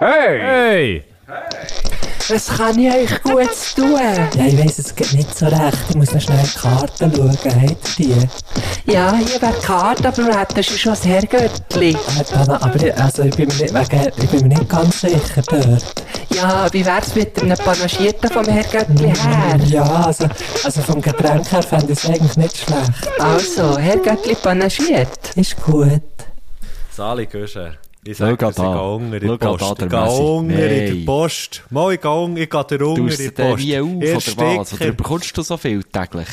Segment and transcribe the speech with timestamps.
[0.00, 0.38] Hey!
[0.38, 1.04] Hey!
[2.28, 3.98] Was kann ich euch gut tun?
[3.98, 5.76] Ja, ich weiss, es geht nicht so recht.
[5.88, 7.30] Ich muss noch schnell die Karten schauen.
[7.30, 8.92] Habt ihr die?
[8.92, 11.90] Ja, hier wäre die Karte, aber du hättest schon das Herrgöttli.
[11.90, 11.96] Äh,
[12.32, 15.42] Dana, aber ich, also ich, bin mir nicht, wegen, ich bin mir nicht ganz sicher
[15.48, 16.04] dort.
[16.32, 19.60] Ja, wie wär's mit einem Panagierten vom Herrgöttli her?
[19.66, 20.28] Ja, also,
[20.62, 23.20] also vom Getränk her fände ich es eigentlich nicht schlecht.
[23.20, 25.34] Also, Herrgöttli panagiert.
[25.34, 26.02] Ist gut.
[26.94, 27.78] Sali Göscher.
[28.10, 28.48] Ich Schau sag, da.
[28.48, 29.80] ich gehe unter in die da, Post.
[29.80, 30.00] der Ich gehe
[30.30, 31.62] unter in die Post.
[31.68, 33.64] Mal, ich gehe unter, ich gehe unter die Post.
[33.64, 34.72] nie auf, Ihr oder was?
[34.80, 36.28] Oder bekommst du so viel täglich?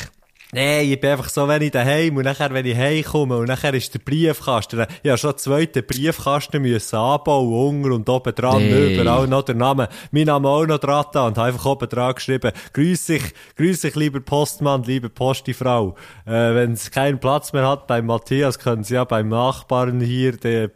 [0.52, 3.74] Nein, ich bin einfach so, wenn ich daheim und nachher, wenn ich heimkomme und nachher
[3.74, 8.58] ist der Briefkasten, ich habe schon einen zweiten Briefkasten müssen anbauen, unter und oben dran,
[8.62, 8.94] Nee.
[8.94, 12.14] überall noch der Name, mein Name auch noch dran da und habe einfach oben dran
[12.14, 13.22] geschrieben, grüß dich,
[13.56, 15.94] grüß dich, lieber Postmann, liebe Postifrau.
[16.24, 20.38] Äh, wenn es keinen Platz mehr hat beim Matthias, können Sie ja beim Nachbarn hier
[20.38, 20.70] den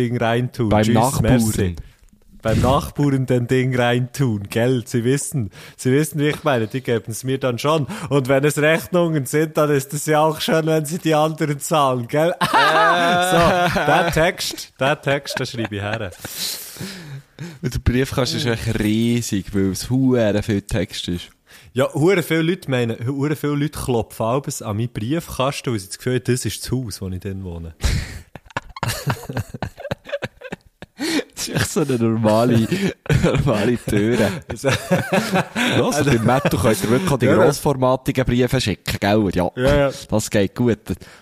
[0.00, 0.68] Postding reintun.
[0.68, 1.22] Beim Tschüss, Nachbarn.
[1.22, 1.76] merci
[2.42, 4.84] beim Nachbarn den Ding reintun, gell?
[4.86, 7.86] Sie wissen, Sie wissen, wie ich meine, die geben es mir dann schon.
[8.08, 11.60] Und wenn es Rechnungen sind, dann ist es ja auch schön, wenn Sie die anderen
[11.60, 12.34] zahlen, gell?
[12.40, 16.12] so, der Text, der Text, den schreibe ich her.
[17.60, 21.28] Und der Briefkasten ist echt riesig, weil es huere viel Text ist.
[21.74, 25.88] Ja, hure viele Leute meinen, hure viele Leute klopfen abends an meinen Briefkasten, weil sie
[25.88, 27.74] das Gefühl haben, das ist das Haus, wo ich dann wohne.
[31.48, 32.66] Das ist so eine normale,
[33.24, 34.30] normale Türe.
[35.76, 39.28] Ja, also beim Matto könnt ihr wirklich die Ja, grossformatigen Briefe schicken, gell?
[39.34, 39.90] Ja, Ja, ja.
[40.10, 40.78] das geht gut.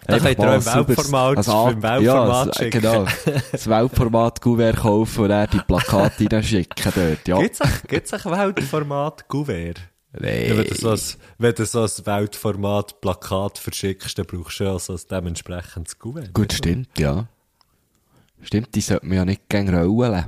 [0.07, 2.81] Da könnt ihr auch im Weltformat- An- im Weltformat ja, schicken.
[2.83, 3.07] genau.
[3.53, 7.39] Das Weltformat-Gouvert kaufen und dann die Plakate reinschicken dort, ja.
[7.41, 9.81] Gibt's auch, gibt's auch Weltformat Gouvert?
[10.19, 10.49] Nee.
[10.49, 11.01] Ja, wenn, du so ein,
[11.39, 16.31] wenn du so ein Weltformat-Plakat verschickst, dann brauchst du ja so ein dementsprechendes Gouverne.
[16.33, 17.27] Gut, stimmt, ja.
[18.43, 20.27] Stimmt, die sollte man ja nicht gegen rollen.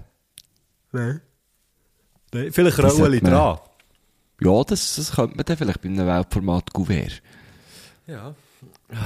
[0.92, 1.20] Nein.
[2.32, 3.58] Nein, vielleicht man- dran.
[4.42, 7.22] Ja, das, das könnte man dann vielleicht bei einem Weltformat-Gouvert.
[8.06, 8.34] Ja.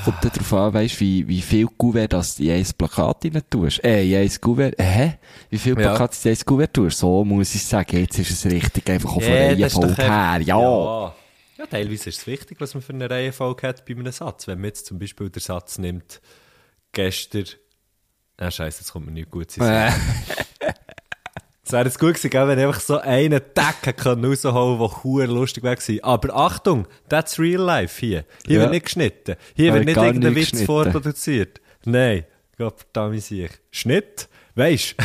[0.04, 3.42] Kommt dann darauf an, weißt, wie, wie viel Gouvert das du in ein Plakat rein
[3.50, 3.84] tust.
[3.84, 5.18] Äh, in ein Gouvert, hä?
[5.50, 5.90] Wie viel Ja.
[5.90, 6.98] Plakate du in ein Gouvert tust?
[6.98, 9.76] So muss ich sagen, jetzt ist es richtig, einfach auch von Ja, der das ist
[9.82, 10.60] doch Reihenfolge her, ja.
[10.60, 11.14] ja.
[11.58, 14.46] Ja, teilweise ist es wichtig, was man für eine Reihenfolge hat bei einem Satz.
[14.46, 16.20] Wenn man jetzt zum Beispiel den Satz nimmt,
[16.92, 17.44] gestern,
[18.38, 19.92] ah, scheiße, jetzt kommt mir nicht gut sein.
[20.60, 20.72] Äh,
[21.66, 23.40] Es wäre jetzt gut gewesen, wenn ich einfach so einen
[23.96, 25.78] können rausholen der huere lustig wäre.
[26.04, 28.26] Aber Achtung, that's real life hier.
[28.46, 28.60] Hier Ja.
[28.62, 29.36] wird nicht geschnitten.
[29.54, 30.66] Hier wird nicht irgendein Witz geschnitten.
[30.66, 31.60] vorproduziert.
[31.86, 32.24] Nein.
[32.58, 33.50] Gott verdammt sich.
[33.70, 34.28] Schnitt?
[34.54, 34.94] Weisst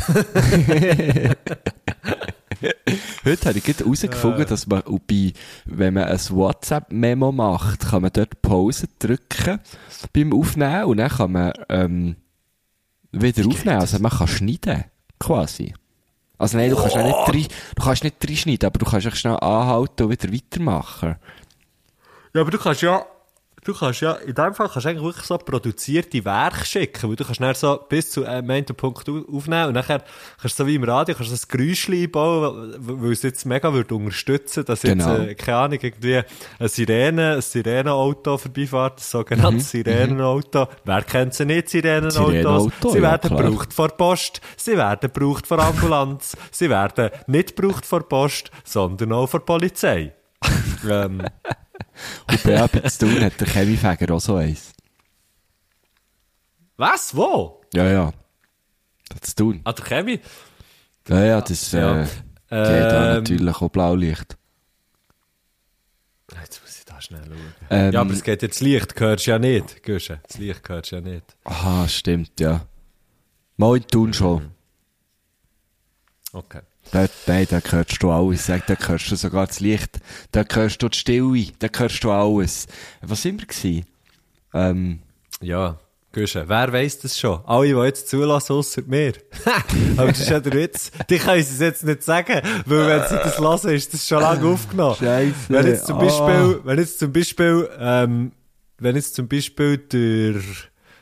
[3.25, 5.31] Heute habe ich gerade herausgefunden, dass man bei,
[5.65, 9.59] wenn man ein WhatsApp-Memo macht, kann man dort Pause drücken
[10.13, 12.15] beim Aufnehmen und dann kann man ähm,
[13.11, 13.79] wieder aufnehmen.
[13.79, 14.85] Also man kann schneiden,
[15.19, 15.73] quasi.
[16.37, 19.07] Also nein, du kannst auch nicht drei, du kannst nicht drei schneiden, aber du kannst
[19.07, 21.15] echt schnell anhalten und wieder weitermachen.
[22.33, 23.05] Ja, aber du kannst ja,
[23.63, 27.15] du kannst ja, in dem Fall kannst du eigentlich wirklich so produzierte Werke schicken, weil
[27.15, 30.03] du kannst dann so bis zu einem Punkt au- aufnehmen und nachher
[30.41, 33.73] kannst du so wie im Radio, kannst du das Geräusch einbauen, weil es jetzt mega
[33.73, 35.15] würde unterstützen, dass Genau.
[35.17, 36.21] jetzt, äh, keine Ahnung, irgendwie
[36.59, 40.67] eine Sirene, ein Sirenenauto vorbeifährt, ein sogenanntes Sirenenauto.
[40.85, 42.15] Wer kennt sie nicht, Sirenenautos?
[42.15, 43.43] Sirenenauto, sie ja, werden klar.
[43.43, 49.11] gebraucht vor Post, sie werden gebraucht vor Ambulanz, sie werden nicht gebraucht vor Post, sondern
[49.13, 50.13] auch vor Polizei.
[50.89, 51.21] ähm,
[52.27, 52.67] Und bei
[52.97, 54.73] tun hat der Chemiefäger auch so eins.
[56.77, 57.15] Was?
[57.15, 57.61] Wo?
[57.73, 58.13] Ja, ja.
[59.09, 59.61] Das zu tun.
[59.65, 60.19] Ah, der Chemie?
[61.07, 62.03] Ja, ja, das, äh, Ja.
[62.03, 62.11] geht
[62.49, 64.37] da Ähm, natürlich auch Blaulicht.
[66.41, 67.53] Jetzt muss ich da schnell schauen.
[67.69, 70.19] Ähm, ja, aber es geht jetzt Licht, hörst du ja nicht, Güsche.
[70.27, 71.35] Das Licht hörst du ja nicht.
[71.43, 72.65] Aha, stimmt, ja.
[73.57, 74.51] Mal in Thun schon.
[76.31, 76.61] Okay.
[76.91, 78.45] Dort, nein, da hörst du alles.
[78.47, 79.99] Sag, da hörst du sogar das Licht.
[80.31, 81.47] Da hörst du die Stille.
[81.59, 82.67] Da hörst du alles.
[83.01, 83.85] Was sind wir gewesen?
[84.53, 84.99] Ähm,
[85.41, 85.77] Ja,
[86.11, 87.39] Güsche, wer weiss das schon?
[87.45, 89.13] Alle, die jetzt zulassen, ausser mir.
[89.95, 90.89] aber das ist ja der Witz.
[91.07, 94.47] Die können es jetzt nicht sagen, weil wenn sie das hören, ist das schon lange
[94.47, 94.95] aufgenommen.
[94.95, 95.35] Scheisse.
[95.49, 96.03] Wenn jetzt zum Ah.
[96.05, 98.31] Beispiel, wenn jetzt zum Beispiel, ähm,
[98.79, 100.41] wenn jetzt zum Beispiel der,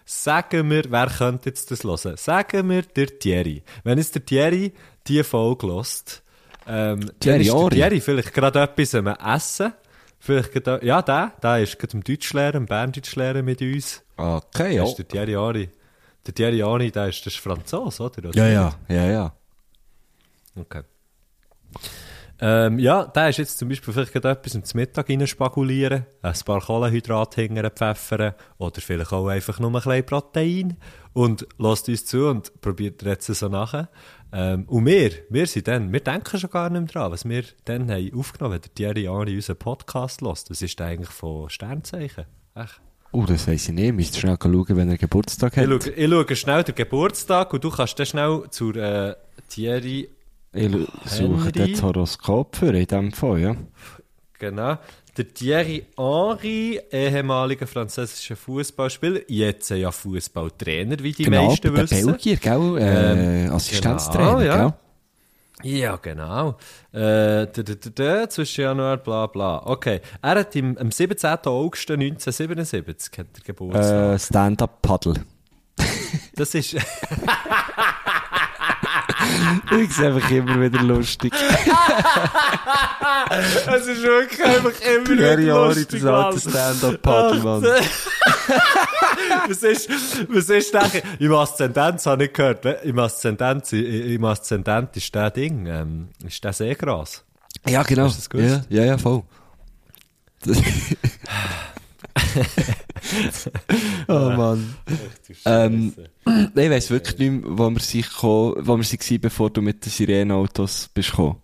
[0.07, 2.17] sagen wir, wer könnte jetzt das hören?
[2.17, 3.61] Sagen wir der Thierry.
[3.83, 4.73] Wenn jetzt der Thierry
[5.05, 6.23] die Folge hört,
[6.65, 7.69] ähm, Thierry der.
[7.69, 9.73] Thierry vielleicht gerade etwas am Essen.
[10.19, 14.01] Vielleicht gerade, ja, der, der ist gerade im Deutschlehrer, im Berndeutschlehrer mit uns.
[14.15, 14.81] okay, ja.
[14.81, 15.69] Das ist der Thierry Ari.
[16.25, 18.29] Der Thierry Ari, der ist, das ist Franzose, oder?
[18.29, 18.35] oder?
[18.35, 19.33] Ja, ja, ja, ja.
[20.55, 20.81] Okay.
[22.39, 27.41] Ähm, ja, der ist jetzt zum Beispiel vielleicht etwas ins Mittag reinspagulieren, ein paar Kohlenhydrate
[27.41, 30.77] hingern pfeffern oder vielleicht auch einfach nur ein bisschen Protein
[31.13, 33.89] und lasst uns zu und probiert jetzt so nachher.
[34.31, 37.43] Ähm, und wir, wir sind dann, wir denken schon gar nicht mehr dran, was wir
[37.65, 40.51] dann haben aufgenommen, wenn der Thierry Henry unseren Podcast lässt.
[40.51, 42.25] Was ist eigentlich von Sternzeichen?
[42.53, 42.81] Echt?
[43.13, 43.95] Oh, das weiss ich nicht.
[43.95, 45.83] Müsst schnell schauen, wenn er Geburtstag Ich hat.
[45.83, 49.15] schaue, ich schaue schnell den Geburtstag und du kannst dann schnell zur äh,
[49.47, 50.09] Thierry
[50.53, 50.71] Ich
[51.05, 51.73] suche Henry.
[51.73, 53.55] das Horoskop für in dem Fall, ja.
[54.39, 54.77] Genau.
[55.17, 62.05] Der Thierry Henry, ehemaliger französischer Fußballspieler, jetzt ja Fußballtrainer, wie die genau, meisten bei wissen.
[62.11, 62.77] Belgier, gell?
[62.77, 64.57] Äh, Ähm, Assistenztrainer, genau, ja.
[64.69, 64.73] gell?
[65.63, 66.49] Ja, genau.
[66.93, 69.65] Äh, d -d -d -d, zwischen Januar, bla bla.
[69.65, 70.01] Okay.
[70.21, 71.29] Er hat im, am 17.
[71.45, 74.13] August 1977 hat er Geburtstag.
[74.13, 75.15] Äh, Stand-up-Paddle.
[76.35, 76.75] Das ist.
[79.81, 81.33] Ich sehe einfach immer wieder lustig.
[83.29, 86.53] Es ist wirklich einfach immer wieder Henry, lustig, das alte Mann.
[86.53, 87.63] Stand-up-Paddle, Mann.
[89.47, 89.89] was ist,
[90.29, 95.65] was ist denn, im Aszendenz habe ich gehört, im Aszendenz, im Aszendent ist der Ding,
[95.67, 97.23] ähm, ist der Seegras.
[97.67, 98.05] Ja, genau.
[98.05, 99.23] Das Ja, ja, ja, voll.
[104.07, 104.75] Oh Mann.
[105.45, 105.93] Ähm,
[106.25, 109.61] ich weiss wirklich nicht mehr, wo wir sich ko- wo wir sie waren, bevor du
[109.61, 111.37] mit den Sirenenautos bist gekommen.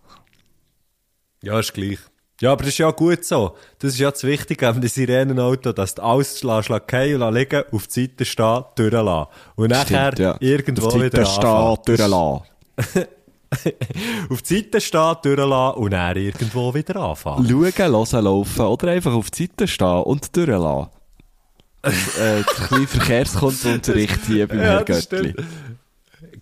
[1.42, 1.98] Ja, ist gleich.
[2.40, 3.54] Ja, aber das ist ja gut so.
[3.78, 7.86] Das ist ja das Wichtige dem Sirenenauto, dass du alles lässt fallen und liegen, auf
[7.86, 9.26] die Seite stehen, durchlassen.
[9.56, 10.36] Und nachher Stimmt, ja.
[10.40, 11.76] irgendwo Auf die wieder Seite anfangen.
[11.76, 13.04] stehen, durchlassen.
[14.30, 17.48] Auf die Seite stehen, durchlassen und dann irgendwo wieder anfangen.
[17.48, 20.90] Schauen, hören, laufen oder einfach auf die Seite stehen und durchlassen.
[21.84, 25.34] Äh, der kleine Verkehrskundenunterricht hier beim das Göttli.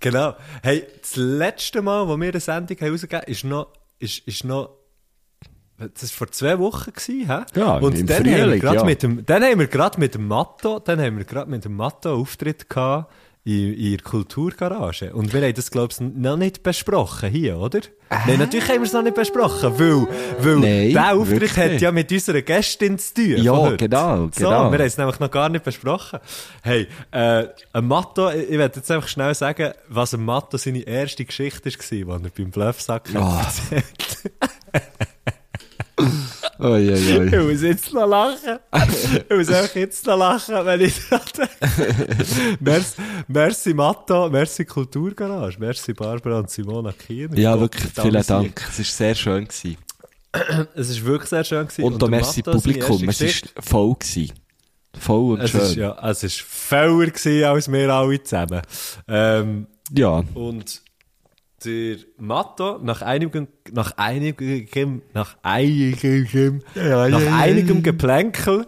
[0.00, 0.34] Genau.
[0.62, 3.68] Hey, das letzte Mal, wo wir eine Sendung haben rausgegeben haben, ist noch,
[3.98, 4.70] ist, ist noch,
[5.78, 7.44] das war vor zwei Wochen gewesen, hä?
[7.54, 8.84] Ja, Und im dann haben wir Frühling, gerade ja.
[8.84, 11.76] mit dem, dann haben wir gerade mit dem Matto, dann haben wir gerade mit dem
[11.76, 13.12] Matto Auftritt gehabt
[13.44, 15.12] in, in der Kulturgarage.
[15.12, 17.80] Und wir haben das, glaubst du, noch nicht besprochen hier, oder?
[18.26, 20.06] Nein, natürlich haben wir es noch nicht besprochen, weil,
[20.38, 23.42] weil Nein, der Auftritt hat ja mit unserer Gästin zu tun.
[23.42, 23.76] Ja, heute.
[23.78, 24.50] genau, So, genau.
[24.70, 26.20] wir haben es nämlich noch gar nicht besprochen.
[26.62, 30.80] Hey, äh, ein Matto, ich, ich werde jetzt einfach schnell sagen, was ein Matto seine
[30.82, 31.70] erste Geschichte
[32.06, 33.42] war, die er beim Bluffsack Ah.
[33.44, 33.84] erzählt
[36.62, 37.42] Oi, oi, Ich oi.
[37.52, 38.58] muss jetzt noch lachen.
[39.28, 42.24] Ich muss einfach jetzt noch lachen, wenn ich dran denke.
[42.60, 42.94] merci,
[43.28, 47.36] merci Matto, merci Kulturgarage, merci Barbara und Simona Kiener.
[47.36, 48.22] Ja, wirklich, vielen.
[48.26, 48.62] Dank.
[48.70, 49.48] Es war sehr schön.
[49.48, 49.76] Gewesen.
[50.74, 51.66] Es war wirklich sehr schön.
[51.66, 51.82] Gewesen.
[51.84, 53.08] Und, da der merci Matto, Publikum.
[53.08, 53.94] Es war voll.
[53.98, 54.32] Gewesen.
[54.98, 55.60] Voll und Es schön.
[55.62, 58.60] ist, ja, es ist voller gewesen als wir alle zusammen.
[59.08, 59.66] Ähm,
[59.96, 60.22] ja.
[60.34, 60.82] und
[61.64, 68.66] der Matto, nach einigem, nach einigem, nach einigem, nach einigem Geplänkel,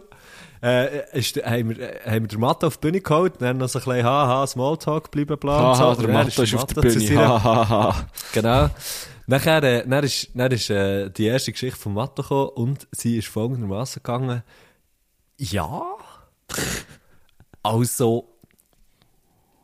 [0.64, 3.68] äh, ist, haben, wir, äh, haben wir den Matto auf die Bühne geholt, dann noch
[3.68, 5.84] so ein bisschen haha, Smalltalk, bleiben bla und so.
[5.84, 7.18] Haha, der Matto ist auf der Bühne.
[7.18, 8.06] Hahaha.
[8.32, 8.70] Genau.
[9.26, 13.18] Nachher, äh, dann ist, dann ist äh, die erste Geschichte von Matto gekommen und sie
[13.18, 14.42] ist folgendermaßen gegangen.
[15.36, 15.82] Ja.
[17.62, 18.28] Also,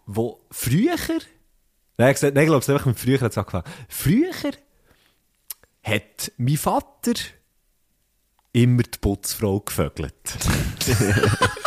[0.07, 0.97] wo früher,
[2.01, 3.65] nein, ich glaube, es hat einfach mit früher angefangen.
[3.89, 4.53] Früher
[5.83, 7.15] hat mein Vater
[8.53, 10.15] immer die Putzfrau gevögelt.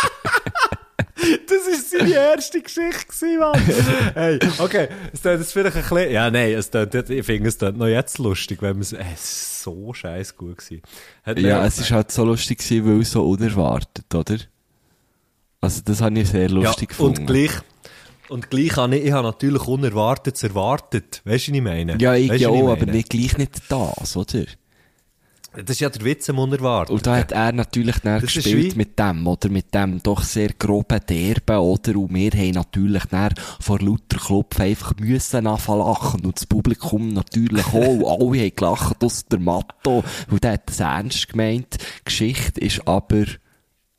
[1.47, 3.59] Das ist seine erste Geschichte gewesen, Mann.
[4.13, 7.57] Hey, okay, es klingt jetzt vielleicht ein bisschen, ja, nein, es klingt, ich finde, es
[7.57, 10.81] klingt noch jetzt lustig, wenn man es, es ist so scheiß gut gewesen.
[11.23, 14.37] Hat Ja, es war halt so lustig, gewesen, weil so unerwartet, oder?
[15.61, 17.21] Also, das habe ich sehr lustig ja, gefunden.
[17.21, 17.51] Und gleich,
[18.29, 21.21] und gleich habe ich, ich habe natürlich Unerwartetes erwartet.
[21.25, 21.97] Weißt du, was ich meine?
[21.99, 24.45] ja, ich Weisst ja auch, aber nicht, gleich nicht das, oder?
[25.55, 26.95] Das ist ja der Witz am Unerwarteten.
[26.95, 29.49] Und da hat er natürlich dann Das gespielt mit dem, oder?
[29.49, 31.95] Mit dem doch sehr groben Derben, oder?
[31.95, 36.25] Und wir haben natürlich dann vor lauter Klopf einfach müssen anfangen lachen.
[36.25, 37.73] Und das Publikum natürlich auch.
[37.73, 40.03] Und alle haben gelacht, aus der Matto.
[40.31, 41.77] Und der hat das ernst gemeint.
[41.79, 43.25] Die Geschichte ist aber,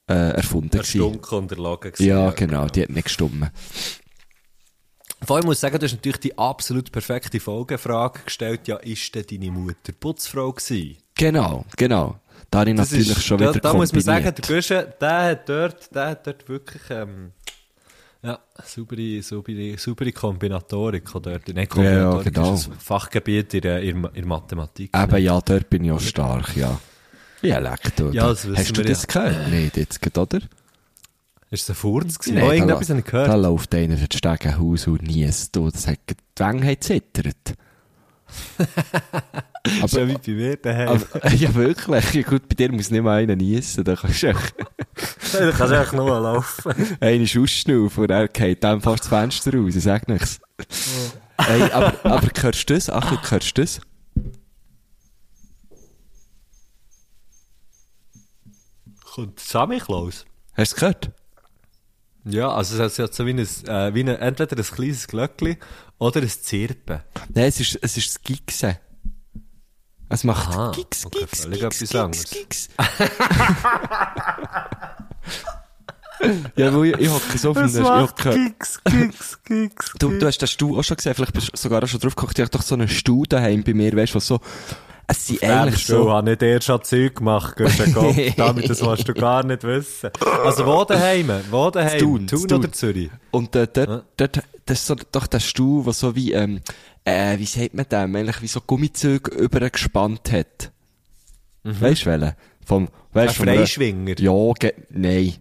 [0.09, 1.01] äh, erfunden gewesen.
[1.01, 2.09] Erstunken und erlogen gewesen.
[2.09, 3.51] Ja, genau, die hat nicht gestummen.
[5.27, 8.67] Vor allem muss ich sagen, du hast natürlich die absolut perfekte Folgefrage gestellt.
[8.69, 10.97] Ja, ist denn deine Mutter Putzfrau gewesen?
[11.15, 12.19] Genau, genau.
[12.51, 14.49] Da habe ich Das natürlich ist, schon da, wieder da muss man sagen, kombiniert.
[14.49, 17.33] der Guschen, der hat dort, der hat dort wirklich, ähm,
[18.23, 22.55] ja, saubere, saubere, saubere Kombinatorik, oder dort, nicht Kombinatorik, genau.
[22.55, 24.91] ist ein Fachgebiet in, der- in, in Mathematik.
[24.97, 26.79] Eben, ja, dort bin ich auch stark, ja.
[27.43, 28.11] Ja, leck du.
[28.11, 29.51] Ja, das wissen Hast du das gehört?
[29.51, 30.41] Nicht jetzt oder?
[31.55, 32.35] Ist es ein Furz gewesen?
[32.35, 33.43] Nein, oh, da, irgendetwas habe ich da gehört.
[33.43, 35.55] läuft einer durch das Stegenhaus und niest.
[35.55, 37.55] Das hat die Wange hat zittert.
[39.79, 40.89] Aber, so wie bei mir daheim.
[40.89, 42.13] Aber, ja, wirklich.
[42.13, 43.85] Ja, gut, bei dir muss nicht mal einer niesen.
[43.85, 44.55] Da kannst du echt,
[45.33, 46.75] da kannst du echt nur laufen.
[46.99, 50.41] einen ausschnaufen und er geht dann fast das Fenster raus, ich sag nichts.
[51.39, 52.91] Hey, aber, aber hörst du das?
[52.91, 53.81] Achtung, hörst du das?
[59.05, 60.25] Kommt Sammy Klaus?
[60.57, 61.11] Hast du es gehört?
[62.25, 65.57] Ja, also es hat so wie ein, äh, wie ein, entweder ein kleines Glöckchen
[65.99, 67.01] oder ein Zirpen.
[67.35, 68.77] Nein, es ist, es ist das Gigsen.
[70.09, 72.31] Es macht Aha, Gigs, okay, Gigs, völlig Gigs, etwas anderes.
[72.31, 72.69] Gigs.
[76.57, 79.93] ja, weil ich, ich hocke so einem, ich hocke, Gigs, Gigs, Gigs.
[79.99, 82.15] du, du hast den Stuhl auch schon gesehen, vielleicht bist du sogar auch schon drauf
[82.15, 84.41] geguckt, ich habe doch so einen Stuhl daheim bei mir, weißt du, was so,
[85.07, 86.11] es sind eigentlich so.
[86.11, 87.73] Habe nicht erst schon Zeug gemacht, Gott,
[88.37, 90.11] damit das willst du gar nicht wissen.
[90.45, 91.31] Also wo daheim?
[91.51, 91.99] Wo daheim?
[91.99, 93.11] Thun, Thun, oder Zürich?
[93.31, 94.03] und äh, dort, Ja.
[94.17, 96.61] dort, das ist so, doch der Stuhl, der so wie, ähm,
[97.05, 100.71] äh, wie sagt man dem, eigentlich wie so Gummizüge übergespannt hat.
[101.65, 102.33] Weißt du, welchen?
[102.65, 104.15] Vom, Ein weißt, vom, äh, Freischwinger?
[104.19, 105.35] ja, ge nein.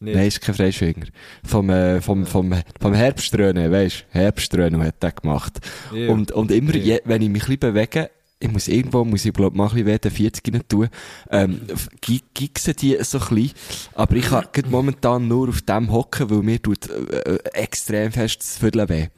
[0.00, 0.14] Nicht.
[0.14, 1.06] Nein, ist kein Freischwinger.
[1.44, 5.58] Vom, äh, vom, vom, vom Herbströnen, weisst Herbströnen hat der gemacht.
[5.92, 6.10] Ja.
[6.10, 6.82] Und, und immer, Ja.
[6.96, 8.10] je, wenn ich mich ein bisschen bewege,
[8.40, 10.88] ich muss irgendwo, muss ich glaub, mal ein bisschen WD 40 rein tun,
[11.30, 11.60] ähm,
[12.00, 13.52] gi- gigsen die so ein bisschen.
[13.94, 18.40] Aber ich kann momentan nur auf dem hocken, weil mir tut, äh, äh, extrem fest
[18.40, 19.08] das Viertel weh.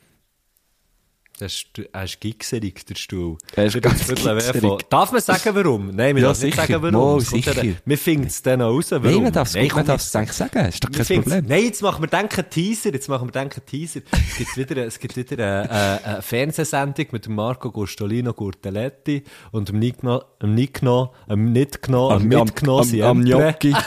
[1.40, 3.38] Das ist, er ist gigserig, der Stuhl.
[3.56, 5.86] Er ist ganz von- Darf man sagen, warum?
[5.86, 7.18] Nein, wir Ja, dürfen nicht sagen, warum.
[7.18, 7.54] Ja sicher.
[7.54, 9.04] dann- Wir finden es dann auch raus, warum.
[9.06, 11.44] Nein, man darf es man komm, darf es eigentlich sagen, ist doch kein Problem.
[11.48, 12.92] Nein, jetzt machen wir denken Teaser.
[12.92, 14.00] Jetzt machen wir denken Teaser.
[14.30, 19.24] Es gibt wieder, es gibt wieder eine, eine, eine Fernsehsendung mit dem Marco Gustolino Gurteletti
[19.52, 23.24] und dem Nikno, dem Nikno, dem Nitgno, dem Mitgno am, am Siempre.
[23.24, 23.74] Gnocchi.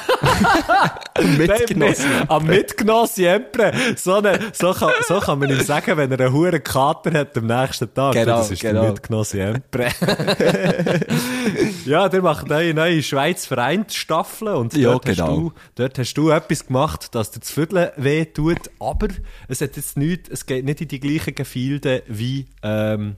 [1.15, 2.09] Am Mitgenossen.
[2.09, 3.71] Nein, Am Mitgno Siempre.
[3.95, 7.37] So, eine, so, kann, so kann man ihm sagen, wenn er einen hohen Kater hat
[7.37, 8.13] am nächsten Tag.
[8.13, 8.81] Genau, das ist genau.
[8.81, 9.89] der Mitgno Siempre.
[11.85, 15.27] ja, der macht neue, neue Schweiz vereint Staffeln und Ja, dort, genau.
[15.27, 19.09] hast du, dort hast du etwas gemacht, dass dir das Viertel weh tut, aber
[19.47, 23.17] es hat jetzt nichts, es geht nicht in die gleichen Gefilde wie, ähm,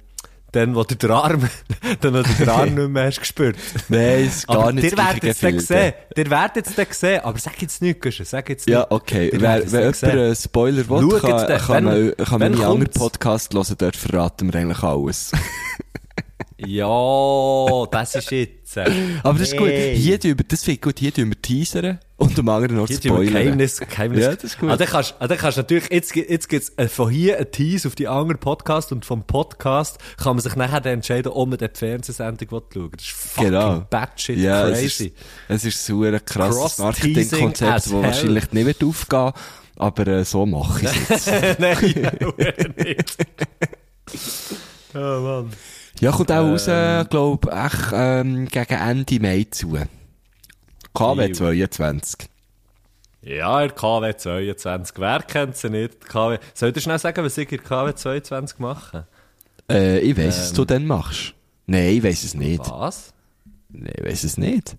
[0.56, 1.50] dann, wo du den Arm,
[2.02, 3.58] dann, wo du den Arm nicht mehr hast gespürt.
[3.90, 5.94] Nein, es ist gar aber nicht ihr werdet es dann sehen.
[6.16, 7.22] Ihr werdet es dann sehen.
[7.24, 8.22] Aber sag jetzt nichts.
[8.24, 9.30] Sag jetzt Ja, okay.
[9.34, 11.58] Ihr Wer, dann jemand einen Spoiler will, kann, den.
[11.58, 12.94] kann, man, kann wenn meine anderen?
[12.94, 15.32] Podcast hören, dort verraten wir eigentlich alles.
[16.58, 18.78] Ja, das ist jetzt.
[18.78, 18.90] äh,
[19.24, 19.68] Aber das ist gut.
[19.70, 22.88] Hier tun wir, das finde ich gut, hier tun wir teasern und am anderen noch
[22.88, 23.26] spoilern.
[23.26, 24.22] Geheimnis, Geheimnis.
[24.24, 24.70] Ja, das ist gut.
[24.70, 27.88] Ah, dann kannst, ah, dann kannst natürlich, jetzt, jetzt gibt's äh, von hier ein Tease
[27.90, 31.58] auf die anderen Podcast und vom Podcast kann man sich nachher dann entscheiden, ob man
[31.58, 33.86] die Fernsehsendung will schauen Das ist fucking Genau.
[33.90, 35.06] batshit Ja, es crazy.
[35.08, 35.16] ist,
[35.50, 39.32] es ist so ein krasses Marketingkonzept, as das wahrscheinlich nicht wird aufgehen
[39.78, 41.60] aber äh, so mache ich es jetzt.
[41.60, 43.18] Nein, nicht.
[44.94, 45.50] oh Mann.
[46.00, 46.66] ja, kommt auch raus,
[47.10, 49.78] glaube echt ähm, gegen Ende Mai zu.
[50.96, 52.30] KW 22.
[53.22, 54.96] Ja, in der KW 22.
[55.00, 56.08] Wer kennt sie nicht?
[56.08, 56.38] KW.
[56.54, 59.08] Soll ich schnell sagen, was ich in der KW 22 mache?
[59.70, 61.34] Äh, ich weiss, was du dann machst.
[61.66, 62.70] Nein, ich weiss es nicht.
[62.70, 63.14] Was?
[63.70, 64.78] Nein, ich weiss es nicht.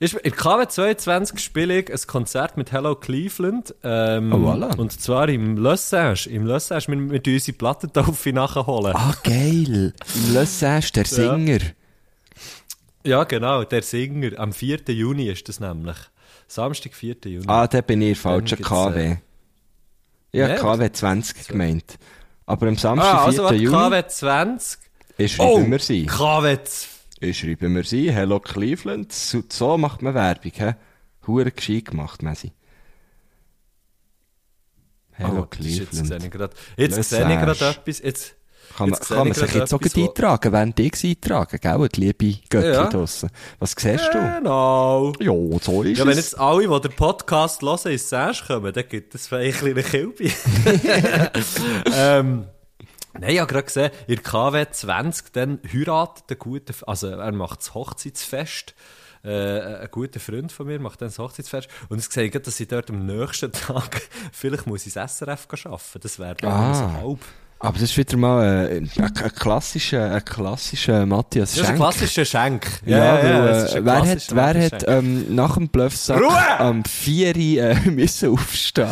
[0.00, 3.74] Ich, in der KW 22 spiele ich ein Konzert mit Hello Cleveland.
[3.84, 4.74] Ähm, Oh, voilà.
[4.76, 6.28] Und zwar im Le Sage.
[6.30, 8.96] Im Le Sage, wir, wir unsere Plattentaufe nachholen.
[8.96, 9.92] Ah, geil.
[10.16, 11.58] Im Le Sage, der Singer.
[11.58, 11.58] Ja,
[13.24, 14.38] genau, der Singer.
[14.38, 14.80] Am 4.
[14.88, 15.96] Juni ist das nämlich.
[16.48, 17.16] Samstag, 4.
[17.24, 17.44] Juni.
[17.46, 19.12] Ah, da bin ich falscher KW.
[19.12, 19.16] äh,
[20.32, 21.98] Ja, Nee, KW 20 gemeint.
[22.46, 23.26] Aber am Samstag, ah 4.
[23.26, 24.78] also warte, Juni, KW 20.
[25.18, 26.06] ich Oh, wir sie.
[26.06, 26.88] KW 20.
[27.20, 28.10] Ich schreiben wir sie.
[28.12, 29.12] Hello Cleveland.
[29.12, 30.74] So, so macht man Werbung, hä?
[31.26, 32.52] Hure gescheit gemacht, Messi.
[35.12, 35.92] Hello Oh, ist Cleveland.
[35.94, 36.30] jetzt sehe ich
[37.40, 37.98] gerade etwas.
[38.02, 38.34] Jetzt,
[38.76, 41.88] Kann man, kann man ich sich jetzt auch eintragen, während ich eintragen, gell?
[41.88, 42.88] Die liebe Göttli Ja.
[42.88, 43.30] draussen.
[43.58, 44.18] Was siehst du?
[44.38, 45.12] Genau.
[45.20, 46.16] Ja, so ist Ja, wenn es.
[46.32, 49.90] jetzt alle, die den Podcast hören, ins Sash kommen, dann gibt es vielleicht ein kleines
[49.90, 50.32] Kilby.
[51.94, 52.46] ähm,
[53.18, 57.60] nein, ich habe gerade gesehen, in KW 20, dann heiratet der gute, also er macht
[57.60, 58.74] das Hochzeitsfest.
[59.22, 61.68] Äh, ein guter Freund von mir macht dann das Hochzeitsfest.
[61.88, 64.02] Und sehe gerade, dass ich dort am nächsten Tag,
[64.32, 66.00] vielleicht muss ich ins SRF arbeiten.
[66.02, 66.74] Das wäre dann Ah.
[66.74, 67.18] so halb.
[67.64, 71.66] Aber das ist wieder mal äh, ein, ein klassischer, ein klassischer Matthias Das ist ein
[71.68, 71.78] Schenk.
[71.78, 72.66] klassischer Schenk.
[72.84, 74.72] Ja, weil, das ist äh, ein wer hat, wer Schenk.
[74.74, 76.60] hat ähm, nach dem Bluffsack Ruhe!
[76.60, 78.86] am 4 Uhr äh, müssen aufstehen,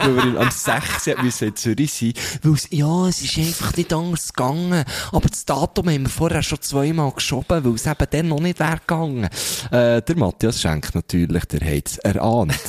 [0.00, 3.76] weil wir am 6 Uhr müssen in Zürich sein, weil es, ja, es ist einfach
[3.76, 8.06] nicht anders gegangen, aber das Datum haben wir vorher schon zweimal geschoben, weil es eben
[8.10, 9.28] dann noch nicht wäre gegangen.
[9.70, 12.54] Äh, der Matthias Schenk natürlich, der hat es erahnt.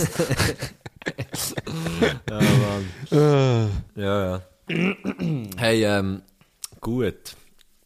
[2.29, 3.69] Ja, Mann.
[3.95, 4.41] Ja, ja.
[4.67, 6.21] Hey, ähm,
[6.81, 7.35] gut.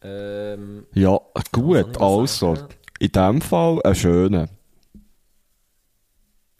[0.02, 1.18] Ähm, Ja,
[1.52, 2.54] gut, also.
[2.56, 2.68] sagen?
[2.98, 4.48] In dem Fall ein schöner.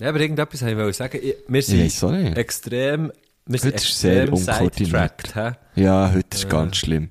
[0.00, 1.20] ja, aber irgendetwas wollte ich sagen.
[1.48, 3.12] Wir sind extrem,
[3.46, 5.34] wir sind Heute ist sehr extrem unkoordiniert.
[5.74, 7.10] Ja, heute ist ganz schlimm.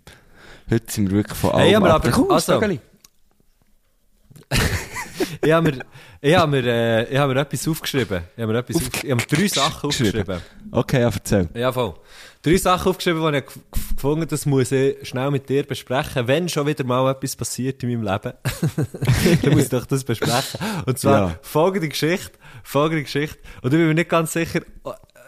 [0.70, 2.04] Heute sind wir wirklich von Hey, allem aber- ab.
[2.06, 2.62] aber- Komm, also-.
[5.44, 5.80] Ich habe mir,
[6.20, 8.22] ich habe mir, äh, ich habe mir etwas aufgeschrieben.
[8.36, 10.40] Ich habe mir etwas auf, ich habe drei Sachen aufgeschrieben.
[10.72, 11.50] Okay, ja, erzähl.
[11.56, 11.96] Ja, voll.
[12.44, 13.46] Drei Sachen aufgeschrieben, die ich
[13.96, 16.28] gefunden das muss ich schnell mit dir besprechen.
[16.28, 18.34] Wenn schon wieder mal etwas passiert in meinem Leben,
[19.44, 20.60] dann muss ich doch das besprechen.
[20.88, 21.40] Und zwar Ja.
[21.44, 22.32] folgende Geschichte,
[22.64, 23.38] folgende Geschichte.
[23.62, 24.62] Und ich bin mir nicht ganz sicher,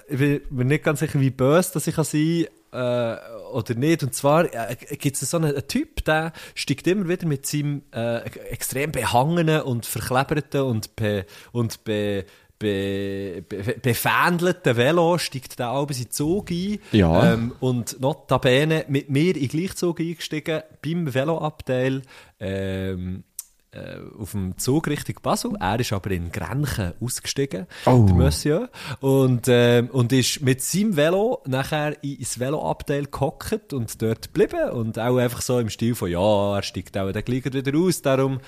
[0.10, 3.16] ich bin mir nicht ganz sicher, wie böse das ich kann sein äh,
[3.52, 4.02] oder nicht.
[4.02, 7.84] Und zwar äh, gibt es so einen, einen Typ, der steigt immer wieder mit seinem
[7.94, 8.18] äh,
[8.50, 12.26] extrem behangenen und verkleberten und, be, und be,
[12.60, 16.80] be, be, befähndelten Velo steigt der in den Zug ein.
[16.92, 17.34] Ja.
[17.34, 22.02] Ähm, und notabene mit mir in den Gleichzug eingestiegen, beim Veloabteil,
[22.40, 23.24] ähm,
[23.72, 25.54] äh, auf dem Zug Richtung Basel.
[25.60, 28.06] Er ist aber in Grenchen ausgestiegen, Oh.
[28.08, 28.70] der Monsieur.
[29.00, 34.70] Und, ähm, und ist mit seinem Velo nachher ins Veloabteil gehockt und dort geblieben.
[34.70, 38.02] Und auch einfach so im Stil von, ja, er steigt auch dann gleich wieder aus,
[38.04, 38.40] darum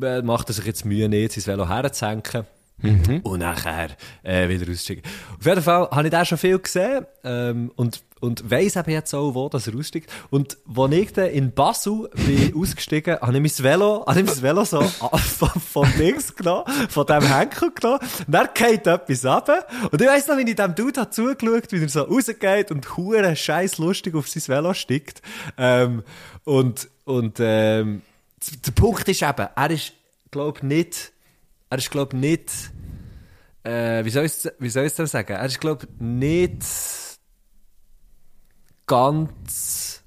[0.00, 2.46] äh, macht er sich jetzt Mühe nicht, sein Velo herzuhängen.
[3.24, 3.88] Und nachher
[4.22, 5.02] äh, wieder aussteigen.
[5.38, 9.12] Auf jeden Fall habe ich da schon viel gesehen ähm, und, und weiss eben jetzt
[9.14, 10.10] auch, wo das er aussteigt.
[10.30, 14.42] Und als ich dann in Basel bin ausgestiegen, habe ich mein Velo, habe ich mein
[14.42, 19.66] Velo so von, von links genommen, von dem Henkel genommen, und dann geht etwas runter.
[19.90, 22.96] Und ich weiss noch, wie ich dem Dude habe zugeschaut, wie er so rausgeht und
[22.96, 25.20] hure scheiß lustig auf sein Velo steigt.
[25.56, 26.04] Ähm,
[26.44, 28.02] und und ähm,
[28.66, 29.94] der Punkt ist eben, er ist,
[30.30, 31.12] glaube nicht
[31.70, 32.50] er ist, glaube nicht,
[33.64, 34.32] äh, wie soll ich
[34.86, 35.32] ich das sagen?
[35.32, 36.64] Er ist, glaube nicht
[38.86, 40.02] ganz,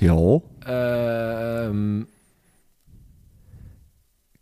[0.00, 0.40] Ja.
[0.66, 2.08] ähm,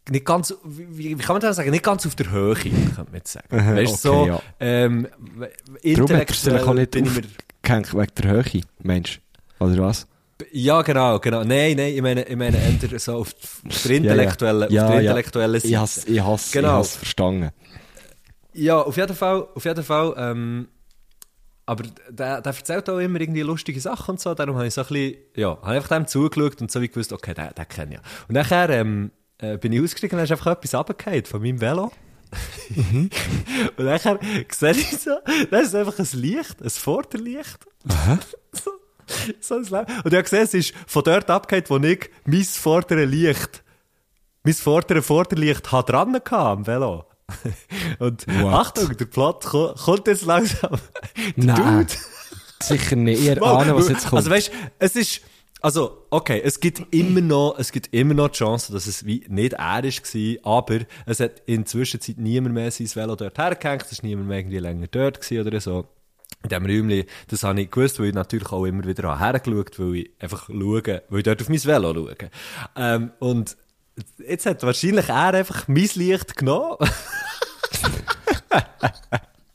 [0.09, 1.71] nicht ganz, wie, wie kann man das sagen?
[1.71, 3.47] Nicht ganz auf der Höhe, könnte man jetzt sagen.
[3.51, 4.43] Aha, Weißt okay, so, ja.
[4.61, 9.21] ähm, Darum hat er sich intellektuell auch nicht ich aufgehängt wegen der Höhe, Mensch.
[9.59, 10.07] Oder was?
[10.53, 11.45] Ja, genau, genau.
[11.45, 13.35] Nein, nein, ich meine, ich meine, eher so auf,
[13.69, 15.11] auf der intellektuellen, ja, auf der ja.
[15.11, 16.69] intellektuellen Ich has, ich has, Genau.
[16.69, 17.51] ich has verstanden.
[18.53, 20.69] Ja, auf jeden Fall, auf jeden Fall, ähm,
[21.67, 24.81] aber der, der erzählt auch immer irgendwie lustige Sachen und so, darum habe ich so
[24.81, 27.91] ein bisschen, ja, habe einfach dem zugeschaut und so wie gewusst, okay, den, den kenne
[27.93, 28.03] ich ja.
[28.29, 31.93] Und nachher, ähm, äh, bin ich ausgestiegen und ist einfach etwas runtergefallen von meinem Velo.
[32.71, 33.11] Mhm.
[33.77, 34.19] und nachher
[34.51, 35.11] sehe ich so,
[35.51, 37.59] das ist einfach ein Licht, ein Vorderlicht.
[38.53, 38.71] so,
[39.41, 39.87] so ein Leben.
[40.05, 43.63] Und ich habe gesehen, es ist von dort abgehängt, wo ich mein vordere Licht,
[44.43, 47.05] mein vordere Vorderlicht hat dran gehabt am Velo.
[47.99, 48.55] Und What?
[48.55, 50.79] Achtung, der Plot ko- kommt jetzt langsam.
[51.37, 51.87] Der Nein.
[51.87, 51.93] Dude.
[52.63, 53.23] Sicher nicht.
[53.23, 54.19] Ihr ahnen, was jetzt kommt.
[54.19, 55.21] Also weißt, es ist,
[55.61, 59.25] also okay, es gibt immer noch, es gibt immer noch die Chance, dass es wie
[59.29, 63.39] nicht er ist gewesen, aber es hat in der Zwischenzeit niemand mehr sein Velo dort
[63.39, 65.87] hergehängt, es ist niemand mehr irgendwie länger dort gewesen oder so.
[66.43, 69.97] In diesem Räumchen, das habe ich gewusst, weil ich natürlich auch immer wieder hergeschaut weil
[69.97, 72.17] ich einfach schaue, weil ich dort auf mein Velo schaue.
[72.77, 73.57] Ähm, und
[74.27, 76.77] jetzt hat wahrscheinlich er einfach mein Licht genommen.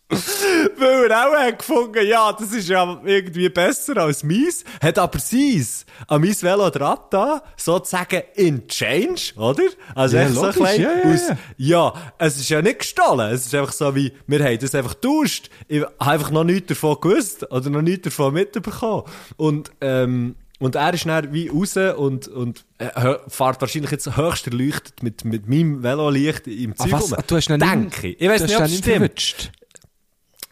[0.77, 5.17] Weil er auch hat gefunden, ja, das ist ja irgendwie besser als meins, hat aber
[5.19, 9.63] seins an mein Velo dran da, sozusagen in Change, oder?
[9.95, 11.93] Also Ja, echt so ein logisch, klein ja, ja, aus, ja.
[12.19, 15.49] es ist ja nicht gestohlen, es ist einfach so wie, wir haben das einfach getauscht,
[15.67, 19.03] ich habe einfach noch nichts davon gewusst, oder noch nichts davon mitbekommen.
[19.37, 24.45] Und, ähm, und er ist dann wie raus und, und äh, fährt wahrscheinlich jetzt höchst
[24.47, 27.25] erleuchtet mit, mit meinem Velolicht im Ah, Zeug was?
[27.27, 28.21] Du hast ihn Denke ich.
[28.21, 28.85] Ich weiß nicht, ob es stimmt.
[28.85, 29.51] verwünscht.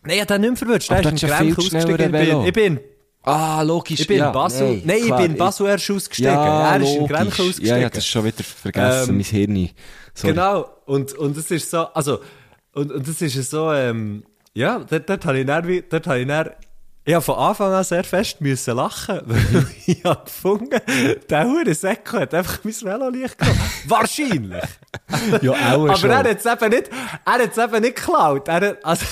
[0.06, 0.89] Nein, ich habe den nicht mehr verwünscht.
[0.89, 1.89] Der ist du in schneller ausgestiegen.
[1.89, 2.46] Ich bin, Velo.
[2.46, 2.80] ich bin,
[3.26, 4.00] Ah, logisch.
[4.02, 4.68] ich bin ja, in Basel.
[4.70, 6.34] nein, Nein, ich klar, bin in Basel erst ausgestiegen.
[6.34, 7.08] Ja, er ist in.
[7.08, 7.68] Grenchen ausgestiegen.
[7.70, 9.70] Ja, ja, das ist schon wieder vergessen, Ähm, mein Hirn.
[10.13, 10.34] Sorry.
[10.34, 10.70] Genau.
[10.86, 12.20] Und, und das ist so, also,
[12.74, 16.20] und, und das ist so, ähm, ja, dort, dort habe ich dann, wie- dort habe
[16.20, 16.50] ich dann,
[17.06, 20.80] ich habe von Anfang an sehr fest müssen lachen, weil ich habe gefunden,
[21.30, 23.60] der hure Säcko hat einfach mein Velolicht genommen.
[23.88, 24.63] Wahrscheinlich.
[25.42, 26.10] Ja, auch Aber schon.
[26.10, 26.89] er hat es eben nicht,
[27.26, 28.48] er hat es eben nicht geklaut.
[28.50, 29.06] Er hat, also,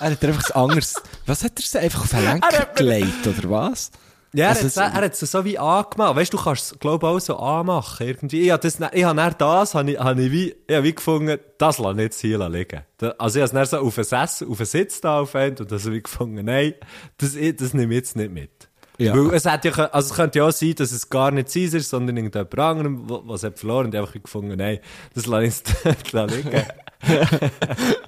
[0.00, 0.94] Er hat einfach ein anderes...
[1.26, 3.90] Was hat er sich einfach auf den Lenker Er hat gelegt, oder was?
[4.36, 6.16] Ja, er Also hat es- hat so wie angemacht.
[6.16, 8.04] Weißt du, du kannst es, glaube ich, auch so anmachen.
[8.06, 8.42] Irgendwie.
[8.42, 10.94] Ich habe das, ich habe dann das, habe ich, habe ich wie, ich habe wie
[10.94, 12.80] gefunden, das lasse ich jetzt hier liegen.
[13.18, 15.70] Also ich habe es dann so auf einen Sess, auf einen Sitz da aufhängt und
[15.70, 16.74] das habe ich gefunden, nein,
[17.18, 18.50] das, das nehme ich jetzt nicht mit.
[18.98, 19.12] Ja.
[19.14, 21.64] Weil es hätte ja, also es könnte ja auch sein, dass es gar nicht sein
[21.64, 24.78] ist, sondern irgendjemand anderem, was hat verloren und ich habe einfach gefunden, nein,
[25.14, 26.62] das lasse ich jetzt liegen.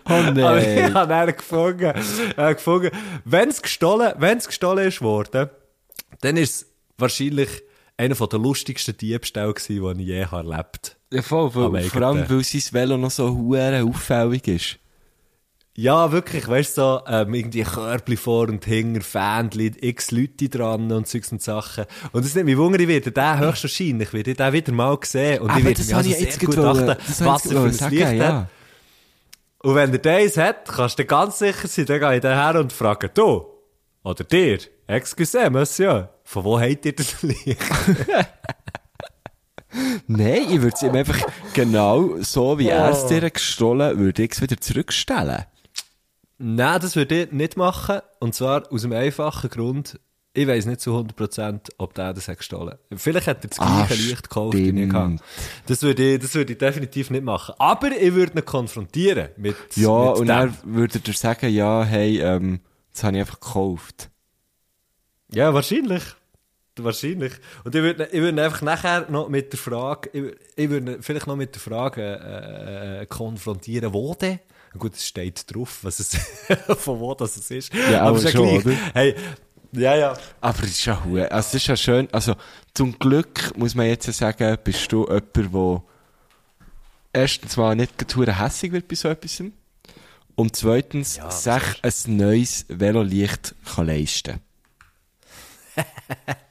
[0.08, 0.94] Oh Aber ich nein.
[0.94, 1.92] habe dann gefunden,
[2.36, 2.90] äh, gefunden
[3.24, 5.50] wenn es gestohlen, wenn's gestohlen ist worden,
[6.20, 7.48] dann ist es wahrscheinlich
[7.96, 12.28] einer der lustigsten Diebstähle gewesen, die ich je habe erlebt Ja, voll, weil, vor allem,
[12.28, 14.78] weil sein Velo noch so hure auffällig ist.
[15.78, 20.90] Ja, wirklich, weißt du, so, ähm, irgendwie Körbli vor und hinter, Fähnchen, x Leute dran
[20.90, 21.84] und Zeugs und Sachen.
[22.12, 25.42] Und es nimmt mich wunder, ich werde den höchstwahrscheinlich, werde ich den wieder mal sehen.
[25.42, 28.16] Und ich werde mir also sehr gut achten, habe was er für ein Licht hat.
[28.16, 28.48] ja.
[29.66, 32.60] Und wenn er das hat, kannst du dir ganz sicher sein, dann gehe ich daher
[32.60, 33.46] und frage, du,
[34.04, 37.58] oder dir, excuse, monsieur, von wo habt ihr das Licht?
[40.06, 41.18] Nein, ich würde es ihm einfach
[41.52, 45.46] genau so, wie er es dir gestohlen würde ich es wieder zurückstellen.
[46.38, 48.02] Nein, das würde ich nicht machen.
[48.20, 49.98] Und zwar aus dem einfachen Grund,
[50.36, 53.84] ich weiß nicht zu 100%, ob der das hat gestohlen Vielleicht hat er das Ah,
[53.86, 55.20] gleiche Licht gekauft, wie ich.
[55.66, 57.54] Das würde ich, das würde ich definitiv nicht machen.
[57.58, 61.82] Aber ich würde ihn konfrontieren mit, Ja, mit und dann würde er dir sagen, ja,
[61.84, 62.60] hey, ähm,
[62.92, 64.10] das habe ich einfach gekauft.
[65.32, 66.02] Ja, wahrscheinlich.
[66.78, 67.32] Wahrscheinlich.
[67.64, 70.24] Und ich würde, ich würde einfach nachher noch mit der Frage, ich,
[70.56, 74.40] ich würde vielleicht noch mit der Frage äh, äh, konfrontieren, wo denn?
[74.78, 76.16] Gut, es steht drauf, was es,
[76.78, 77.72] von wo das es ist.
[77.74, 78.78] Ja, aber aber schon, gleich.
[78.92, 79.14] Hey,
[79.72, 80.16] ja, ja.
[80.40, 82.34] Aber es ist ja hu- also es ist ja schön, also
[82.74, 85.82] zum Glück muss man jetzt ja sagen, bist du jemand, der
[87.12, 89.42] erstens mal nicht gerade hässig wird bei so etwas
[90.34, 91.62] und zweitens sich
[92.06, 94.40] ein neues Velolicht kann leisten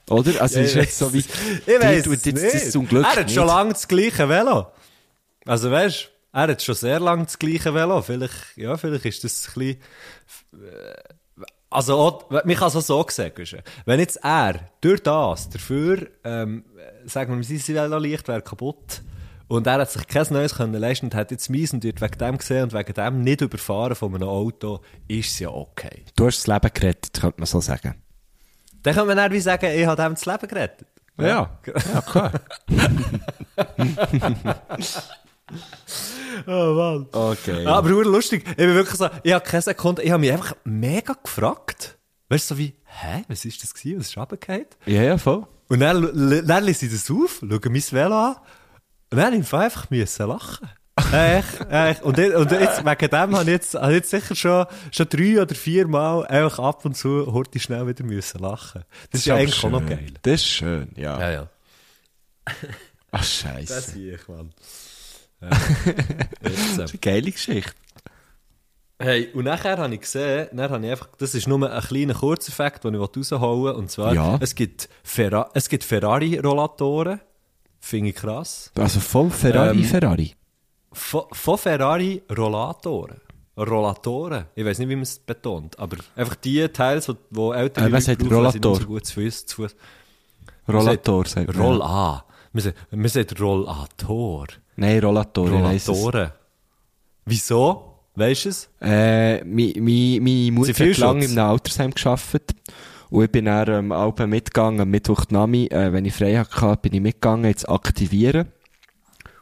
[0.08, 0.32] Oder?
[0.40, 1.26] Also Ja, es ist jetzt so wie, Ich
[1.66, 2.54] es jetzt nicht.
[2.54, 3.34] das zum Glück Er hat nicht.
[3.34, 4.66] schon lange das gleiche Velo.
[5.44, 8.02] Also weißt er hat schon sehr lange das gleiche Velo.
[8.02, 9.80] Vielleicht, ja, vielleicht ist das ein bisschen,
[10.62, 10.94] äh,
[11.76, 13.44] also, auch, man kann es auch so sagen,
[13.84, 16.64] wenn jetzt er durch das dafür, ähm,
[17.04, 19.02] sagen wir, sein Velo-Licht wäre kaputt
[19.46, 22.16] und er hat sich kein neues können leisten und hat jetzt mies und wird wegen
[22.16, 26.06] dem gesehen und wegen dem nicht überfahren von einem Auto, ist es ja okay.
[26.16, 27.94] Du hast das Leben gerettet, könnte man so sagen.
[28.82, 30.88] Dann kann man wie sagen, ich habe dem das Leben gerettet.
[31.18, 31.60] Ja, ja
[32.00, 32.32] klar.
[36.46, 37.06] Oh Mann.
[37.12, 37.62] Okay.
[37.64, 38.44] Ja, aber hure lustig.
[38.50, 41.96] Ich bin wirklich so, ich habe keine Sekunde, ich habe mich einfach mega gefragt.
[42.28, 44.00] Weißt du, so wie, hä, was ist das gewesen?
[44.00, 44.66] Was ist runtergefallen?
[44.84, 45.46] Ja, ja, voll.
[45.68, 46.02] Und dann,
[46.46, 48.36] dann lese ich das auf, schaue mein Velo an.
[49.10, 50.68] Und dann musste ich einfach müssen lachen.
[51.12, 52.02] echt, echt.
[52.02, 55.08] Und, jetzt- und jetzt, wegen dem habe ich jetzt, habe ich jetzt sicher schon, schon
[55.08, 58.82] drei oder vier Mal einfach ab und zu heute schnell wieder müssen lachen.
[59.10, 59.88] Das, ist ja aber eigentlich auch noch schön.
[59.88, 60.06] geil.
[60.22, 61.30] Das ist schön, ja.
[61.30, 61.48] ja.
[63.12, 63.74] Ach, scheiße.
[63.74, 64.50] Das sehe ich, Mann.
[65.50, 65.56] Ja.
[66.42, 67.72] Das äh, ist eine geile Geschichte.
[68.98, 72.14] Hey, und nachher habe ich gesehen, dann habe ich einfach, das ist nur ein kleiner
[72.14, 73.72] Kurzeffekt, den ich rausholen will.
[73.72, 74.38] Und zwar, Ja.
[74.40, 77.20] es gibt, Ferra es gibt Ferrari-Rollatoren.
[77.78, 78.72] Finde ich krass.
[78.74, 80.34] Also voll Ferrari, Ähm, Ferrari.
[80.92, 83.20] Von, von Ferrari Rollatoren.
[83.58, 84.46] Rollatoren.
[84.54, 88.00] Ich weiß nicht, wie man es betont, aber einfach die Teils, die, die ältere Äh,
[88.00, 88.72] sagt brauchen, Rollator?
[88.72, 89.66] nicht so gut zu Fuß, zu.
[90.68, 91.56] Rollator, sagt man.
[91.66, 92.24] Roll A.
[92.52, 94.46] Man sagt, man sagt Rollator.
[94.76, 95.88] Nein, Rollator, ich weiss es.
[95.88, 96.32] Rollatoren.
[97.24, 97.92] Wieso?
[98.14, 98.68] Weißt du es?
[98.80, 102.54] Äh, mi, mi, meine Mutter hat lange in einem Altersheim gearbeitet.
[103.10, 106.76] Und ich bin dann ähm, auch mitgegangen, am Mittwoch Nami, äh, wenn ich frei hatte,
[106.82, 108.48] bin ich mitgegangen, jetzt aktivieren.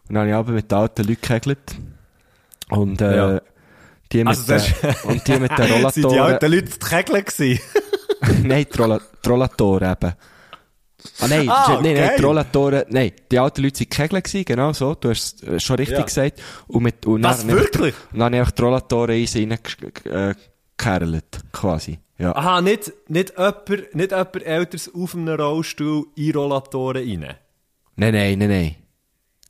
[0.09, 1.77] Und dann habe ich mit den alten Leuten gehegelt.
[2.71, 3.41] Und, äh, Ja.
[4.13, 5.57] die mit, Also den, und die mit den
[5.91, 6.19] Sind die Rollatoren.
[6.21, 7.61] alten Leute die Kegel gewesen?
[8.45, 10.13] nein, die Rollatoren eben.
[11.21, 12.15] Ah, nein, Ah, nein, nein, geil.
[12.19, 15.61] die Rollatoren, nein, die alten Leute sind Kegel gewesen, genau so, du hast es äh,
[15.61, 16.05] schon richtig Ja.
[16.05, 16.43] gesagt.
[16.67, 17.95] Und mit, und Was, dann wirklich?
[18.13, 21.99] Und dann habe ich einfach die Rollatoren in sie reingekerlt, quasi.
[22.19, 22.35] Ja.
[22.35, 27.35] Aha, nicht, nicht jemand, nicht jemand Älteres auf einem Rollstuhl in Rollatoren rein.
[27.97, 28.77] Nein, nein, nein, nein.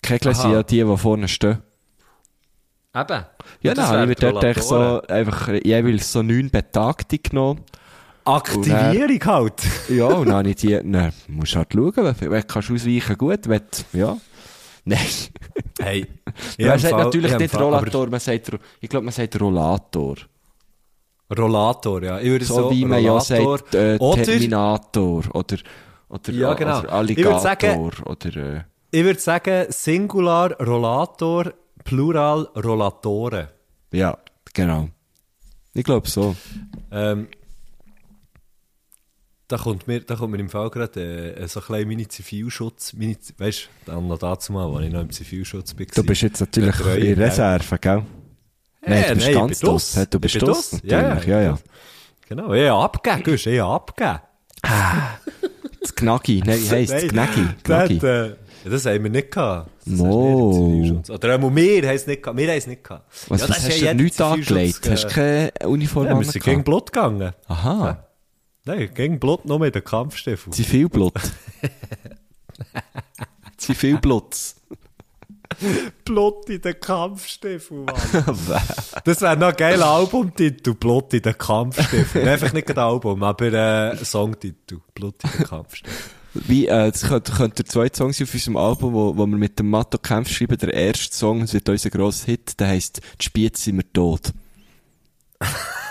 [0.02, 0.40] Kegel Aha.
[0.42, 1.58] sind ja die, die vorne stehen.
[2.96, 3.24] Eben.
[3.62, 7.62] Ja, das dann habe ich mir dort so, einfach jeweils so neun Betagte genommen.
[8.24, 9.62] Aktivierung halt.
[9.88, 13.18] Ja, und dann habe ich die, na, musst halt schauen, wenn, wenn kannst du ausweichen,
[13.18, 14.16] gut, wenn, ja.
[14.86, 14.98] Nein.
[15.80, 16.06] Hey.
[16.58, 19.40] Ja, man sagt Fall- natürlich ich nicht Fall- Rollator, man sagt, ich glaube, man sagt
[19.40, 20.16] Rollator.
[21.36, 22.18] Rollator, ja.
[22.20, 23.58] Ich würde So, so, wie man ja Rollator.
[23.58, 25.56] sagt, äh, oder, Terminator, oder,
[26.08, 26.78] oder, Ja, genau.
[26.80, 28.60] oder Ich Alligator, würd sagen- oder, äh,
[28.90, 31.52] ich würde sagen, Singular Rollator,
[31.84, 33.48] Plural Rollatoren.
[33.92, 34.16] ja,
[34.52, 34.88] genau.
[35.72, 36.36] Ich glaube so.
[36.92, 37.28] Ähm,
[39.48, 43.16] da kommt mir, da kommt mir im Fall gerade äh, so ein kleiner Mini-Zivilschutz, Mini,
[43.38, 45.86] weißt du, dann noch dazu mal, als ich noch im Zivilschutz bin.
[45.94, 47.26] Du bist jetzt natürlich Betreuung, in ja.
[47.26, 48.02] Reserve, gell?
[48.86, 49.98] Nein, du bist nein, ganz draus.
[50.10, 50.80] Du bist draus.
[50.82, 51.20] Ja, ja.
[51.22, 51.58] Ja, ja.
[52.28, 54.20] Genau, ich habe abgegeben, ich habe abgegeben.
[55.80, 57.98] Das Gnagi, nein, wie heisst Das, Gnagi.
[58.02, 58.34] äh, ja,
[58.70, 59.70] das haben wir nicht gehabt.
[59.84, 61.10] Das hast Zivilschutz.
[61.10, 62.38] Oder einmal wir haben es nicht gehabt.
[62.38, 63.04] Wir haben es nicht gehabt.
[63.28, 64.82] Was, Ja, was das hast ist du ja nichts angelegt?
[64.82, 66.64] Zivilschutz, Hast du keine Uniform Ja, wir sind gegen?
[66.64, 67.32] Blut gegangen.
[67.46, 68.03] Aha,
[68.66, 70.52] Nein, gegen Blut nur mit den Kampfstiefeln.
[70.52, 71.12] Zivilblut.
[73.58, 74.56] Zivilblutz.
[76.04, 77.94] Blut in den Kampfstiefel, Mann.
[79.04, 82.26] das wäre noch ein geiler Albumtitel, Blut in den Kampfstiefel.
[82.26, 85.94] Einfach nicht ein Album, aber äh, Songtitel, Blut in den Kampfstiefel.
[86.32, 89.36] Wie, äh, das könnte, könnte der zweite Song sein auf unserem Album, wo, wo wir
[89.36, 90.58] mit dem Matto Kämpf schreiben.
[90.58, 94.32] Der erste Song, das wird unser grosser Hit, der heisst «Die Spiez sind wir tot».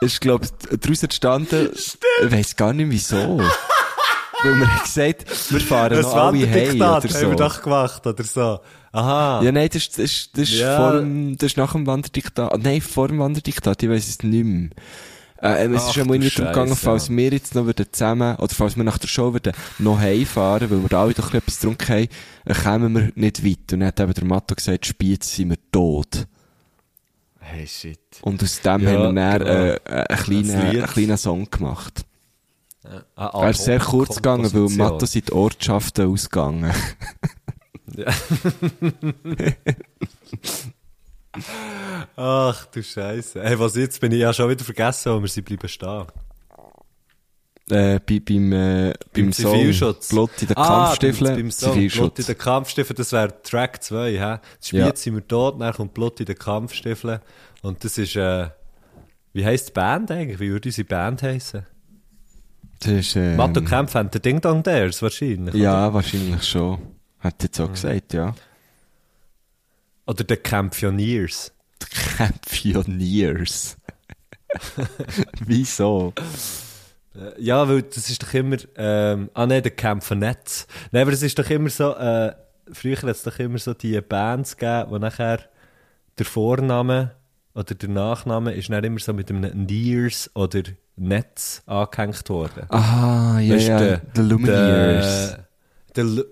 [0.00, 3.38] ist, glaube ich, daraus entstanden, ich weiss gar nicht wieso.
[4.42, 7.14] Weil wir haben gesagt, wir fahren noch alle heim oder so.
[7.18, 8.60] haben wir doch gemacht, oder so.
[8.92, 9.42] Aha.
[9.42, 10.76] Ja, nein, das ist, das ist, das ist Ja.
[10.76, 12.52] vor dem, das ist nach dem Wanderdiktat.
[12.52, 14.70] Ah, Nein, vor dem Wanderdiktat, ich weiss es nicht mehr.
[15.42, 18.36] Äh, es Ach ist ja mal nicht darum gegangen, falls wir jetzt noch würden zusammen,
[18.36, 21.60] oder falls wir nach der Show würden noch heimfahren, weil wir da alle doch etwas
[21.60, 22.08] getrunken haben,
[22.46, 23.72] dann kommen wir nicht weit.
[23.72, 26.26] Und dann hat eben der Matto gesagt, Spiez sind wir tot.
[27.52, 27.98] Hey, shit.
[28.22, 29.50] Und aus dem Ja, haben wir dann, genau.
[29.50, 32.04] äh, einen, kleinen, einen kleinen Song gemacht.
[33.14, 36.72] Ah, Er ist sehr kurz gegangen, weil Matto sind die Ortschaften ausgegangen.
[42.16, 43.42] Ach du Scheiße.
[43.42, 44.00] Hey, was jetzt?
[44.00, 46.06] Bin ich ja schon wieder vergessen, wo wir sie bleiben stehen.
[47.70, 50.08] Äh, bei, beim, äh, beim Zivilschutz.
[50.08, 51.88] Blut in den Ah, Kampfstiefeln, beim, Song.
[51.88, 54.38] Blut in den Kampfstiefeln, das wäre Track 2, hä?
[54.60, 54.96] Spiez Ja.
[54.96, 57.20] sind wir tot, dann kommt Blut in den Kampfstiefeln.
[57.62, 58.48] Und das ist, äh,
[59.32, 60.40] wie heisst die Band eigentlich?
[60.40, 61.66] Wie würde unsere Band heissen?
[62.80, 65.54] Das ist, ähm, Matto Kempf haben der Ding Dong Dares wahrscheinlich.
[65.54, 66.78] Ja, wahrscheinlich schon.
[67.18, 68.34] Hat jetzt auch gesagt, ja.
[70.06, 71.52] Oder der Campioneers.
[72.50, 73.76] Pioneers.
[75.46, 76.12] Wieso?
[77.14, 80.66] Äh, Ja, weil das ist doch immer, ähm, ah nein, der Campionetz.
[80.92, 82.32] Nein, aber es ist doch immer so, äh,
[82.72, 85.40] früher hat es doch immer so die Bands gegeben, wo nachher
[86.18, 87.12] der Vorname
[87.54, 90.62] oder der Nachname ist dann immer so mit einem Nears oder
[90.96, 92.64] Netz angehängt worden.
[92.68, 93.78] Ah, ja, ja.
[93.78, 95.36] du, The Lumineers.
[95.96, 96.24] der- der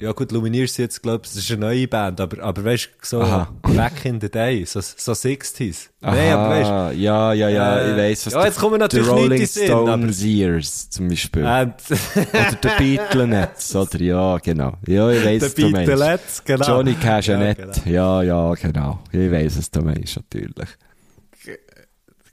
[0.00, 2.86] ja gut, Lumineers sind jetzt, glaube ich, das ist eine neue Band, aber, aber weißt
[2.86, 3.48] du, so Aha.
[3.62, 5.88] back in the day, so, so 60s.
[6.00, 9.06] Aha, Nein, aber weißt ja, ja, ja, Äh, ich weiss, was ja, jetzt kommen natürlich
[9.06, 11.42] The nicht in Rolling den Sinn, Stones Years, zum Beispiel.
[11.44, 11.74] und,
[12.14, 14.00] Oder The Beatles, oder?
[14.00, 14.72] Ja, genau.
[14.86, 15.86] Ja, ich weiss, meinst.
[15.86, 16.66] Beatles, genau.
[16.66, 17.58] Johnny Cash ja, Ja, nicht.
[17.58, 17.72] genau.
[17.84, 18.98] Ja, ja, genau.
[19.12, 20.68] Ich weiss, was du meinst, natürlich.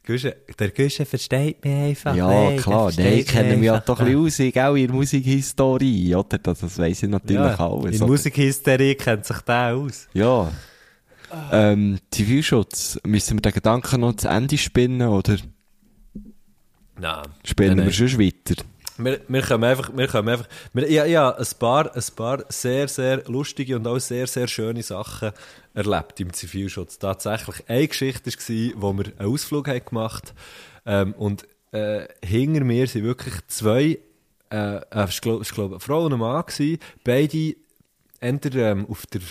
[0.08, 2.92] Der Güsche versteht mich einfach Ja, nicht, klar.
[2.92, 6.16] der versteht Nein, ich kenne mich ja doch ein bisschen aus, auch in der Musikhistorie,
[6.16, 6.38] oder?
[6.38, 7.96] Das, das weiss ich natürlich Ja, alles.
[7.96, 8.08] in oder?
[8.08, 10.08] Musikhysterie kennt sich der aus.
[10.14, 10.52] Ja.
[11.52, 15.38] Ähm, Zivilschutz, müssen wir den Gedanken noch zu Ende spinnen, oder
[16.98, 17.24] Nein.
[17.44, 18.64] spinnen Nein, wir schon weiter?
[18.98, 22.88] Wir, wir kommen einfach, wir kommen einfach, wir, ja, ja, ein paar, ein paar sehr,
[22.88, 25.32] sehr lustige und auch sehr, sehr schöne Sachen
[25.74, 26.98] erlebt im Zivilschutz.
[26.98, 30.34] Tatsächlich eine Geschichte war, wo wir einen Ausflug haben gemacht
[30.86, 34.00] ähm, und äh, hinter mir sind wirklich zwei,
[34.50, 37.56] äh, äh, ich glaube, glaub, eine Frau und ein Mann gewesen, beide
[38.22, 39.22] entweder ähm, auf der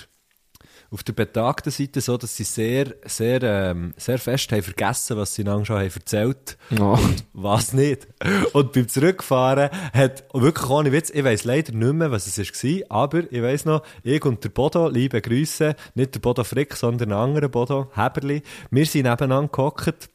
[0.91, 5.35] auf der betagten Seite so, dass sie sehr, sehr, ähm, sehr fest haben vergessen, was
[5.35, 6.99] sie einander schon haben erzählt Oh.
[7.33, 8.07] was nicht.
[8.53, 12.81] Und beim Zurückfahren hat, wirklich ohne Witz, ich weiss leider nicht mehr, was es war,
[12.89, 17.13] aber ich weiss noch, ich und der Bodo, liebe Grüße, nicht der Bodo Frick, sondern
[17.13, 20.11] ein anderer Bodo, Heberli, wir sind nebeneinander gehockt,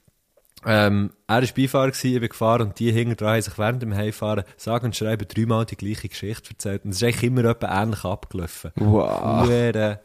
[0.66, 3.82] ähm, er war Beifahrer, gewesen, ich bin gefahren und die hinten dran haben sich während
[3.82, 6.84] dem Heimfahren sagen und schreiben dreimal die gleiche Geschichte erzählt.
[6.84, 8.72] Und es ist eigentlich immer etwa ähnlich abgelaufen.
[8.76, 9.46] Wow.
[9.46, 10.02] Hure,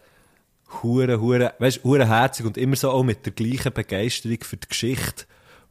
[0.82, 4.68] hure, hure, weißt hure herzig und immer so auch mit der gleichen Begeisterung für die
[4.68, 5.24] Geschichte.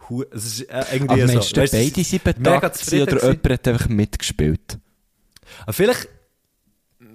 [0.10, 1.34] Hure, es ist äh, irgendwie Aber so.
[1.34, 2.48] meinst du, weisst beide sind betagt
[2.94, 3.22] oder gewesen.
[3.22, 4.78] jemand hat einfach mitgespielt?
[5.64, 6.10] Aber vielleicht,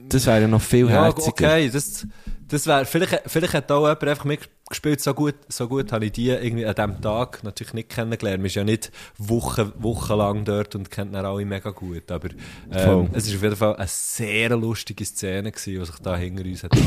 [0.08, 1.30] Das wäre ja noch viel ja, herziger.
[1.48, 2.06] okay, das,
[2.48, 6.12] das wäre, vielleicht, vielleicht hat auch jemand einfach mitgespielt, so gut, so gut habe ich
[6.12, 8.38] die irgendwie an diesem Tag natürlich nicht kennengelernt.
[8.38, 12.30] Man ist ja nicht Wochen, wochenlang dort und kennt dann alle mega gut, aber,
[12.70, 16.44] ähm, es ist auf jeden Fall eine sehr lustige Szene gewesen, die sich da hinter
[16.44, 16.72] uns hat.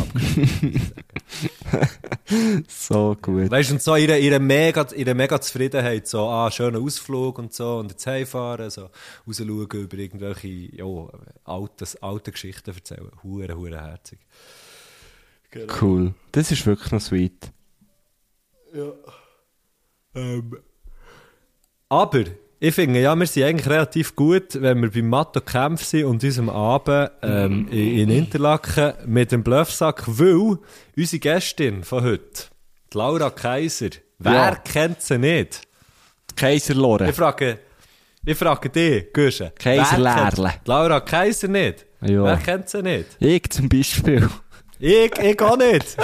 [2.67, 3.51] So gut.
[3.51, 7.53] Weißt du, und so ihre, ihre, mega, ihre mega Zufriedenheit, so, ah, schöner Ausflug und
[7.53, 8.89] so, und jetzt heimfahren, so,
[9.27, 10.85] rausschauen über irgendwelche, ja,
[11.43, 13.11] alte, alte Geschichten erzählen.
[13.23, 14.19] Hure, hure herzig.
[15.81, 16.13] Cool.
[16.31, 17.51] Das ist wirklich noch sweet.
[21.89, 22.23] Aber,
[22.59, 26.23] ich finde, ja, wir sind eigentlich relativ gut, wenn wir beim Matto Kämpf sind und
[26.23, 30.57] unserem Abend ähm, in, in Interlaken mit dem Bluffsack, weil
[30.95, 32.43] unsere Gästin von heute,
[32.93, 34.55] die Laura Kaiser, wer Ja.
[34.55, 35.61] kennt sie nicht?
[36.35, 37.09] Kaiserlore.
[37.09, 37.59] Ich frage,
[38.25, 41.85] ich frage dich, wer kennt Laura Kaiser nicht?
[42.01, 42.23] Ja.
[42.23, 43.07] Wer kennt sie nicht?
[43.19, 44.29] Ich zum Beispiel.
[44.83, 45.95] Ich, ich auch nicht.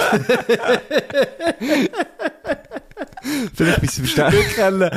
[3.54, 4.44] Vielleicht bist du Wir verstanden.
[4.54, 4.90] kennen,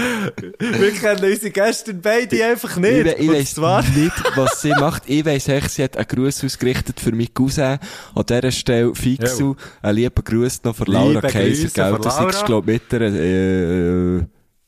[0.80, 3.08] wir kennen unsere Gäste beide einfach nicht.
[3.20, 5.04] Ich, ich zwar- nicht, was sie macht.
[5.08, 7.80] Ich weiss echt, sie hat einen Gruß ausgerichtet für meinen Cousin.
[8.16, 11.98] An dieser Stelle, Fixu, einen lieben Gruß noch von Laura Liebe Kaiser, Grüße gell?
[12.02, 14.16] Das ist, glaub ich, mit der, äh,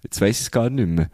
[0.04, 1.10] jetzt weiss ich es gar nicht mehr.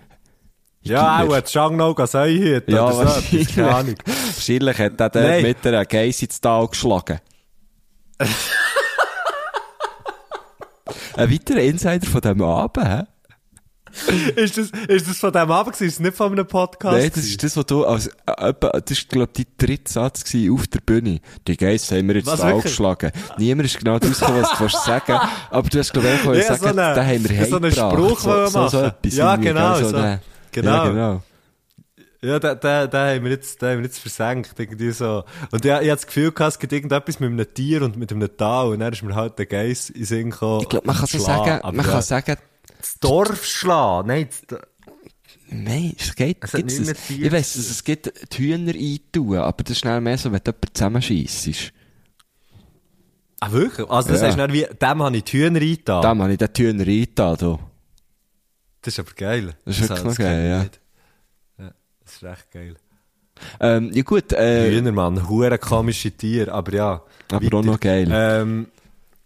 [0.82, 1.32] Ja, Gimmer.
[1.34, 3.00] auch hat Shangnau Gaseuhüt Ja, oder so.
[3.04, 3.34] wahrscheinlich.
[3.42, 3.96] etwas, Keine Ahnung.
[4.06, 7.20] Wahrscheinlich hat er mit einer Geiss ins Tal geschlagen.
[11.16, 13.04] Ein weiterer Insider von diesem Abend, hä?
[14.36, 15.88] ist, das, ist das von dem Abend gewesen?
[15.90, 16.96] Ist das nicht von einem Podcast?
[16.98, 20.24] Nein, das ist das, was du, als, äh, das ist, glaub ich, dein dritter Satz
[20.24, 21.20] gewesen auf der Bühne.
[21.48, 22.52] Die Geiss haben wir jetzt Was, da.
[23.38, 26.42] Niemand ist genau rausgekommen, was du willst sagen Aber du hast, glaub ich, einfach Ja,
[26.44, 27.72] sagen, so eine- den haben wir so einen.
[27.72, 29.16] Spruch so, so, so etwas.
[29.16, 29.92] Ja, genau, so.
[29.92, 30.20] den-
[30.52, 30.72] Genau.
[30.72, 31.22] Ja, genau.
[32.22, 35.24] Ja, den, den, den haben wir jetzt, den haben wir jetzt versenkt, irgendwie so.
[35.52, 38.12] Und ja, ich hatte das Gefühl gehabt, es gibt irgendetwas mit einem Tier und mit
[38.12, 40.62] einem Tal, und dann ist mir halt der Geiss in Sinn gekommen.
[40.64, 41.92] Ich glaube, man kann so sagen, man ja.
[41.92, 42.36] kann sagen,
[42.80, 44.60] Das Dorf schlagen, nein, das,
[45.52, 47.08] Nein, es geht, Es gibt's das?
[47.08, 50.32] Tier Ich weiss, dass es gibt die Hühner eintun, aber das ist schnell mehr so,
[50.32, 51.74] wenn du jemanden zusammenscheissest.
[53.40, 53.90] ah, wirklich?
[53.90, 54.28] Also, das Ja.
[54.28, 56.02] heißt dann wie, dem habe ich die Hühner eingetan.
[56.02, 57.60] Da habe ich den Hühner eingetan, da.
[58.82, 59.56] Das ist aber geil.
[59.66, 60.60] Das ist wirklich noch kennt geil, ja.
[60.64, 60.80] nicht.
[62.22, 62.76] Ja, das ist recht geil.
[63.60, 67.04] Ähm, ja gut, äh, Hühner, Mann, hure komische Tiere, aber ja.
[67.32, 67.56] Aber weiter.
[67.58, 68.10] auch noch geil.
[68.12, 68.68] Ähm,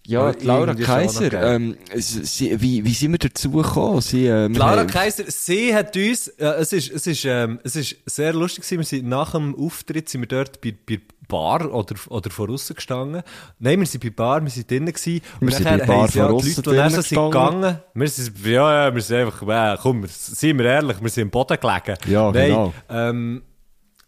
[0.06, 4.02] ja, die Laura Kaiser, ähm, sie, wie, wie sind wir dazu gekommen?
[4.02, 7.76] Sie, äh, Laura haben- Kaiser, sie hat uns, äh, es ist, es ist, ähm, es
[7.78, 11.72] ist sehr lustig gewesen, wir sind nach dem Auftritt sind wir dort bei, bei Bar
[11.74, 13.22] oder, oder vor aussen gestanden.
[13.60, 15.22] Nein, wir sind bei Bar, wir sind drinnen gewesen.
[15.40, 17.80] Wir sind nachher bei Bar ja dann so drinnen sind gegangen.
[17.94, 19.42] Wir sind, ja, ja, wir sind einfach,
[19.74, 21.98] äh, komm, seien wir ehrlich, wir sind im Boden gelegen.
[22.08, 22.74] Ja, Nein, genau.
[22.90, 23.44] Ähm,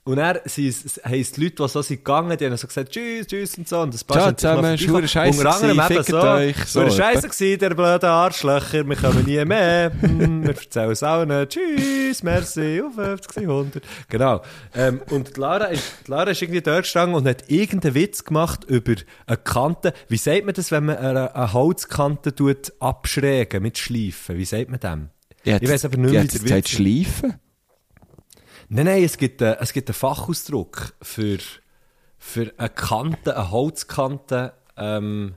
[0.07, 3.57] und er haben die Leute, die so sind gegangen, die haben so gesagt, tschüss, tschüss
[3.57, 3.79] und so.
[3.79, 6.21] Und das Ciao sich noch zusammen, ist verdammt scheisse gewesen, fickt so.
[6.21, 9.91] euch, so Verdammt scheisse gewesen, der blöde Arschlöcher, wir kommen nie mehr.
[9.99, 11.49] Hm, wir erzählen es auch nicht.
[11.49, 13.83] Tschüss, merci, auf 50, 100.
[14.07, 14.43] Genau.
[14.75, 18.23] Ähm, und die Lara ist, die Lara ist irgendwie dort gestanden und hat irgendeinen Witz
[18.23, 18.93] gemacht über
[19.25, 19.91] eine Kante.
[20.07, 24.37] Wie sagt man das, wenn man eine, eine Holzkante tut, abschrägen mit Schleifen?
[24.37, 25.09] Wie sagt man dem?
[25.45, 27.39] Ja, ich weiss aber nicht wie der Witz schleifen.
[28.75, 31.37] Nein, nein, es gibt, äh, es gibt einen Fachausdruck für,
[32.17, 35.35] für eine Kante, eine Holzkante, ähm,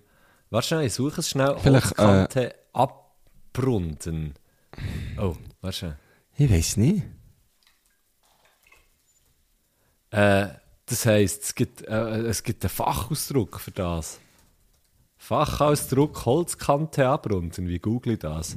[0.50, 4.34] warte schnell, ich suche es schnell, Vielleicht, äh, Holzkante abrunden.
[5.20, 5.96] Oh, warte schnell.
[6.36, 7.04] Ich weiß nicht.
[10.10, 10.48] Äh,
[10.86, 14.18] das heisst, es gibt, äh, es gibt einen Fachausdruck für das.
[15.16, 18.56] Fachausdruck Holzkante abrunden, wie google ich das?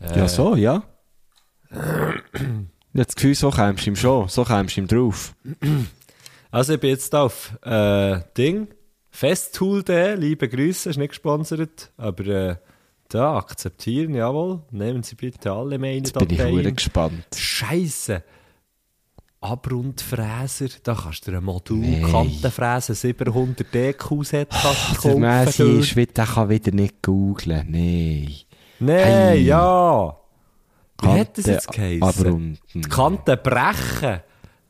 [0.00, 0.16] Äh.
[0.16, 0.82] Ja, so, ja.
[2.92, 5.34] Ich habe das Gefühl, so kommst du ihm schon, so kommst du ihm drauf.
[6.50, 8.68] Also ich bin jetzt auf äh, Ding,
[9.10, 12.56] Festtool.de, liebe Grüße, ist nicht gesponsert, aber äh,
[13.08, 16.74] da akzeptieren, jawohl, nehmen Sie bitte alle meine Jetzt bin ich Dateien.
[16.76, 17.24] gespannt.
[17.36, 18.22] Scheiße.
[19.40, 22.02] Abrundfräser, da kannst du dir ein Modul Nee.
[22.02, 25.78] Kantenfräse 700 DQ-Set kannst du Der Messi kaufen.
[25.80, 27.66] ist wieder, der kann wieder nicht googlen.
[27.70, 28.34] Nein.
[28.80, 29.42] Nein, Hey.
[29.44, 30.16] ja.
[31.02, 32.02] Wie hat das Kante jetzt geheißen?
[32.02, 32.58] abrunden.
[32.74, 34.20] Die Kanten brechen.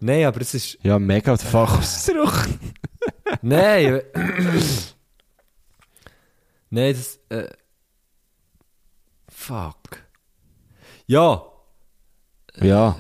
[0.01, 0.79] Nein, aber es ist...
[0.83, 2.49] Ja, mega der Fachausdruck.
[3.43, 4.01] Nein.
[6.71, 7.19] Nein, das.
[7.31, 7.49] Äh,
[9.29, 10.07] fuck.
[11.07, 11.43] Ja,
[12.57, 12.97] ja.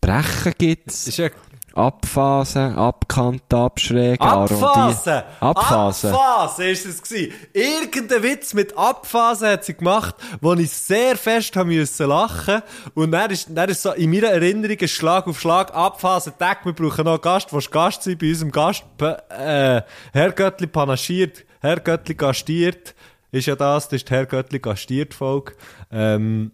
[0.00, 1.06] Brechen gibt's.
[1.06, 1.30] ist ja.
[1.76, 4.64] Abphasen, abkant, abschrägen, arrondieren.
[4.64, 5.22] Abphasen!
[5.40, 6.10] Abphasen.
[6.14, 7.34] Abphasen ist es gewesen.
[7.52, 12.62] Irgendein Witz mit Abphasen hat sie gemacht, wo ich sehr fest haben müssen lachen.
[12.94, 16.32] Und dann ist, dann ist so in meiner Erinnerung ein Schlag auf Schlag Abphasen.
[16.38, 17.52] Tag, wir brauchen noch einen Gast.
[17.52, 18.84] Willst du Gast sein bei unserem Gast?
[18.98, 19.82] Äh,
[20.14, 21.44] Herr Göttli panaschiert.
[21.60, 22.94] Herr Göttli gastiert.
[23.32, 25.52] Ist ja das, das ist die Herr Göttli gastiert Folge.
[25.92, 26.52] Ähm,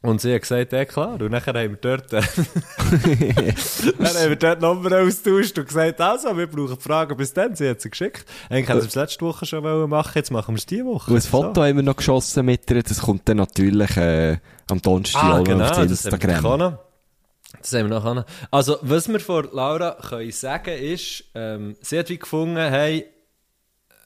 [0.00, 1.20] und sie hat gesagt, ja klar.
[1.20, 2.22] Und nachher haben wir dort, äh,
[3.98, 7.56] dann haben wir dort Nummer austauscht und gesagt, also, wir brauchen Fragen bis dann.
[7.56, 8.24] Sie hat sie geschickt.
[8.48, 11.10] Eigentlich hätten sie es letzte Woche schon machen, jetzt machen wir es diese Woche.
[11.10, 12.82] Und ein Foto haben wir noch geschossen mit ihr.
[12.82, 14.38] Das kommt dann natürlich äh,
[14.70, 16.78] am Donnerstag Ah, genau, auf Instagram.
[17.60, 18.24] Das haben wir noch können.
[18.50, 23.06] Also, was wir vor Laura können sagen ist, ähm, sie hat wie gefunden, hey,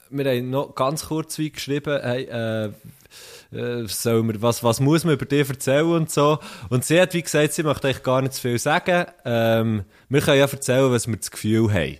[0.09, 2.71] wir haben noch ganz kurz wie geschrieben, hey, äh,
[3.53, 6.39] äh, soll man, was, was muss man über dich erzählen und so.
[6.69, 9.05] Und sie hat wie gesagt, sie möchte eigentlich gar nicht zu viel sagen.
[9.25, 11.97] Ähm, wir können ja erzählen, was wir das Gefühl haben.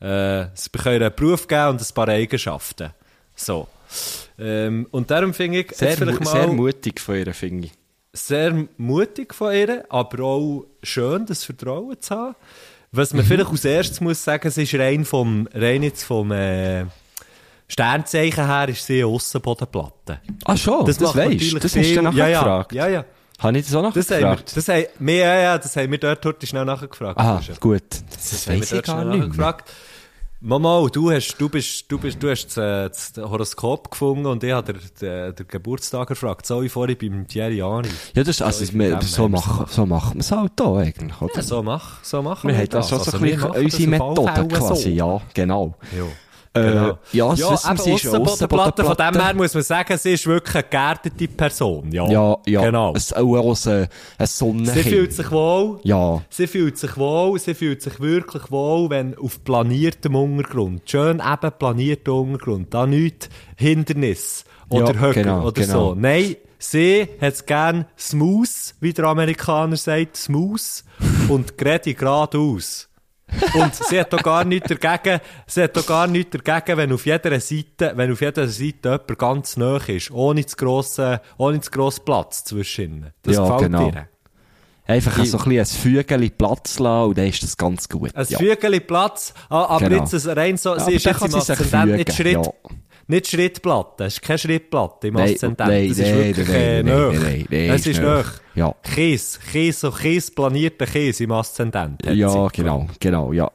[0.00, 2.90] Äh, sie können einen Beruf geben und ein paar Eigenschaften.
[3.34, 3.68] So.
[4.38, 7.72] Ähm, und darum finde ich, Sehr, mu mal sehr mutig von ihr, finde ich.
[8.12, 12.34] sehr mutig von ihr, aber auch schön, das Vertrauen zu haben.
[12.92, 16.86] Was man vielleicht als erstes muss sagen, es ist rein vom, rein jetzt vom, äh,
[17.68, 20.20] Sternzeichen her ist sie Aussenbodenplatte.
[20.44, 20.84] Ah, schon?
[20.86, 22.72] Das, weisst natürlich Das hast du nachher ja, gefragt.
[22.72, 23.04] Ja, ja.
[23.38, 24.56] Habe ich das auch noch Das haben, wir, gefragt?
[24.56, 27.18] das, haben, wir, ja, ja, das haben wir dort heute schnell nachgefragt.
[27.18, 27.58] Roger.
[27.60, 27.82] gut.
[28.10, 29.70] Das, Das wir weiss ich gar nicht nachgefragt.
[30.40, 34.52] Mama, du hast, du bist, du bist, du hast das, das Horoskop gefunden und ich
[34.52, 36.44] habe den, den, den Geburtstag gefragt.
[36.44, 37.88] So wie vorhin beim Thierry Ani.
[38.14, 39.72] Ja, das, also, in wir, so, machen, gemacht.
[39.72, 41.34] so machen wir es halt hier eigentlich, oder?
[41.34, 43.64] Ja, so mach, so machen wir haben da schon so Also ein wir bisschen machen
[43.64, 44.88] unsere das Methode quasi, so.
[44.90, 45.74] ja, genau.
[45.96, 46.04] Ja.
[46.56, 46.98] Äh, Genau.
[47.12, 47.36] ja, eben,
[47.78, 51.90] Sie, ist Aussenbodenplatte, von dem her muss man sagen, sie ist wirklich eine geerdete Person.
[51.90, 52.62] Ja, Ja, ja.
[52.62, 52.92] Genau.
[52.94, 53.88] Es ist auch aus ein
[54.20, 54.74] Sonnenkind.
[54.76, 55.80] Sie fühlt sich wohl.
[55.82, 56.22] Ja.
[56.30, 61.52] Sie fühlt sich wohl, sie fühlt sich wirklich wohl, wenn auf planiertem Untergrund, schön eben
[61.58, 65.88] planierter Untergrund, da nichts Hindernis oder Ja, Höcker genau, oder genau.
[65.90, 65.94] so.
[65.96, 70.84] Nein, sie hat es gern smooth, wie der Amerikaner sagt, smooth
[71.28, 72.88] und gerade geradeaus.
[73.54, 77.06] Und sie hat doch gar nichts dagegen, sie hat doch gar nichts dagegen, wenn auf
[77.06, 81.70] jeder Seite, wenn auf jeder Seite jemand ganz nah ist, ohne zu grossen, ohne zu
[81.70, 83.12] grossen Platz zwischen ihnen.
[83.22, 83.86] Das Ja, gefällt genau.
[83.88, 84.08] ihr.
[84.86, 88.14] Einfach so ein bisschen ein Fügeli Platz lassen und dann ist das ganz gut.
[88.14, 88.38] Ein ja.
[88.38, 90.02] Fügeli Platz, ah, aber Genau.
[90.04, 92.52] jetzt ein rein so, Ja, sie ist jetzt im Aszendent nicht Schritt, ja.
[93.06, 96.84] Nicht Schrittplatte, es ist keine Schrittplatte im Nein, Aszendent, nein, das ist nein, wirklich nein,
[96.84, 98.24] nein, nein, nein, Es ist nah.
[98.54, 98.74] Ja.
[98.82, 102.06] Kies, Kies, so Kies, planierter Kies im Aszendent.
[102.06, 103.50] hat Ja, genau, genau, ja.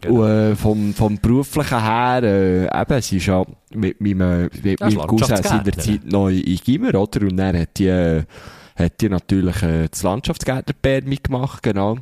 [0.00, 0.22] Genau.
[0.22, 4.86] Und äh, vom, vom beruflichen her, äh, eben, sie ist ja mit meinem, mit Ja,
[4.86, 7.22] meinem Cousin seinerzeit noch in Gimmer, oder?
[7.22, 8.24] Und dann hat die, äh,
[8.76, 11.98] hat die natürlich äh, das Landschaftsgärtner-Permi gemacht, genau.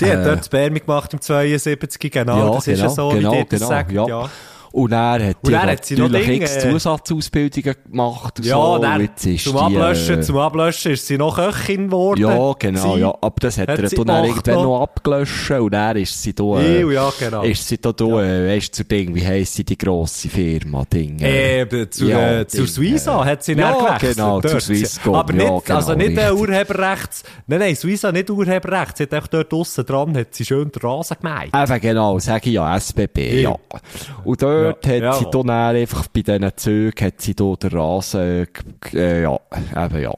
[0.00, 3.32] Die hat Äh, dort das Bärmi gemacht im 72, genau, das ist ja so, genau,
[3.32, 4.06] wie die das genau, sagt, ja.
[4.06, 4.30] ja.
[4.72, 8.38] Und dann hat Und die dann hat sie noch natürlich Dinge, x äh, Zusatzausbildungen gemacht
[8.38, 8.78] und Ja, so.
[8.78, 12.20] dann, Jetzt ist zum die, Ablöschen, äh, zum Ablöschen ist sie noch Köchin geworden.
[12.20, 13.08] Ja, genau, Sie- ja.
[13.20, 14.62] Aber das hat, Hat er dann auch irgendwann noch?
[14.64, 17.42] noch abgelöscht und dann ist sie da, äh, ja, genau.
[17.42, 21.18] ist sie da, da äh, weisst du, Ding, wie heisst sie, die grosse Firma, Ding,
[21.20, 24.16] Äh, be- zu, Ja, äh, zu Ding, Suiza äh, hat sie ja, gewechselt.
[24.16, 24.62] genau, zu dort.
[24.62, 26.48] Swisscom, Aber ja, nicht, genau, also nicht der richtig.
[26.48, 30.70] Urheberrechts, nein, nein, Suiza nicht Urheberrechts, sie hat echt dort draussen dran, hat sie schön
[30.70, 31.54] den Rasen gemeint.
[31.54, 33.56] Eben genau, sage ich ja, SBB, ja.
[34.24, 35.12] Und dort Ja, hat ja.
[35.14, 38.46] sie dann einfach bei diesen Zügen, hat sie da den Rasen,
[38.80, 39.38] g- äh, ja,
[39.76, 40.14] eben ja.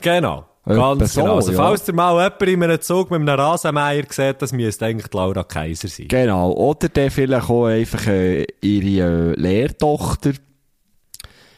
[0.00, 0.44] Genau.
[0.64, 1.36] Etwa Ganz so, genau.
[1.36, 1.56] Also, ja.
[1.58, 5.42] falls ihr mal jemand in einem Zug mit einem Rasenmäher sieht, das müsste eigentlich Laura
[5.42, 6.08] Kaiser sein.
[6.08, 6.52] Genau.
[6.52, 10.32] Oder dann vielleicht auch einfach äh, ihre äh, Lehrtochter.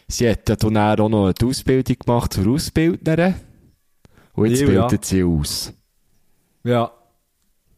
[0.06, 3.34] Sie hat ja dann auch noch eine Ausbildung gemacht zur Ausbildnerin.
[4.34, 4.80] Und jetzt Ja, ja.
[4.86, 5.72] bildet sie aus.
[6.62, 6.92] Ja.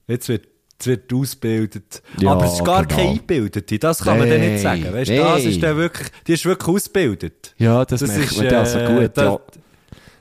[0.07, 0.49] Jetzt wird,
[0.87, 2.03] jetzt wird ausgebildet.
[2.19, 2.97] Ja, Aber es ist gar genau.
[2.97, 3.79] keine Eingebildete.
[3.79, 4.93] Das kann man dann nicht sagen.
[4.93, 7.55] Weißt du, das ist dann wirklich, die ist wirklich ausgebildet.
[7.59, 9.41] Ja, das, merkt man dann also äh, gut, das- ja.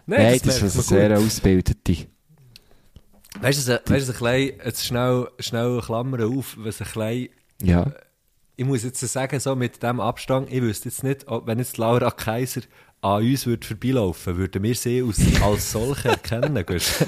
[0.08, 0.86] Nein, Nein, das, merkt ist eine gut.
[0.86, 1.98] sehr ausgebildete.
[3.40, 7.30] Weißt du, weißt du, ein jetzt schnell, schnell eine Klammer auf, was ein bisschen,
[7.64, 7.92] Ja.
[8.58, 11.78] ich muss jetzt sagen, so mit dem Abstand, ich wüsste jetzt nicht, ob, wenn jetzt
[11.78, 12.62] Laura Kaiser
[13.04, 16.92] an uns würde vorbeilaufen, würden wir sie als, als solche erkennen, Gusch.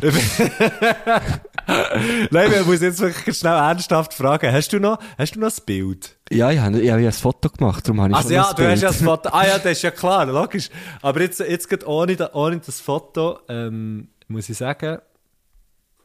[2.30, 5.60] Nein, ich muss jetzt wirklich schnell ernsthaft fragen, hast du noch, hast du noch das
[5.60, 6.16] Bild?
[6.30, 8.46] Ja, ich habe, ich habe ja ein Foto gemacht, darum habe ich Also ja, du
[8.48, 8.80] hast Bild.
[8.82, 9.28] ja das Foto.
[9.32, 10.70] Ah ja, das ist ja klar, logisch.
[11.02, 14.98] Aber jetzt, jetzt geht ohne, ohne das Foto, ähm, muss ich sagen,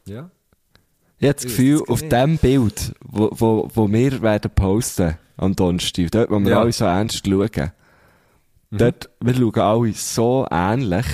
[0.06, 0.30] ja.
[1.18, 5.56] Ich habe das Gefühl, das auf dem Bild, wo, wo, wo wir werden posten, am
[5.56, 6.60] Donnerstag, dort, wo wir Ja.
[6.60, 7.72] alle so ernst schauen,
[8.70, 8.78] Mhm.
[8.78, 11.06] dort, wir schauen alle so ähnlich,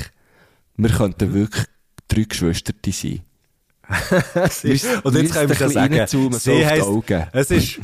[0.77, 1.35] wir könnten Mhm.
[1.35, 1.65] wirklich
[2.15, 3.21] drei Geschwister sein.
[4.51, 7.27] Sie- Und jetzt können wir sagen, reinzoomen, so sie die heisst, Augen.
[7.33, 7.81] es ist,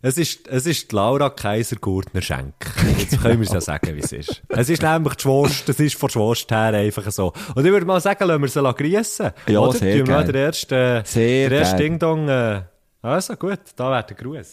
[0.00, 2.54] es ist, es ist die Laura Kaiser Gurtner Schenk.
[2.98, 4.42] Jetzt können wir es ja sagen, wie es ist.
[4.48, 7.32] Es ist nämlich die Schwurst, das ist von der Schwurst her einfach so.
[7.54, 9.30] Und ich würde mal sagen, lassen wir sie grüßen.
[9.48, 9.78] Ja, Oder?
[9.78, 11.86] sehr Tun wir den ersten, äh, Sehr den ersten gern.
[11.90, 12.62] Ding Dong, äh,
[13.02, 14.48] also gut, da wäre der Gruß.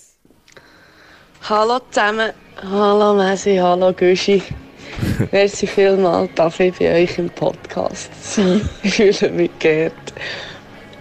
[1.50, 2.32] Hallo zusammen.
[2.62, 4.44] Hallo Messi, hallo Güschi.
[5.32, 8.68] Merci vielmals, darf ich bei euch im Podcast sein.
[8.84, 9.94] Ich fühle mich geehrt.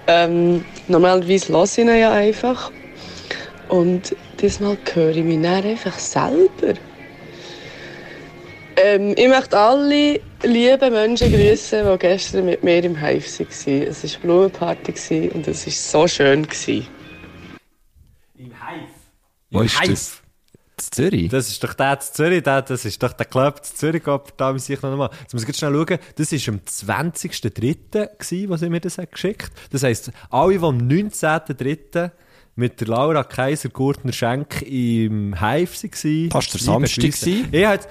[0.06, 2.70] Ähm, normalerweise höre ich ihn ja einfach.
[3.68, 6.74] Und diesmal höre ich mich dann einfach selber.
[8.76, 13.82] Ähm, ich möchte alle lieben Menschen grüßen, die gestern mit mir im Hive waren.
[13.82, 16.44] Es war Blumenparty und es war so schön.
[16.44, 16.86] gewesen.
[18.36, 18.88] Im Hive.
[19.50, 19.90] Wo Im ist Hive.
[19.90, 20.22] das?
[20.90, 21.28] Zürich?
[21.30, 24.02] Das ist doch der zu Zürich, der, das ist doch der Club zu Zürich,
[24.36, 25.10] da muss ich noch mal.
[25.20, 28.18] Jetzt muss ich jetzt schnell schauen, das war am 20.03.
[28.18, 29.52] gewesen, was sie mir das hat geschickt.
[29.70, 32.10] Das heisst, alle, die am 19.03.
[32.56, 36.30] mit der Laura Kaiser Gurtner Schenk im Hive waren.
[36.30, 37.04] Fast der Samstag.
[37.04, 37.88] Ich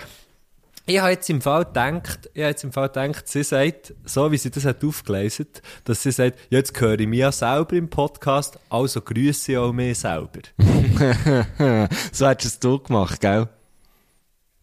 [0.90, 4.32] Ich habe jetzt im Fall gedacht, ich habe jetzt im Fall gedacht, sie sagt, so
[4.32, 5.48] wie sie das hat aufgelesen,
[5.84, 9.58] dass sie sagt, ja, jetzt höre ich mich ja selber im Podcast, also grüße ich
[9.58, 10.40] auch mich selber.
[12.14, 13.50] so hättest du es gemacht, gell?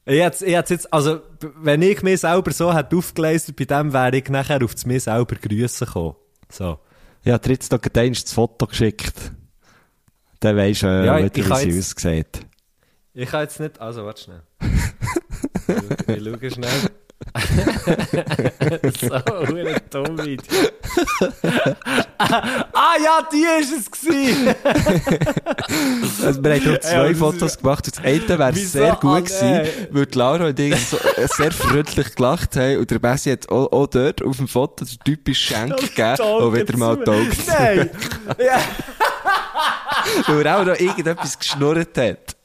[0.06, 1.20] Ich hätte, jetzt, also,
[1.56, 5.00] wenn ich mich selber so hätte aufgelesen, bei dem wäre ich nachher auf das mir
[5.00, 6.16] selber grüßen gekommen.
[6.50, 6.78] So.
[7.26, 9.14] Habe dir jetzt eins das Foto geschickt.
[10.40, 12.46] Dann weisst du, äh, Ja, wie jetzt- aussieht.
[13.12, 14.42] Ich kann jetzt nicht, also, warte schnell.
[16.06, 16.90] ich schaue schnell.
[19.00, 20.70] so, eine dumme Idee.
[22.18, 24.54] ah ja, die ist es gewesen!
[26.22, 27.86] Also, wir haben Ja, noch zwei das Fotos gemacht.
[27.86, 31.26] Und das eine wäre sehr gut Ah, gewesen, weil die Laura und ich so äh,
[31.28, 32.78] sehr freundlich gelacht haben.
[32.78, 36.54] Und der Messi hat auch, auch dort auf dem Foto den typischen Schenk gegeben, und
[36.54, 37.46] wieder mal taugt.
[37.46, 37.90] Nein!
[38.38, 38.60] Ja.
[40.26, 42.36] Weil er auch noch irgendetwas geschnurrt hat.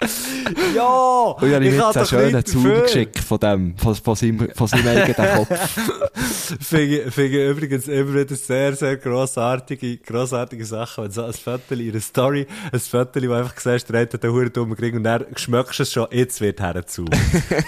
[0.74, 1.34] Ja!
[1.40, 2.82] Und ich habe jetzt einen schönen dafür.
[2.82, 5.48] geschickt von dem, von, von seinem, von seinem eigenen Kopf.
[6.60, 11.04] Finde ich, übrigens immer wieder sehr, sehr grossartige, grossartige Sachen.
[11.04, 14.30] Wenn so ein Foto in einer Story, ein Foto, wo einfach siehst, der hat den
[14.30, 17.06] Huren Ring und dann schmeckst du es schon, jetzt wird er zu.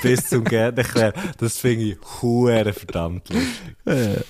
[0.03, 1.13] Bis zum mehr.
[1.39, 4.25] Das finde ich hure verdammt lustig.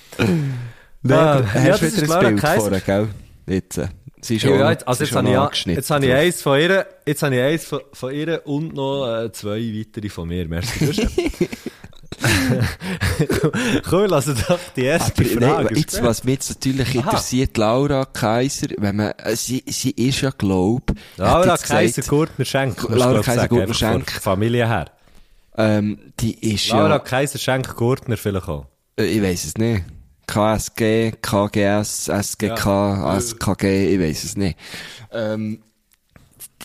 [1.01, 3.07] Nein, Ah, ja, hast du wieder ein Bild vorne, gell?
[3.47, 3.81] Jetzt.
[4.21, 6.85] Sie ist Ja, noch- jetzt, also jetzt habe ich, jetzt habe ich eins von ihr,
[7.05, 10.47] jetzt habe ich eins von, von ihr und noch äh, zwei weitere von mir.
[10.47, 11.07] Merci.
[14.09, 15.63] Lass uns doch die erste Aber, Frage.
[15.65, 20.21] nein, jetzt, was mich jetzt natürlich interessiert, Laura Kaiser, wenn man, äh, sie, sie ist
[20.21, 22.81] ja, glaub, Laura Kaiser Gurtner Schenk.
[22.89, 24.11] Laura Kaiser Gurtner Schenk.
[24.11, 24.91] Familie her.
[25.57, 28.65] ähm, die ist Laura ja, Kaiser Schenk Gurtner vielleicht auch.
[28.99, 29.83] äh, ich weiss es nicht.
[30.29, 34.57] KSG, KGS, SGK, SKG, ich weiss es nicht.
[35.11, 35.63] Ähm,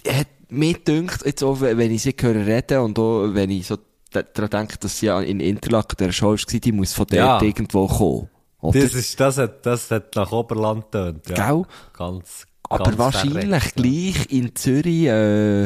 [0.07, 3.79] hat mir dünkt, jetzt auch, wenn ich sie höre reden und auch, wenn ich so
[4.13, 7.17] da- daran denke, dass sie ja in Interlaken der Show war, die muss von dort
[7.19, 7.43] Ja.
[7.43, 8.29] irgendwo kommen.
[8.61, 8.81] Oder?
[8.81, 11.35] Das ist, das hat, das hat nach Oberland tönt, ja.
[11.53, 11.63] Gell?
[11.97, 15.65] Ganz, Aber ganz wahrscheinlich verreckt, gleich in Zürich, äh,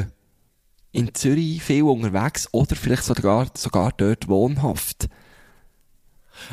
[0.93, 5.09] in Zürich viel unterwegs oder vielleicht sogar, sogar dort wohnhaft.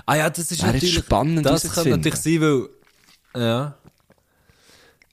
[0.06, 2.70] Ah ja, das ist Wäre natürlich, spannend das könnte natürlich sein, weil,
[3.42, 3.76] ja.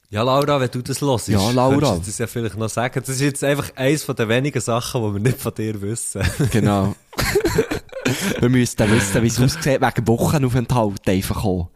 [0.09, 1.95] Ja, Laura, wenn du das hörst, Ja, Laura.
[1.95, 2.99] du das ja vielleicht noch sagen.
[3.03, 6.21] Das ist jetzt einfach eins von den wenigen Sachen, die wir nicht von dir wissen.
[6.51, 6.95] Genau.
[8.39, 11.67] Wir müssen dann wissen, wie es aussieht, wegen Wochenaufenthalt einfach kommen.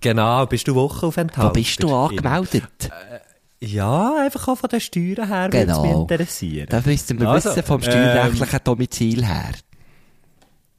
[0.00, 1.50] genau, bist du Wochenaufenthalt?
[1.50, 2.64] Wo bist du angemeldet?
[3.60, 6.00] Ja, einfach auch von den Steuern her, würde es mich Genau.
[6.02, 6.66] interessieren.
[6.70, 9.50] Das müssen wir Also, wissen vom steuerrechtlichen Domizil her.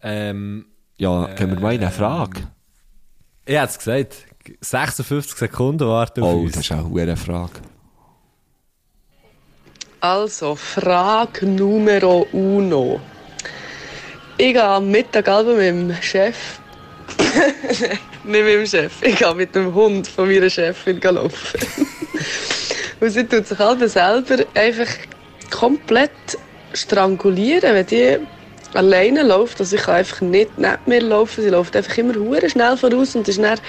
[0.01, 0.65] Ähm,
[1.01, 2.41] Ja, können wir mal in eine Frage?
[3.47, 4.15] ich hätte es gesagt,
[4.61, 6.51] 56 Sekunden warten auf Oh, uns.
[6.51, 7.53] das ist auch eine Frage.
[9.99, 13.01] Also, Frage Numero uno.
[14.37, 16.59] Ich gehe am Mittag mit dem Chef.
[17.17, 17.51] Nein,
[18.23, 19.01] nicht mit dem Chef.
[19.01, 21.59] Ich gehe mit dem Hund von meiner Chefin laufen.
[22.99, 24.87] Und sie tut sich alle selber einfach
[25.49, 26.37] komplett
[26.73, 28.19] strangulieren, wenn die
[28.73, 29.59] alleine läuft.
[29.59, 31.43] Also ich kann einfach nicht neben mir laufen.
[31.43, 33.59] Sie läuft einfach immer hure schnell voraus und ist dann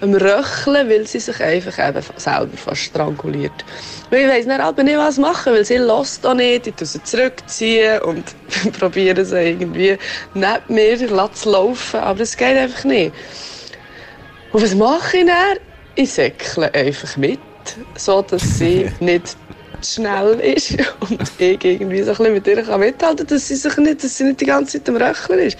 [0.00, 3.64] am Röcheln, weil sie sich einfach eben selber fast stranguliert.
[4.10, 6.66] Und ich weiss dann aber nicht, was machen, weil sie lässt auch nicht.
[6.66, 8.24] Ich sie zurückziehen und
[8.78, 9.98] probiere sie irgendwie
[10.34, 10.98] neben mir
[11.32, 12.00] zu laufen.
[12.00, 13.12] Aber es geht einfach nicht.
[14.52, 15.58] Und was mache ich dann?
[15.94, 17.40] Ich säckle einfach mit,
[17.96, 19.36] so dass sie nicht
[19.86, 23.56] schnell ist und ich irgendwie so ein bisschen mit ihr kann mithalten kann, dass sie,
[23.56, 25.58] sich nicht, dass sie nicht die ganze Zeit am Röcheln ist.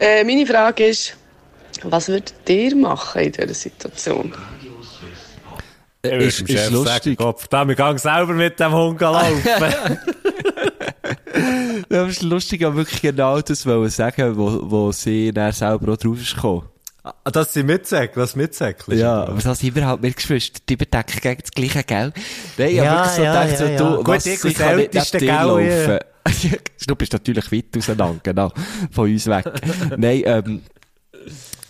[0.00, 1.16] Äh, meine Frage ist,
[1.82, 4.32] was würdet ihr machen in dieser Situation?
[6.02, 7.18] Äh, ist, ist lustig.
[7.18, 9.42] Kopf, da, wir gehen selber mit dem Hund laufen.
[11.90, 15.96] Es ist lustig, aber wirklich genau das wollen sagen, wo, wo sie dann selber auch
[15.96, 16.64] drauf ist gekommen.
[17.24, 18.98] Ah, Dass sie mitsäckeln, das mitsäckeln.
[18.98, 22.12] Ja, aber das sind wir halt mit Geschwister, die überdecken gegen das gleiche, gell?
[22.56, 23.78] Nein, ich Ja, hab wirklich so ja, gedacht, so, ja, ja.
[23.78, 25.98] du, Gut, was, ich kann nicht neben dir laufen.
[26.86, 28.52] du bist natürlich weit auseinander, genau,
[28.90, 29.44] von uns weg.
[29.96, 30.62] Nein, ähm,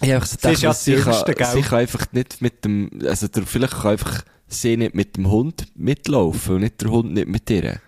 [0.01, 1.47] ich hab so gedacht, ja sie, kann, Jüngste, gell?
[1.53, 5.31] sie kann einfach nicht mit dem, also der, vielleicht kann einfach sie nicht mit dem
[5.31, 7.81] Hund mitlaufen und nicht der Hund nicht mit ihr.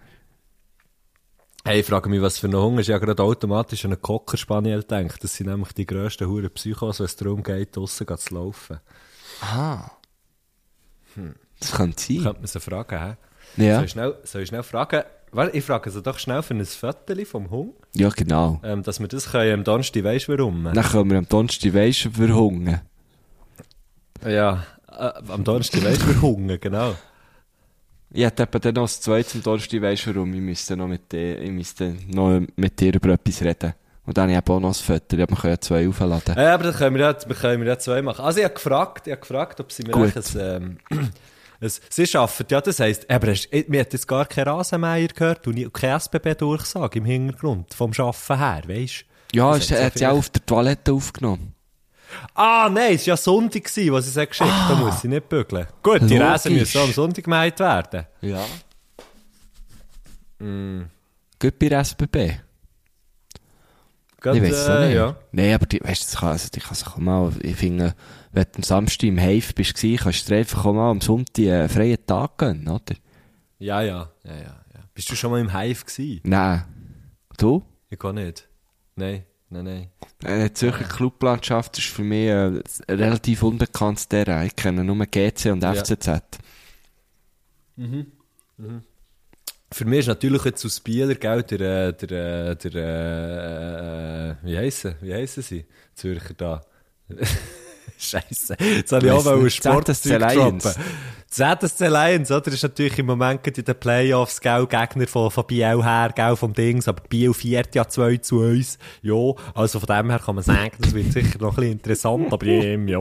[1.63, 2.89] Hey, ich frage mich, was für ein Hunger ist.
[2.89, 5.23] Ich habe gerade automatisch an einen Cocker Spaniel gedacht.
[5.23, 8.81] Das sind nämlich die grössten Huren Psychos, wenn es darum geht, draussen zu laufen.
[11.61, 12.23] Das könnte sein.
[12.23, 13.17] Könnte man sie fragen, hä?
[13.63, 15.03] Ja, Soll ich schnell, soll ich schnell fragen?
[15.33, 18.61] Warte, ich frage sie doch schnell für ein Foto vom Hund, ja, genau.
[18.65, 20.65] ähm, dass wir das können am Donnerstag, weisst warum?
[20.65, 22.81] Dann können wir am Donnerstag, weisst verhungern.
[24.27, 26.49] Ja, äh, am Donnerstag, weisst warum?
[26.59, 26.95] Genau.
[28.13, 30.35] Ich hätte etwa dann noch das zweite zum Donnerstag, weisst du warum?
[30.35, 33.75] Ich müsste noch mit dir, ich müsste noch mit dir über etwas reden.
[34.05, 36.35] Und dann habe ich eben auch noch das Foto, wir können ja zwei aufladen.
[36.37, 38.25] Ja, aber dann können wir ja, wir können ja zwei machen.
[38.25, 40.17] Also ich habe gefragt, ich habe gefragt, ob sie mir Gut.
[40.17, 40.79] ein, ähm,
[41.61, 45.47] ein, sie schaffen, ja, das heisst, aber hast, mir hat jetzt gar kein Rasenmeier gehört
[45.47, 50.19] und keine SBB-Durchsage im Hintergrund, vom Schaffen her, weisst Ja, Das es hat sie auch
[50.19, 51.55] auf der Toilette aufgenommen.
[52.35, 55.67] Ah, nein, es war ja Sonntag, gewesen, was sie geschickt Da muss sie nicht bügeln.
[55.83, 56.21] Gut, die Logisch.
[56.21, 58.07] Rasen müssen am Sonntag gemeint werden.
[58.21, 58.45] Ja.
[60.39, 60.91] Mm.
[61.39, 62.41] Gut bei SBB.
[64.21, 64.95] Gerade, ich weiß es äh, nicht.
[64.97, 65.17] Ja.
[65.33, 67.95] Nein, aber die, weißt du, das kann, also, die kann sich auch mal, ich finde,
[68.33, 71.39] wenn du am Samstag im Hive bist, kannst du dir einfach auch mal am Sonntag
[71.39, 72.95] einen freien Tag gönnen, oder?
[73.59, 74.81] ja, ja, ja, ja, ja.
[74.95, 76.21] Bist du schon mal im Hive gewesen?
[76.25, 76.65] Nein.
[77.39, 77.63] Du?
[77.89, 78.49] Ich kann nicht.
[78.97, 79.89] Nein, nein, nein.
[80.25, 84.47] Äh, Zürcher Clublandschaft ist für mich äh, ein relativ unbekanntes Terrain.
[84.47, 85.75] Ich kenne nur GC und Ja.
[85.75, 86.23] FCZ.
[89.73, 94.35] Für mich ist natürlich jetzt aus Bieler, gell, der, äh, der, äh, der, äh, äh,
[94.43, 95.65] wie heissen, wie heissen sie?
[95.95, 96.61] Zürcher da.
[97.99, 98.57] Scheisse.
[98.59, 99.51] Jetzt habe ich auch mal.
[99.51, 100.73] Sportzeug droppen.
[101.31, 102.49] ZSC Lions, oder?
[102.49, 106.53] Ist natürlich im Moment in den Playoffs, gell, Gegner von, von Biel her, gell, vom
[106.53, 108.79] Dings, aber Biel viert ja 2 zu 1.
[109.03, 109.15] Ja,
[109.55, 112.47] also von dem her kann man sagen, das wird sicher noch ein bisschen interessant, aber
[112.47, 112.99] ähm, ja.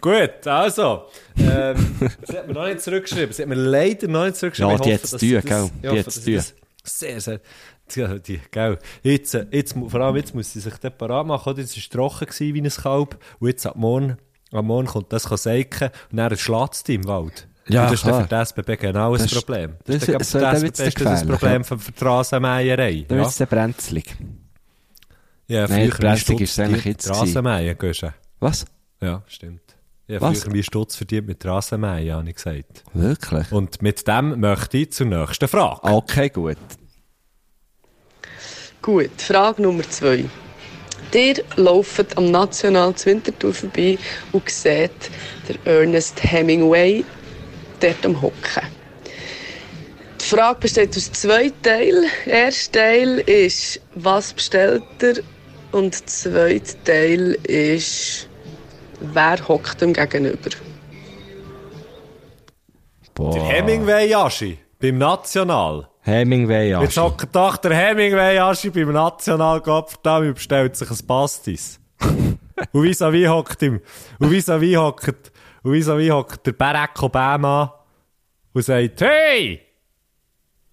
[0.00, 1.04] Gut, also,
[1.38, 1.76] ähm,
[2.24, 4.72] sie hat mir noch nicht zurückgeschrieben, sie hat mir leider noch nicht zurückgeschrieben.
[4.72, 5.92] Ja, die zu sie tun, das- gell?
[5.94, 7.40] Die zu sie das Sehr, sehr.
[7.94, 8.78] Ja, die, gell.
[9.02, 11.60] Jetzt, äh, jetzt, vor allem jetzt muss sie sich parat machen, oder?
[11.60, 13.18] Jetzt war es trocken gewesen wie ein Kalb.
[13.38, 14.18] Und jetzt ab morgen,
[14.52, 17.46] am Morgen kommt das säiken und dann schlatzt es im Wald.
[17.68, 18.22] Ja, und das ist dann klar.
[18.22, 19.74] für die SBB genau ein Das ist- Problem.
[19.84, 21.64] das ist dann so, SBB ist das ein Problem ja.
[21.64, 23.04] für, für die Rasenmäherei.
[23.06, 24.16] Dann Ja, wird es dann brenzlig.
[25.48, 28.14] ja Nein, brenzlig ist es eigentlich jetzt Die Rasenmäher, gehst du?
[28.40, 28.64] Was?
[29.02, 29.60] Ja, stimmt.
[30.06, 30.42] Ja, Was?
[30.44, 32.82] früher wie Stutz verdient mit Rasenmäher, habe ich gesagt.
[32.94, 33.52] Wirklich?
[33.52, 35.80] Und mit dem möchte ich zur nächsten Frage.
[35.82, 36.56] Okay, gut.
[38.80, 40.24] Gut, Frage Nummer zwei.
[41.14, 43.98] Ihr lauft am National zu Winterthur vorbei
[44.32, 44.90] und seht
[45.48, 47.04] der Ernest Hemingway
[47.80, 48.66] dort am Hocken.
[50.20, 52.04] Die Frage besteht aus zwei Teilen.
[52.26, 55.14] Der erste Teil ist, was bestellt er?
[55.72, 58.28] Und der zweite Teil ist,
[59.00, 60.50] wer hockt ihm gegenüber?
[63.14, 63.32] Boah.
[63.32, 65.88] Der Hemingway Aschi beim National.
[66.08, 66.82] Hemingway, ja.
[66.82, 71.78] Jetzt hockt doch der Hemingway Aschi beim National Gopferdam und bestellt sich ein Pastis.
[72.72, 73.80] und vis-à-vis hockt ihm,
[74.18, 75.32] und vis-à-vis hockt,
[75.62, 77.74] und vis-à-vis hockt der Barack Obama
[78.52, 79.60] und sagt, hey!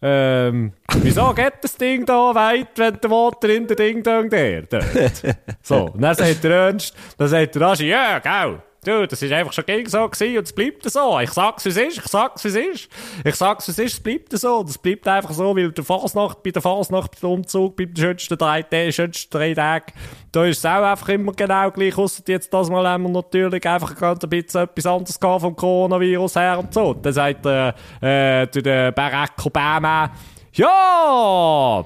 [0.01, 4.63] Ähm, wieso geht das Ding da weit, wenn der Water in der Ding Dong der?
[5.61, 9.31] So, und dann sagt der Ernst, dann sagt der Aschi, ja, gell, du, das ist
[9.31, 11.19] einfach schon gegen so gewesen und es bleibt so.
[11.19, 12.89] Ich sag's, wie es ist, ich sag's, wie es ist.
[13.23, 14.63] Ich sag's, wie es ist, es bleibt so.
[14.63, 17.95] Das bleibt einfach so, weil der Fasnacht, bei der Fasnacht, bei dem Umzug, bei den
[17.95, 19.93] schönsten drei Tagen, schönsten drei Tagen,
[20.31, 23.67] da ist es auch einfach immer genau gleich, ausser jetzt das Mal haben wir natürlich
[23.67, 26.93] einfach ein bisschen etwas anderes gehabt vom Coronavirus her und so.
[26.93, 30.11] Dann sagt der, äh, der, der Barack Obama,
[30.53, 31.85] ja,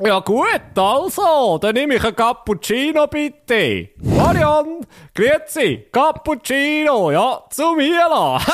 [0.00, 3.90] ja gut, also, dann nehme ich ein Cappuccino bitte.
[4.02, 4.84] Marion,
[5.14, 8.52] grüezi, Cappuccino, ja, zu mir lassen.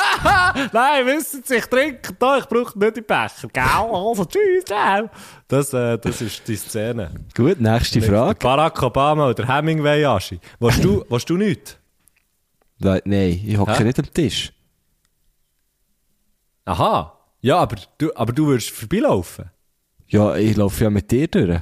[0.73, 3.63] Nein, wissen Sie, ich trinke da, ich brauche nicht den Becher, gell?
[3.63, 5.09] Also, tschüss, ciao.
[5.47, 7.11] Das, äh, das ist die Szene.
[7.35, 8.35] Gut, nächste Frage.
[8.39, 10.39] Barack Obama oder Hemingway Aschi.
[10.59, 11.79] Willst du, willst du nicht?
[12.79, 13.83] Le- Nein, ich hocke Hä?
[13.83, 14.51] nicht am Tisch.
[16.65, 17.17] Aha.
[17.41, 19.49] Ja, aber du, aber du würdest vorbeilaufen.
[20.11, 21.61] Ja, ich laufe ja mit dir durch.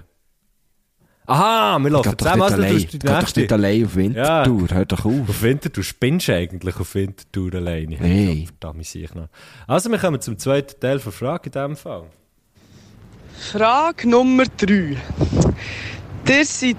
[1.28, 2.42] Aha, wir laufen zusammen.
[2.42, 3.40] Also, du doch nächste.
[3.42, 4.68] nicht allein auf Wintertour.
[4.72, 5.30] Hör doch auf.
[5.30, 7.98] Auf Winter, du spinnst eigentlich auf Wintertour alleine.
[8.00, 8.48] Nee.
[8.48, 9.28] Verdammt, sehe ich noch.
[9.68, 12.08] Also, wir kommen zum zweiten Teil der Frage in diesem Fall.
[13.52, 14.98] Frage Nummer drei.
[16.28, 16.78] Ihr seid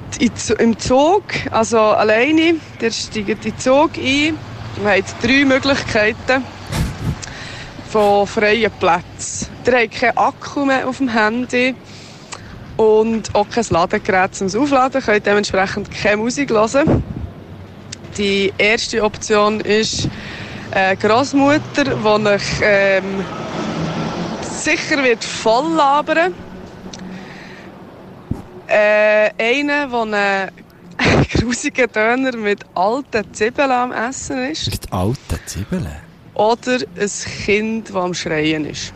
[0.59, 2.57] im Zug, also alleine.
[2.81, 4.03] Ihr steigt in den Zug ein.
[4.03, 4.37] Ihr
[4.85, 6.43] habt drei Möglichkeiten
[7.91, 9.49] von freien Plätzen.
[9.67, 11.75] Ihr habt keinen Akku mehr auf dem Handy
[12.77, 15.01] und auch kein Ladegerät zum Aufladen.
[15.01, 17.03] Ihr könnt dementsprechend keine Musik hören.
[18.17, 20.09] Die erste Option ist
[20.71, 23.25] eine Großmutter, die euch ähm,
[24.43, 26.33] sicher wird voll labern.
[28.69, 30.53] Äh, einer, der
[30.97, 34.71] einen grusigen Döner mit alten Zwiebeln am Essen ist.
[34.71, 36.10] Mit alten Zwiebeln.
[36.35, 37.11] Oder ein
[37.45, 38.93] Kind, das am Schreien ist.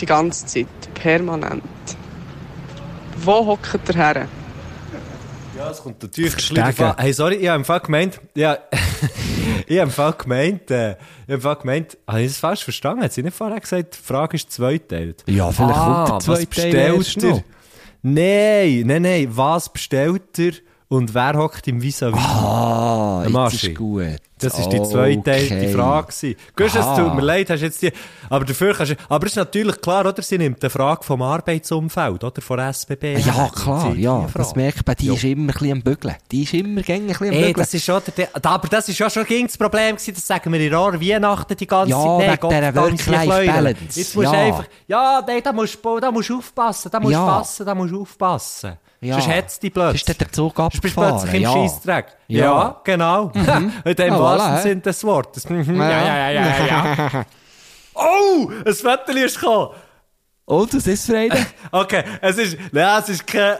[0.00, 0.66] Die ganze Zeit.
[0.94, 1.62] Permanent.
[3.18, 4.28] Wo hockt ihr her?
[5.56, 6.94] Ja, es kommt natürlich Verstegen.
[6.96, 8.56] Hey, sorry, ich habe im Fall gemeint, ja,
[9.66, 12.64] ich habe im Fall gemeint, äh, ich habe im Fall gemeint, habe ich das falsch
[12.64, 13.02] verstanden?
[13.04, 15.22] Hat sie nicht vorher gesagt, die Frage ist zweiteilt?
[15.28, 17.30] Ja, vielleicht kommt der was zweite Teil bestellt erst ihr?
[17.30, 17.42] noch.
[18.02, 20.54] Nein, nein, nein, was bestellt ihr
[20.88, 22.18] und wer hockt im Vis-à-vis?
[22.18, 23.66] Ah, Der jetzt Maschi.
[23.68, 24.16] ist gut.
[24.42, 25.72] Das ist die zweiteilte Okay.
[25.72, 26.36] Frage gewesen.
[26.56, 27.92] Gehst, es tut mir leid, hast jetzt die,
[28.28, 30.22] aber dafür kannst du, aber es ist natürlich klar, oder?
[30.22, 32.42] Sie nimmt eine Frage vom Arbeitsumfeld, oder?
[32.42, 33.18] Von SBB.
[33.18, 34.26] Ja, klar, ja.
[34.26, 35.12] die Das merkt man, die Ja.
[35.14, 36.14] ist immer ein bisschen am Bügeln.
[36.30, 37.54] Die ist immer gängig ein bisschen am Ey, Bügeln.
[37.56, 40.52] das ist schon der, aber das ist ja schon gegen das Problem gewesen, das sagen
[40.52, 42.28] wir in Rohr Weihnachten die ganze Ja, Zeit.
[42.30, 44.00] wegen Gott, dieser die Work-Life-Balance.
[44.00, 44.38] Jetzt musst Ja.
[44.40, 47.26] einfach, ja, nein, da musst du, da musst du aufpassen, da musst du Ja.
[47.38, 48.72] passen, da musst du aufpassen.
[49.02, 49.14] Ja.
[49.20, 50.08] Sonst hat's dich plötzlich.
[50.08, 51.10] Ist der Zug Sonst abgefahren?
[51.18, 51.52] plötzlich im ja.
[51.52, 52.06] Scheissdreck.
[52.28, 52.80] Ja, Ja.
[52.84, 53.32] genau.
[53.84, 54.62] In dem Ah, wahrsten voilà, hä?
[54.62, 55.48] Sinn des Wortes.
[55.50, 55.76] Mhm.
[55.80, 57.24] Ja, ja, ja, ja, ja.
[57.94, 59.70] oh, ein Vettel ist gekommen.
[60.44, 61.36] Und, was ist Freude?
[61.72, 63.56] Okay, es ist, nein, es ist kein,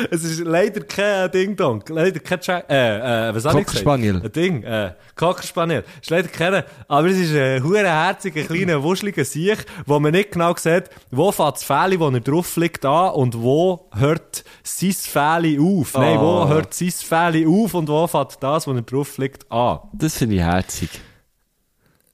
[0.10, 3.84] es ist leider kein Ding-Dong, leider kein, Tra äh, äh, was soll ich gesagt?
[3.84, 4.22] Cockerspaniel.
[4.22, 5.84] Ein Ding, äh, Cockerspaniel.
[5.94, 10.32] Es ist leider kein, aber es ist ein hurenherziger, kleiner, wuscheliger Siech, wo man nicht
[10.32, 14.92] genau sieht, wo fängt das Fähli, wo er drauf liegt, an und wo hört sein
[14.92, 15.94] Fähli auf.
[15.94, 16.48] Nein, wo Ah.
[16.48, 19.80] hört sein Fähli auf und wo fängt das, wo er drauf liegt, an.
[19.92, 20.88] Das finde ich herzig.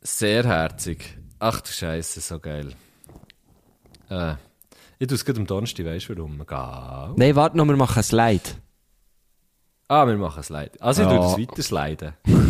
[0.03, 1.19] Sehr herzig.
[1.39, 2.73] Ach du Scheiße, so geil.
[4.09, 4.35] Äh,
[4.99, 6.45] ich tue es gerade am Donnerstag, weißt du warum?
[6.47, 7.15] Gau.
[7.17, 8.43] Nein, warte noch, wir machen ein Slide.
[9.89, 10.73] Ah, wir machen Slide.
[10.81, 11.35] Also ich Ja.
[11.35, 12.41] tue das weiter sliden.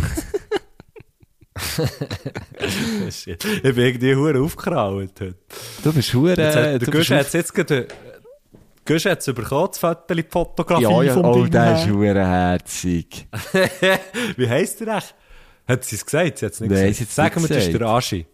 [3.11, 3.45] Shit.
[3.45, 5.35] ich bin irgendwie hure aufgekraut heute.
[5.83, 6.35] Du bist hure...
[6.35, 7.89] Der bist Gusch hat jetzt gerade...
[8.85, 11.89] Gusch hat es bekommen, das Foto, die Fotografie Ja, ja, vom oh, Ding der ist
[11.89, 13.27] hure herzig.
[14.37, 15.15] Wie heisst der echt?
[15.67, 16.39] Hat sie es gesagt?
[16.39, 17.11] Sie hat es nicht Nein, gesagt.
[17.11, 17.81] Sagen wir, das ist gesagt.
[17.81, 18.27] der Aschi.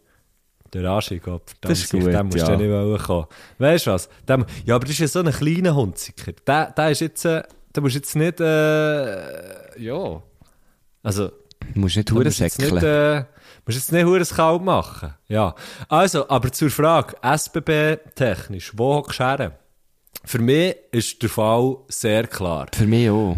[0.75, 1.53] Der Aschi, Gott.
[1.61, 2.47] Das ist gut, Dem musst ja.
[2.47, 3.27] du nicht wollen kommen.
[3.59, 4.09] Weißt du was?
[4.29, 6.33] Dem, ja, aber das ist ja so ein kleiner Hunziker.
[6.47, 7.25] Der, der ist jetzt...
[7.27, 7.43] Äh,
[7.75, 8.41] der musst jetzt nicht...
[8.41, 10.23] Äh, ja...
[11.03, 11.31] Also...
[11.75, 13.23] Du musst nicht Du hure musst jetzt nicht, säckeln.
[13.23, 13.25] äh,
[13.67, 15.15] musst jetzt nicht hure kalt machen.
[15.29, 15.55] Ja.
[15.89, 19.53] Also, aber zur Frage, SBB-technisch, wo hockst du?
[20.25, 22.67] Für mich ist der Fall sehr klar.
[22.75, 23.37] Für mich auch.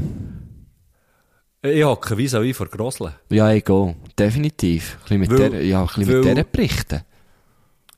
[1.63, 3.15] Ich hocke vis-à-vis vor Grosle.
[3.31, 3.95] Ja, ich gehe.
[4.19, 4.97] Definitiv.
[4.97, 7.01] Ein bisschen mit Weil- der, ja, ein bisschen mit berichten.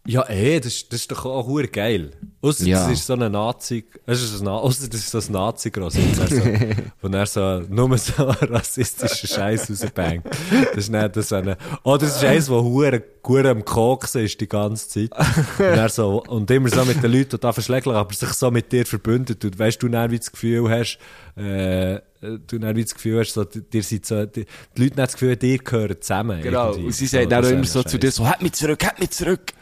[0.07, 2.13] Ja, eh, das, ist- das ist doch auch hure geil.
[2.43, 2.83] Ausser Ja.
[2.89, 6.23] das ist so eine Nazi, das ist ein, ausser das ist so ein Nazi-Gross, wo
[6.23, 6.43] er so,
[7.03, 10.25] wo er so, nur so rassistischen Scheiß rausbangt.
[10.27, 14.41] Das ist nicht das eine, oder es ist eins, wo hure, hure am Koksen ist
[14.41, 15.11] die ganze Zeit.
[15.59, 18.51] Und er so, und immer so mit den Leuten, die da verschläglich, aber sich so
[18.51, 19.45] mit dir verbündet.
[19.45, 20.99] Und weißt du, dann wie das Gefühl hast,
[21.37, 24.45] äh, du dann wie das Gefühl hast, so, dir sind so, die,
[24.77, 26.41] die Leute haben das Gefühl, dir gehören zusammen.
[26.43, 26.69] Genau.
[26.71, 26.87] irgendwie.
[26.87, 29.01] Und sie So, sagt auch das immer so zu dir so, halt mich zurück, halt
[29.01, 29.53] mich zurück.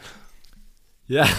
[1.07, 1.25] Ja.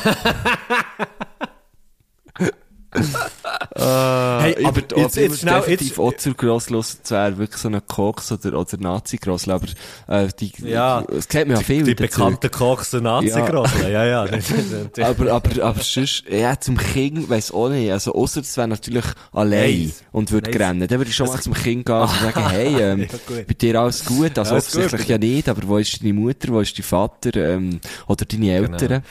[3.78, 7.68] Hey, aber aber jetzt- jetzt schnell, definitiv jetzt- auch zur Grosslos zu wäre wirklich so
[7.68, 9.66] ein Koks oder, oder Nazi-Grossl, aber,
[10.08, 11.04] äh, die, Ja.
[11.10, 12.08] es kennt man ja viel Die dazu.
[12.20, 14.22] bekannten Kochs und Nazi-Grosseln, ja, ja.
[15.02, 17.90] aber, aber, aber sonst, ja, zum Kind weiss auch nicht.
[17.92, 20.02] Also, ausser es wäre natürlich allein Nice.
[20.12, 20.60] und würde Nice.
[20.60, 20.88] rennen.
[20.88, 23.46] Dann würde ich schon mal zum Kind gehen und sagen, hey, ähm, Ja, gut.
[23.46, 24.38] bei dir alles gut?
[24.38, 24.64] Also, gut.
[24.64, 28.52] offensichtlich ja nicht, aber wo ist deine Mutter, wo ist dein Vater, ähm, oder deine
[28.52, 29.02] Eltern?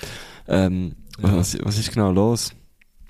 [0.47, 2.53] Ähm, was, was ist genau los?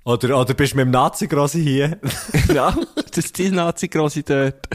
[0.05, 1.99] Oder, oder bist du mit dem Nazi-Grossi hier?
[2.53, 4.67] ja, das ist die Nazi-Grossi dort.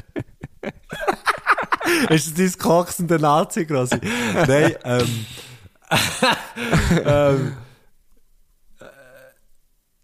[2.10, 4.00] ist das dein kochsende Nazi-Grossi?
[4.34, 5.26] Nein, ähm,
[7.06, 7.52] ähm,
[8.80, 8.84] äh,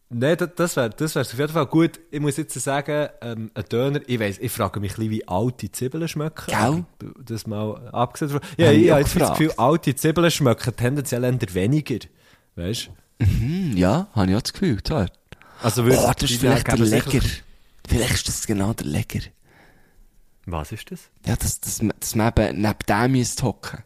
[0.09, 1.99] Nein, das, wäre das wär's auf jeden Fall gut.
[2.13, 5.27] Ich muss jetzt sagen, ähm, ein Döner, ich weiss, ich frage mich ein bisschen, wie
[5.27, 6.47] alte Zwiebeln schmecken.
[6.47, 6.85] Gell?
[7.19, 8.49] Das mal abgesehen davon.
[8.57, 9.31] Ja, ich ich habe jetzt das.
[9.31, 11.99] Gefühl, alte Zwiebeln schmecken tendenziell eher weniger.
[12.57, 13.25] Weißt du?
[13.25, 15.07] Hm, ja, habe ich auch das Gefühl, toll.
[15.63, 17.21] Also Oh, das ist vielleicht der Leger.
[17.89, 19.21] Vielleicht ist das genau der Leger.
[20.47, 21.09] Was ist das?
[21.27, 23.83] Ja, dass, dass, man- dass man eben neben dem müsste hocken.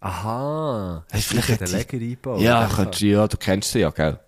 [0.00, 1.04] Aha.
[1.10, 2.40] Hast du vielleicht den jetzt- Leger einbauen?
[2.40, 4.20] Ja, könntest, du- ja, du kennst sie ja, gell?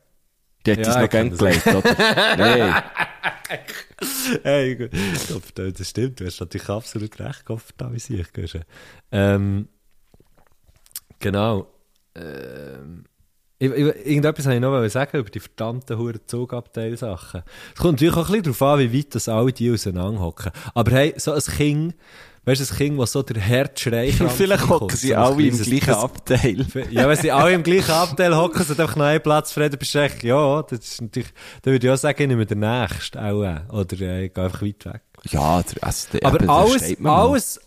[0.67, 2.37] Die hat Ja, uns noch gern gelegt, oder?
[2.37, 2.83] Nein.
[4.43, 4.91] Hey, gut.
[5.55, 8.59] Das stimmt, du hast natürlich absolut recht, Kopf, da wie ich gehst.
[9.11, 9.69] Ähm,
[11.19, 11.67] genau.
[12.19, 13.05] Ähm,
[13.61, 17.43] ich, ich, irgendetwas habe ich noch sagen über die verdammten huren Zugabteilsachen.
[17.75, 20.53] Es kommt natürlich auch ein bisschen darauf an, wie weit das alle die auseinanderhocken.
[20.75, 21.95] Aber hey, so ein Kind,
[22.45, 26.67] weißt du, ein Kind, das so der Herzschrei Vielleicht hocken sie alle im gleichen Abteil.
[26.91, 29.79] Ja, wenn sie alle im gleichen Abteil hocken, sind einfach noch ein Platz frei, dann
[29.79, 32.61] bist du echt, ja, das ist natürlich, dann würde ich auch sagen, ich nehme den
[32.61, 35.03] nächsten auch, oder äh, ich gehe einfach weit weg.
[35.31, 37.61] Ja, der, also, der, Aber da alles, alles,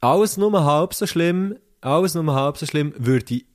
[0.00, 3.46] alles nur halb so schlimm, alles nur halb so schlimm, würde ich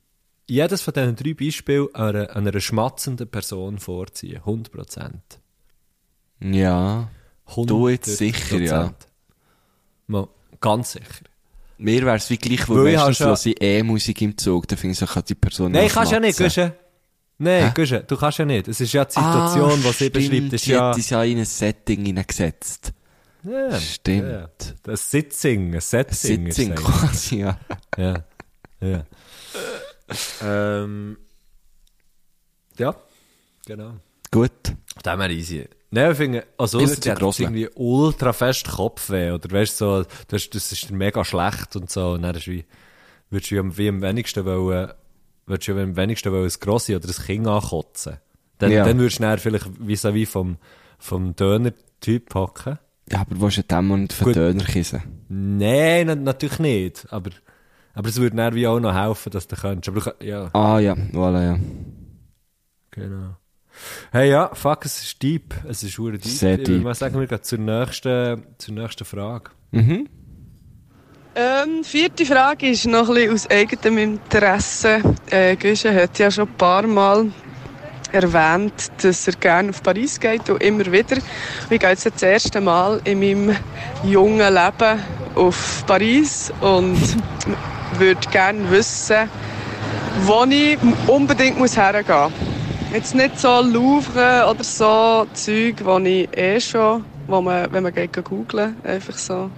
[0.46, 4.40] jedes von diesen drei Beispielen einer, einer schmatzenden Person vorziehen.
[4.42, 5.12] 100%.
[6.40, 7.08] Ja.
[7.56, 8.94] Du jetzt sicher, ja.
[10.06, 10.28] Mal,
[10.60, 11.24] ganz sicher.
[11.78, 14.92] Mir wäre es wie gleich, wo ich meistens höre ich E-Musik im Zug, da finde
[14.92, 16.38] ich, so kann die Person Nein, kannst ja nicht.
[16.38, 16.74] Gusche.
[17.38, 17.72] Nein, Hä?
[17.74, 18.68] Gusche, du kannst ja nicht.
[18.68, 20.92] Es ist ja die Situation, ah, die sie beschreibt, ist die ja...
[20.92, 22.92] uns ja in ein Setting hineingesetzt.
[23.44, 24.28] Ja Stimmt.
[24.30, 24.48] Ja.
[24.82, 26.46] Das Sitzing, Setting.
[26.46, 27.58] ist Sitzing es quasi, ja.
[27.96, 28.24] Ja.
[28.80, 29.04] Ja.
[30.42, 31.16] ähm,
[32.78, 32.94] ja,
[33.66, 33.94] genau.
[34.30, 34.50] Gut.
[35.04, 35.68] Dem her easy.
[35.90, 37.54] Nein, ich finde, also Ich hat jetzt grosseln.
[37.54, 42.22] irgendwie ultra fest Kopfweh, oder weißt so, das, das ist mega schlecht und so, und
[42.22, 42.64] dann ist wie,
[43.30, 44.90] würdest du wie am, wie am wenigsten wollen,
[45.46, 48.18] würdest du am wenigsten wollen ein Grossi oder ein Kind ankotzen.
[48.58, 48.84] Dann, Ja.
[48.84, 50.56] dann würdest du dann vielleicht vis-à-vis vom,
[50.98, 52.78] vom Döner-Typ hacken.
[53.12, 54.36] Ja, aber willst du dem und für Gut.
[54.36, 55.02] Döner kissen?
[55.28, 57.30] Nein, na, natürlich nicht, aber,
[57.94, 59.88] aber es würde wie auch noch helfen, dass du könntest.
[59.96, 61.58] Aber du, ja, Ah, ja, voilà, ja.
[62.90, 63.36] genau.
[64.12, 65.54] Hey, ja, fuck, es ist deep.
[65.68, 66.24] Es ist hure deep.
[66.24, 66.94] Sehr Ich würde deep.
[66.94, 69.50] sagen, wir gehen zur nächsten, zur nächsten Frage.
[69.72, 70.08] Mhm.
[71.34, 75.00] Ähm, vierte Frage ist noch ein bisschen aus eigenem Interesse.
[75.30, 77.30] Äh, Güsche hat ja schon ein paar Mal
[78.12, 81.16] erwähnt, dass er gerne auf Paris geht und immer wieder.
[81.70, 83.56] Ich gehe jetzt das erste Mal in meinem
[84.04, 85.00] jungen Leben
[85.34, 86.98] auf Paris und
[87.98, 89.28] würde gerne wissen,
[90.22, 92.32] wo ich unbedingt muss hergehen muss.
[92.92, 97.94] Jetzt nicht so Louvre oder so Zeug, wo ich eh schon, wo man, wenn man
[97.94, 99.50] geht googlen, einfach so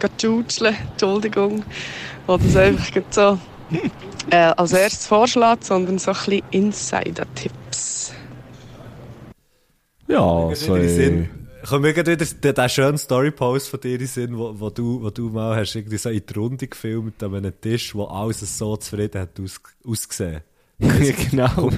[0.00, 1.62] gatschutschle, Entschuldigung,
[2.26, 3.38] wo das einfach so
[4.30, 7.65] äh, als erstes vorschlägt, sondern so ein bisschen Insider-Tipps.
[10.08, 10.76] Ja, so.
[11.68, 14.70] Kommt mir gerade wieder der, der schöne Story-Post von dir in den Sinn, wo, wo,
[14.70, 18.04] du, wo du mal hast irgendwie so in die Runde gefilmt an einem Tisch, wo
[18.04, 20.42] alles so zufrieden hat aus, ausgesehen.
[20.78, 21.70] genau.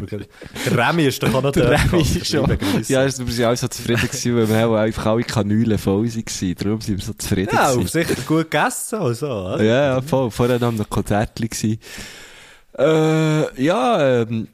[0.66, 2.59] Der Remy ist doch auch noch Der Remy ist schon.
[2.89, 6.55] Ja, wir sind alle so zufrieden gewesen, weil wir auch einfach alle Kanülen voll waren.
[6.57, 7.81] Darum sind wir so zufrieden Ja, gewesen.
[7.81, 9.62] und sicher gut gegessen und so, oder?
[9.62, 10.31] Ja, ja, voll.
[10.33, 11.79] Vorher noch ein Konzert gsi.
[12.76, 14.49] Äh, ja, ähm,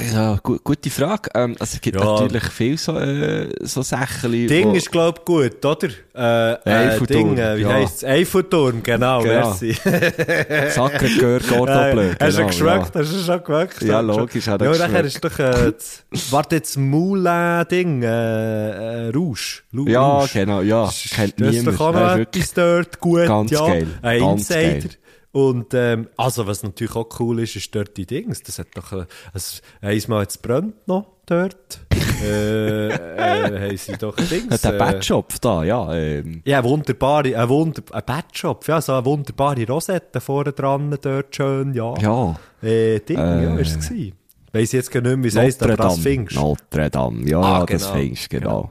[0.00, 1.30] ja, gu gute Frage.
[1.34, 2.04] Ähm, also, es gibt Ja.
[2.20, 4.32] natürlich viel so, äh, so Sachen.
[4.32, 5.88] Ding ist, glaub gut, oder?
[6.14, 7.68] Äh, äh, Eiffelturm, Ding, äh, wie ja.
[7.74, 8.04] heisst's?
[8.04, 9.34] Eiffelturm, genau, Genau.
[9.50, 9.72] merci.
[10.70, 12.16] Sacker, Gör, Gordo, blöd.
[12.20, 12.94] Hast du geschmeckt?
[12.94, 13.82] Hast du schon geschmeckt?
[13.82, 15.06] Ja, logisch, hat er Ja, geschmeckt.
[15.06, 19.62] ist doch, äh, das- warte jetzt, Moulin-Ding, äh, äh, Rouge.
[19.86, 20.90] Ja, genau, ja.
[21.14, 21.80] Kennt Das ist niemand.
[21.80, 22.44] doch auch noch Nein, wirklich.
[22.44, 23.66] etwas dort gut, Ganz ja.
[23.66, 24.70] geil, Ein ganz Insider.
[24.70, 24.90] geil.
[25.32, 28.42] Und, ähm, also, was natürlich auch cool ist, ist dort die Dings.
[28.42, 31.80] Das hat doch, äh, also, einmal jetzt brennt noch dort.
[32.22, 34.50] äh, äh, haben sie doch Dings.
[34.50, 35.94] Hat der äh, Badshop da, ja.
[35.94, 40.96] Ähm, ja, eine wunderbare, ein Wunder, ein Badshop, ja, so eine wunderbare Rosette vorne dran,
[41.00, 41.94] dort schön, ja.
[42.00, 42.36] ja.
[42.62, 44.14] Äh, Ding, Äh, ja, ist es gewesen.
[44.52, 46.36] Weiss jetzt gar nicht mehr, wie es heisst, aber das findest.
[46.36, 48.68] Notre Dame, ja, Ah, das genau, findest du, genau.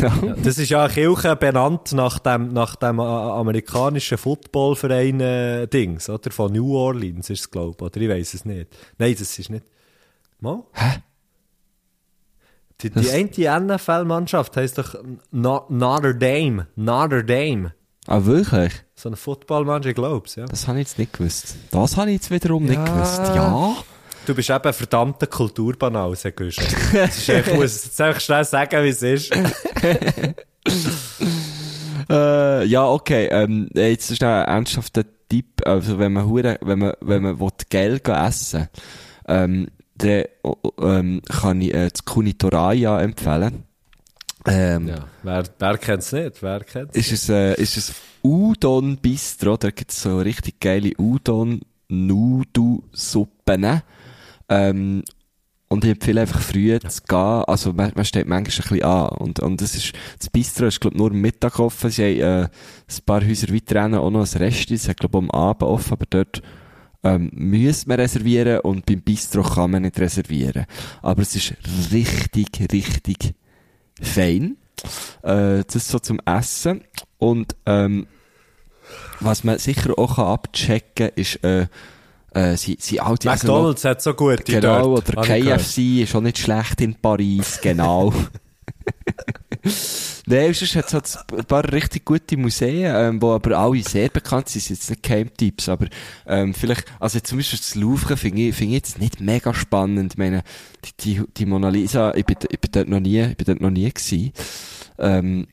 [0.00, 6.08] Ja, das ist ja Kirche benannt nach dem, nach dem äh, amerikanischen Footballverein äh, Dings,
[6.08, 6.30] oder?
[6.30, 8.00] Von New Orleans ist es, glaube ich, oder?
[8.00, 8.68] Ich weiss es nicht.
[8.98, 9.64] Nein, das ist nicht.
[10.40, 10.62] Mal?
[10.72, 11.00] Hä?
[12.82, 14.94] Die, die eine NFL-Mannschaft heisst doch
[15.30, 16.66] No- Notre Dame.
[16.76, 17.74] Notre Dame.
[18.06, 18.72] Ah, wirklich?
[18.94, 20.46] So eine Footballmannschaft, ich glaube es, ja.
[20.46, 21.56] Das habe ich jetzt nicht gewusst.
[21.70, 22.84] Das habe ich jetzt wiederum nicht Ja.
[22.84, 23.18] gewusst.
[23.34, 23.76] Ja.
[24.30, 28.44] Du bist eben ein verdammter Kulturbanal, Herr ist echt, ich muss es jetzt einfach schnell
[28.44, 29.32] sagen, wie es ist.
[32.08, 33.26] Äh, ja, okay.
[33.26, 35.64] Ähm, jetzt ist ein ernsthafter Tipp.
[35.64, 38.68] Also, wenn man hure, wenn man, wenn man will Geld essen,
[39.28, 40.24] ähm, dann,
[40.80, 43.62] ähm, kann ich, äh, das Kunitoraya empfehlen.
[44.44, 46.42] Ähm, Ja, wer, wer kennt es nicht?
[46.42, 47.92] Wer kennt ist es, äh, ist es
[48.24, 51.60] Udon Bistro, da gibt's so richtig geile Udon
[51.90, 53.82] Nudu Suppen.
[54.50, 55.02] Ähm,
[55.72, 57.44] und ich empfehle einfach früh zu gehen.
[57.46, 59.08] Also, man, man steht manchmal ein bisschen an.
[59.10, 61.90] Und, und das ist, das Bistro ist, glaub nur am Mittag offen.
[61.90, 64.70] Sie haben, äh, ein paar Häuser weiter rennen auch noch ein Rest.
[64.72, 66.42] Es hat, glaub am Abend offen, aber dort,
[67.04, 70.66] ähm, müsste man reservieren und beim Bistro kann man nicht reservieren.
[71.02, 71.54] Aber es ist
[71.92, 73.34] richtig, richtig
[74.02, 74.56] fein.
[75.22, 76.82] Äh, das so zum Essen.
[77.18, 78.08] Und, ähm,
[79.20, 81.68] was man sicher auch kann abchecken ist, äh,
[82.32, 85.22] äh, sie, sie alte also noch- McDonalds hat so gute Genau, dort, oder.
[85.22, 88.12] KFC ist auch nicht schlecht in Paris, genau.
[90.26, 94.08] Nein, sonst hat es halt ein paar richtig gute Museen, ähm, wo aber alle sehr
[94.08, 95.86] bekannt sind, sind jetzt nicht Camp-Tipps, aber
[96.26, 100.12] ähm, vielleicht, also zum Beispiel das Louvre finde ich, finde ich jetzt nicht mega spannend.
[100.12, 100.42] Ich meine,
[100.84, 103.60] die, die, die Mona Lisa, ich bin, ich bin dort noch nie, ich bin dort
[103.60, 104.32] noch nie gewesen.
[104.98, 105.46] Ähm,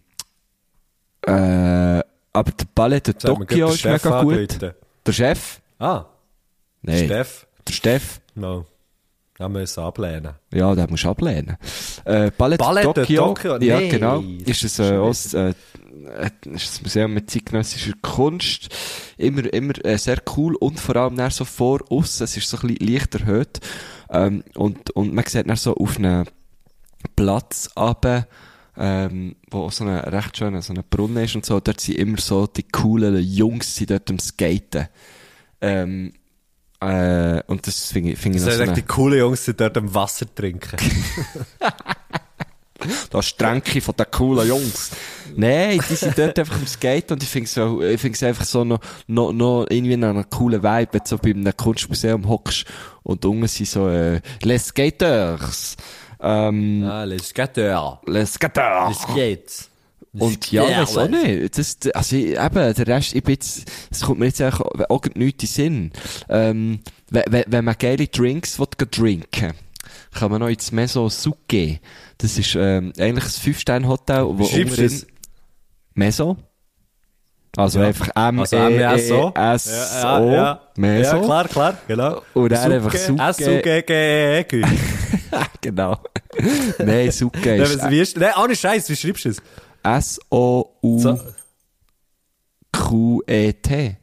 [1.25, 4.33] äh, aber der Ballet de Sag mir, Tokio ist Chef mega gut.
[4.33, 4.73] angerufen.
[5.05, 5.59] Der Chef?
[5.79, 6.05] Ah,
[6.81, 7.05] Nein.
[7.05, 7.47] Steff.
[7.67, 8.21] Der Steff?
[8.35, 8.65] No.
[9.39, 10.33] Wir es ablehnen.
[10.51, 11.57] Ja, den musst du ablehnen.
[12.05, 13.27] Äh, Ballet de Tokio.
[13.27, 13.57] Tokio?
[13.59, 14.23] Ja, Nee, genau.
[14.39, 18.69] das Ist es, äh, auch, äh, äh, ist das Museum mit zeitgenössischer Kunst.
[19.17, 22.57] Immer, immer äh, sehr cool und vor allem dann so vor uns, es ist so
[22.57, 23.59] ein bisschen leicht erhöht.
[24.09, 26.25] Ähm, und, und man sieht dann so auf einen
[27.15, 28.27] Platz runter,
[28.75, 32.17] ähm, wo so ein recht schöner, so ein Brunnen ist und so, dort sind immer
[32.19, 34.87] so die coolen Jungs, die dort am Skaten.
[35.61, 36.13] Ähm,
[36.79, 39.77] äh, und das finde ich, finde ich Das noch so die coolen Jungs, die dort
[39.77, 40.77] am Wasser trinken.
[43.09, 44.91] das Stränke von den coolen Jungs.
[45.35, 48.63] Nein, die sind dort einfach am Skaten und ich finde so, ich es einfach so
[48.63, 52.65] noch, noch, noch irgendwie noch einen coolen Vibe, wenn du so bei einem Kunstmuseum hockst
[53.03, 55.75] und unten sind so, äh, Les Skaters.
[56.19, 58.01] Ähm, ah, les Skater.
[58.05, 58.89] Les Skaters.
[58.89, 59.69] Les Skates.
[60.19, 61.57] Und ja, weiß auch nicht.
[61.57, 65.43] Das, also, eben, der Rest, ich bin jetzt, es kommt mir jetzt auch auch nichts
[65.43, 65.91] in Sinn.
[66.29, 69.53] Ähm, wenn, wenn, man geile Drinks will, gehen trinken
[70.13, 71.79] kann man noch ins Meso Suke.
[72.17, 75.05] Das ist, ähm, eigentlich ein Fünf-Sterne-Hotel, wo unten- es?
[75.93, 76.37] Meso.
[77.55, 77.87] Also Ja.
[77.87, 79.33] einfach M, Also E, M-E-S-O.
[79.35, 81.15] E, S, O, Meso.
[81.17, 82.21] Ja, klar, klar, genau.
[82.35, 83.23] Und dann einfach Suke.
[83.23, 84.63] S-U-G-G-E-G.
[85.61, 85.97] genau.
[86.79, 89.41] Nein, Suke ist Wie ist, nein, ohne Scheiß, wie schreibst du es?
[89.95, 91.27] S-O-U-Q-E-T.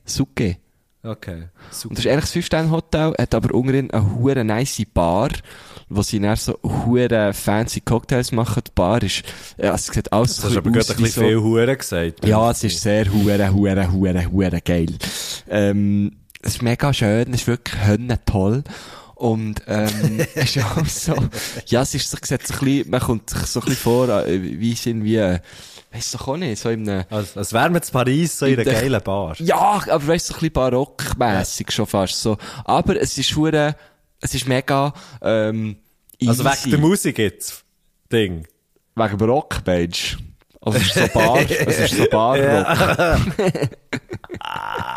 [0.04, 0.24] So.
[0.24, 0.56] Suke.
[1.04, 1.48] Okay.
[1.84, 5.28] Und das ist eigentlich ein Fünf-Sterne-Hotel, hat aber unten eine hure nice Bar,
[5.90, 8.62] wo sie dann so hure fancy Cocktails machen.
[8.66, 9.22] Die Bar ist,
[9.58, 12.24] ja, es sieht alles Das hast du aber gerade ein bisschen viel Huren gesagt.
[12.24, 14.96] Ja, es ist sehr hure, hure, hure, hure geil.
[15.50, 18.64] Ähm, es ist mega schön, es ist wirklich hönne toll.
[19.14, 21.14] Und, ähm, es ist auch so,
[21.66, 24.08] ja, es ist so, sieht so ein bisschen, man kommt sich so ein bisschen vor,
[24.26, 25.38] äh, wie sind wie,
[25.94, 28.46] äh, weiss doch auch nicht, so in einem, Als, als wären wir in Paris so
[28.46, 29.34] in einer In der- geilen Bar.
[29.38, 29.56] ja,
[29.88, 32.36] aber weißt du, so ein bisschen barockmässig schon fast so.
[32.64, 33.74] Aber es ist hure,
[34.20, 34.92] es ist mega,
[35.22, 35.76] ähm,
[36.18, 36.28] easy.
[36.30, 37.64] Also wegen der Musik jetzt.
[38.12, 38.46] Ding.
[38.96, 40.24] Wegen Barock, meinst du?
[40.60, 42.66] Also es ist so Bar, es ist so Barrock.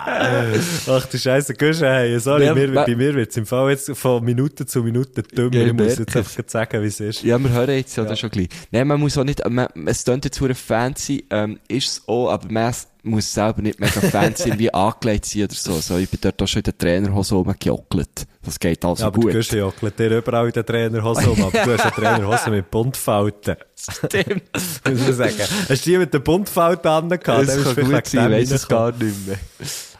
[0.06, 4.24] Ach du Scheiße, Guschen, hey, sorry, Ja, mir, bei mir wird's im Fall jetzt von
[4.24, 5.56] Minute zu Minute dümmer.
[5.56, 7.24] Ja, ich muss jetzt einfach sagen, wie es ist.
[7.24, 8.50] Ja, wir hören jetzt ja, das schon gleich.
[8.72, 12.52] Nein, man muss auch nicht, man, es klingt jetzt fancy, ähm, ist es auch, aber
[12.52, 12.74] man
[13.10, 15.80] muss selber nicht mega fancy irgendwie angelegt sein oder so.
[15.80, 15.98] so.
[15.98, 18.28] Ich bin dort auch schon in der Trainerhose rumgejockelt.
[18.44, 19.34] Das geht also Ja, aber gut.
[19.34, 22.72] der Guschen jockelt dir überall in der Trainerhose um, aber du hast eine Trainerhose mit
[22.72, 23.56] Buntfalten.
[23.78, 24.44] Stimmt.
[24.54, 25.36] Muss man sagen.
[25.70, 27.48] Hast du die mit den Buntfalten angehabt?
[27.48, 29.38] Das kann du gut sein, ich weiss es gar nicht mehr.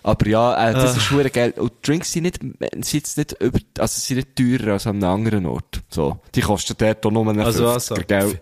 [0.08, 1.54] Aber ja, äh, das ist schon geil.
[1.58, 5.12] Und die Drinks sind nicht, sind nicht über, also sind nicht teurer als an einem
[5.14, 5.82] anderen Ort.
[5.90, 6.20] So.
[6.34, 7.96] Die kosten dort auch nur einen Also, 50er, also.
[8.08, 8.40] gell?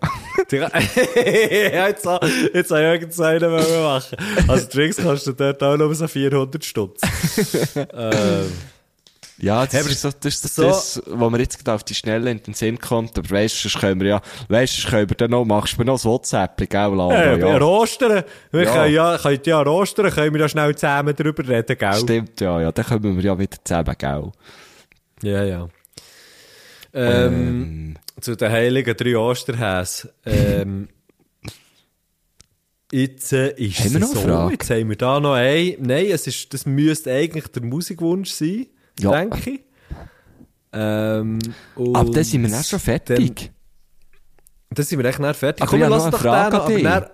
[0.51, 4.17] Jetzt, jetzt habe ich irgendeinen machen.
[4.47, 7.01] Also, Drinks kostet dort auch nur so 400 Stutz.
[7.75, 8.51] ähm,
[9.37, 11.93] Ja, das Hey, ist so, das ist so- das, wo mir jetzt gerade auf die
[11.93, 13.17] Schnelle in den Sinn kommt.
[13.17, 15.85] Aber weisst du, können wir ja, weisst du, können wir dann noch, machst du mir
[15.85, 17.13] noch das WhatsApp, gell, Lara?
[17.21, 17.57] Äh, ja.
[17.57, 18.23] Rostern.
[18.51, 18.73] Wir Ja.
[18.73, 21.93] können ja, könnt ja rostern, können wir ja schnell zusammen drüber reden, gell?
[21.95, 24.31] Stimmt, ja, ja, dann kommen wir ja wieder zusammen, gell?
[25.23, 25.67] Ja, ja.
[26.93, 30.11] Ähm, zu den heiligen drei Osterhäsen.
[30.25, 30.87] Ähm,
[32.91, 36.53] jetzt äh, ist Haben es so, jetzt haben wir da noch ein, nein, es ist,
[36.53, 38.67] das müsste eigentlich der Musikwunsch sein,
[38.99, 39.11] Ja.
[39.11, 39.61] denke ich.
[40.71, 41.39] Ähm,
[41.75, 43.35] Aber dann sind wir auch schon fertig.
[43.35, 43.49] Dann,
[44.71, 45.61] dann sind wir echt näher fertig.
[45.61, 47.11] Aber Komm, wir noch doch Frage den aber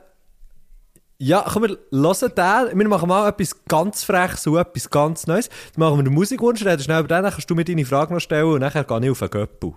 [1.23, 2.79] ja, komm, wir hören den.
[2.79, 5.49] Wir machen mal etwas ganz Freches und etwas ganz Neues.
[5.49, 8.11] Dann machen wir den Musikwunsch, reden schnell über den, dann kannst du mir deine Frage
[8.11, 9.73] noch stellen und nachher gehe ich auf den Göppel.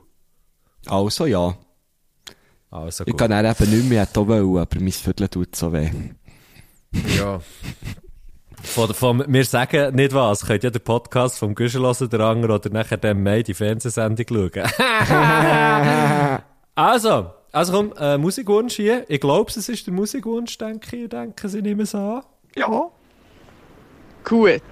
[0.86, 1.54] Also, ja.
[2.70, 5.70] Also Ich kann dann eben nicht mehr, ich auch wollen, aber mein Viertel tut so
[5.70, 5.90] weh.
[7.18, 7.42] Ja.
[8.64, 12.54] Von, von, wir sagen nicht was, könnt ja den Podcast vom Güschel hören, der Anger,
[12.54, 14.64] oder nachher dem Mai die Fernsehsendung schauen.
[16.74, 19.04] also, also komm, äh, Musikwunsch hier.
[19.08, 21.08] Ich glaube, es ist der Musikwunsch, denke ich.
[21.08, 22.22] Denken Sie nicht mehr so an.
[22.56, 22.90] Ja.
[24.24, 24.62] Gut.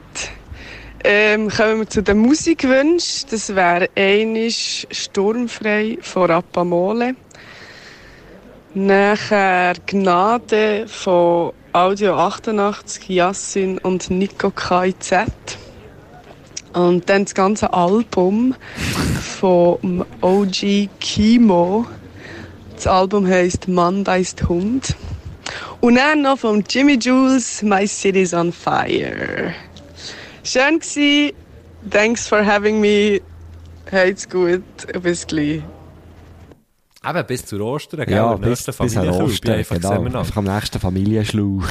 [1.05, 3.29] Ähm, kommen wir zu den Musikwünschen.
[3.31, 7.15] Das wäre einisch Sturmfrei von Rappamole.
[8.75, 15.15] Nachher Gnade von Audio 88, Yassin und Nico KIZ.
[16.75, 18.55] Und dann das ganze Album
[19.39, 21.87] vom OG Kimo.
[22.75, 24.95] Das Album heißt Mann beißt Hund.
[25.81, 29.55] Und dann noch von Jimmy Jules, My City's on Fire.
[30.45, 31.33] Schön gsi.
[31.91, 33.23] Thanks for having me.
[33.91, 34.63] Habt's gut.
[35.03, 35.63] Bis gleich.
[37.05, 38.15] Eben, bis zu Ostern, gell?
[38.17, 40.19] Ja, Am bis, nächsten bis an Ostern, einfach genau.
[40.21, 41.67] Einfach am nächsten Familienschlauch.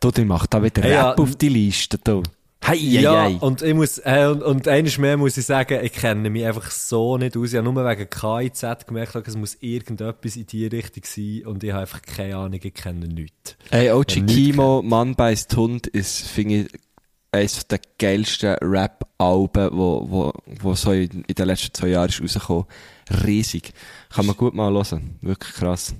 [0.00, 2.22] Du, die macht da wieder Hey, ja, Rap auf die Liste, du.
[2.66, 3.36] Hei, Ja, hei.
[3.40, 6.70] und ich muss, äh, und, und eines mehr muss ich sagen, ich kenne mich einfach
[6.70, 7.52] so nicht aus.
[7.52, 11.72] Ich habe nur wegen KIZ gemerkt, es muss irgendetwas in die Richtung sein und ich
[11.72, 13.56] habe einfach keine Ahnung, ich kenne nichts.
[13.70, 16.68] Hey, OG Ja, nicht Kimo, Mann beißt Hund, ist, finde ich,
[17.32, 22.22] eines der geilsten Rap-Alben, wo, wo, wo so in, in den letzten zwei Jahren ist
[22.22, 22.64] rausgekommen.
[23.26, 23.72] Riesig.
[24.14, 25.18] Kann man gut mal hören.
[25.20, 25.94] Wirklich krass.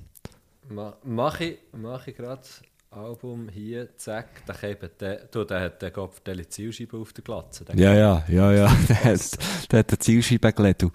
[0.69, 2.43] Ma, mach ich, mach ich gerade
[2.91, 7.25] Album hier, zack, da eben der, du, der hat den Kopf der Zielscheibe auf der
[7.25, 7.65] Glatze.
[7.75, 8.77] Ja, ja, ja, ja.
[8.89, 9.39] der hat,
[9.73, 10.83] der hat eine Zielscheibe gelegt.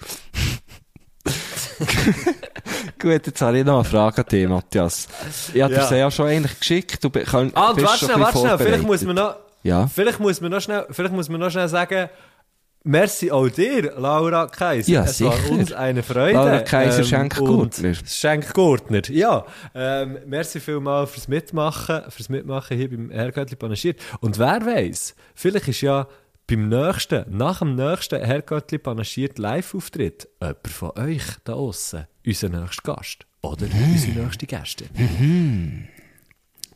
[3.00, 5.08] Gut, jetzt habe ich noch eine Frage an dich, Matthias.
[5.54, 5.88] Ich habe Ja.
[5.90, 7.04] dir ja schon eigentlich geschickt.
[7.04, 9.88] Du kann, Ah, warte schnell, warte schnell, vielleicht muss man noch, Ja.
[9.88, 12.10] vielleicht muss man noch schnell, vielleicht muss man noch schnell sagen,
[12.84, 14.92] merci auch dir, Laura Kaiser.
[14.92, 15.52] Ja, es war sicher.
[15.52, 16.34] uns eine Freude.
[16.34, 17.90] Laura Kaiser, Schenk-Gurtner.
[17.90, 19.46] und Schenk-Gurtner, ja.
[19.76, 24.00] Ähm, merci vielmals fürs Mitmachen, fürs Mitmachen hier beim Herrgöttli Panaschiert.
[24.22, 26.08] Und wer weiß, vielleicht ist ja
[26.48, 32.96] beim nächsten, nach dem nächsten Herrgöttli Panaschiert Live-Auftritt jemand von euch da aussen unser nächster
[32.96, 33.26] Gast.
[33.42, 35.88] Oder unsere nächste Gästin.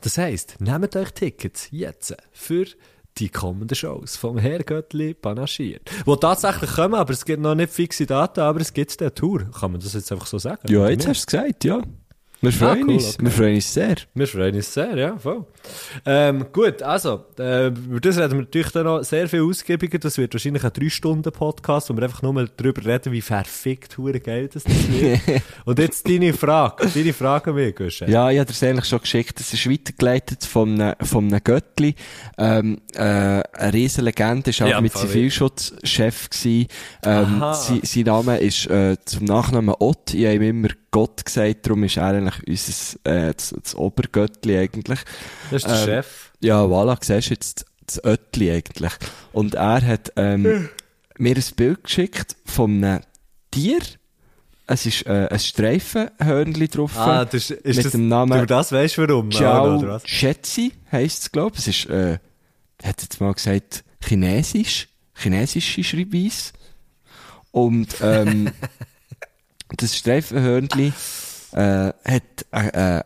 [0.02, 2.66] Das heisst, nehmt euch Tickets jetzt für
[3.18, 5.90] die kommenden Shows vom Herrgöttli panaschiert.
[6.06, 9.50] Wo tatsächlich kommen, aber es gibt noch nicht fixe Daten, aber es gibt eine Tour.
[9.52, 10.72] Kann man das jetzt einfach so sagen?
[10.72, 11.82] Ja, jetzt hast du es gesagt, ja.
[12.44, 13.14] Wir freuen cool, uns.
[13.14, 13.24] okay.
[13.24, 13.96] Wir freuen uns sehr.
[14.14, 15.46] Wir freuen uns sehr, ja, voll.
[16.06, 19.98] Ähm, gut, also, äh, über das reden wir natürlich dann noch sehr viel ausgiebiger.
[19.98, 24.20] Das wird wahrscheinlich ein 3-Stunden-Podcast, wo wir einfach nur mal darüber reden, wie verfickt hure
[24.20, 25.22] geil das wird.
[25.66, 28.12] Und jetzt deine Frage, deine Frage an mich, Guschen.
[28.12, 29.40] Ja, ich habe dir eigentlich schon geschickt.
[29.40, 31.96] Es ist weitergeleitet von einem, von einem Göttli.
[32.38, 36.68] Ähm, äh, eine riesen Legende, ist auch Ja, mit Zivilschutzchef gewesen.
[37.06, 40.14] Ähm, sein, sein Name ist äh, zum Nachnamen Ott.
[40.14, 44.58] Ich habe ihm immer Gott gesagt, darum ist er eigentlich unser, äh, das, das Obergöttli
[44.58, 45.00] eigentlich.
[45.50, 46.32] Das ist der Ähm, Chef.
[46.40, 48.94] Ja, voilà, siehst du jetzt das Öttli eigentlich.
[49.32, 50.70] Und er hat ähm,
[51.18, 53.02] mir ein Bild geschickt von einem
[53.50, 53.80] Tier.
[54.68, 56.96] Es ist äh, ein Streifenhörnchen drauf.
[56.96, 59.32] Ah, das, ist mit das, dem Namen du das weißt warum?
[59.32, 60.08] Ciao was?
[60.08, 61.68] Schätzi heisst es, glaube ich.
[61.68, 62.20] Es ist, äh,
[62.84, 64.90] hat jetzt mal gesagt, chinesisch.
[65.16, 66.54] Chinesische Schreibweise.
[67.52, 68.52] Und, ähm,
[69.78, 70.94] das Streifenhörnchen,
[71.54, 71.94] äh, hat,
[72.52, 73.04] äh, äh, äh,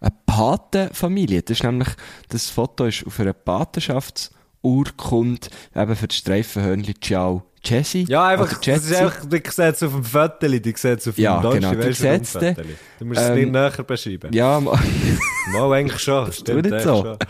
[0.00, 1.42] eine Patenfamilie.
[1.42, 1.88] Das ist nämlich,
[2.28, 8.04] das Foto ist auf einer Patenschaftsurkunde eben für das Streifenhörnchen Ciao Jessie.
[8.08, 11.16] Ja, einfach, das ist einfach, du siehst es auf dem Föteli, du siehst es auf
[11.16, 12.54] dem Ja, Deutschen, genau, du weißt, auf dem.
[13.00, 14.32] Du musst es Ähm, nicht näher beschreiben.
[14.32, 14.80] Ja, ma-
[15.52, 17.02] Mal eigentlich schon, tu stimmt nicht so.
[17.04, 17.18] schon.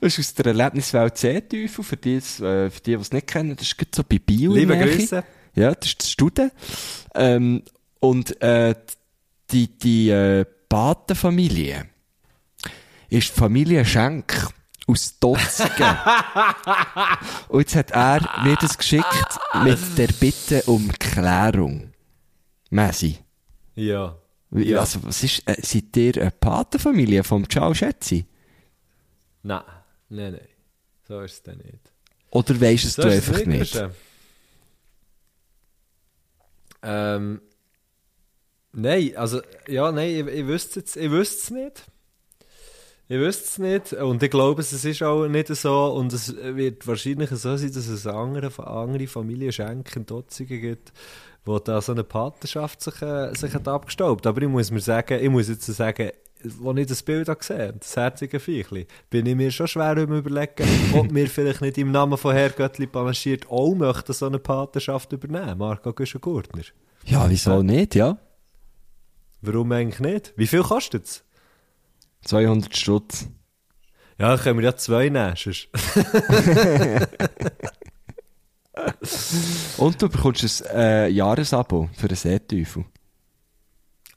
[0.00, 3.56] Das ist aus der Erlebniswelt Seeteufel, für die, äh, für die, die es nicht kennen,
[3.56, 4.52] das ist so bei Bio.
[4.52, 4.76] Liebe.
[4.76, 5.24] Grüße.
[5.56, 6.50] Ja, das ist das Studen.
[7.14, 7.62] Ähm,
[7.98, 8.74] und, äh,
[9.50, 11.86] die, die, äh, Patenfamilie
[13.08, 14.48] ist die Familie Schenk
[14.86, 15.96] aus Dotzigen.
[17.48, 21.92] und jetzt hat er mir das geschickt mit der Bitte um Klärung.
[22.70, 23.18] Messi.
[23.74, 24.16] Ja.
[24.50, 24.80] Ja.
[24.80, 28.26] Also, was ist, äh, seid ihr eine Patenfamilie vom Ciao Schätzi?
[29.42, 29.62] Nein,
[30.08, 30.48] nein, nein.
[31.06, 31.92] So ist es dann nicht.
[32.30, 33.74] Oder weisst So du es einfach nicht?
[36.86, 37.40] Ähm,
[38.72, 41.84] nein, also, ja, nein, ich, ich wüsste es nicht.
[43.08, 43.92] Ich wüsste es nicht.
[43.92, 45.86] Und ich glaube, es ist auch nicht so.
[45.94, 50.92] Und es wird wahrscheinlich so sein, dass es andere, andere Familie Schenken in Dotzigen gibt,
[51.44, 54.26] wo da so eine Patenschaft sich, äh, sich hat abgestaubt.
[54.26, 56.10] Aber ich muss mir sagen, ich muss jetzt sagen,
[56.42, 60.68] als ich das Bild habe gesehen das herzige Viechli, bin ich mir schon schwer überlegen,
[60.94, 65.12] ob wir vielleicht nicht im Namen von Herr Göttli panaschiert auch möchten so eine Patenschaft
[65.12, 66.62] übernehmen, Marco Güschen-Gurtner.
[67.04, 68.18] Ja, wieso nicht, ja?
[69.42, 70.32] Warum eigentlich nicht?
[70.36, 71.24] Wie viel kostet es?
[72.24, 73.28] 200 Stutz.
[74.18, 75.36] Ja, können wir ja zwei nehmen.
[79.76, 82.84] Und du bekommst ein äh, Jahresabo für einen Seeteufel.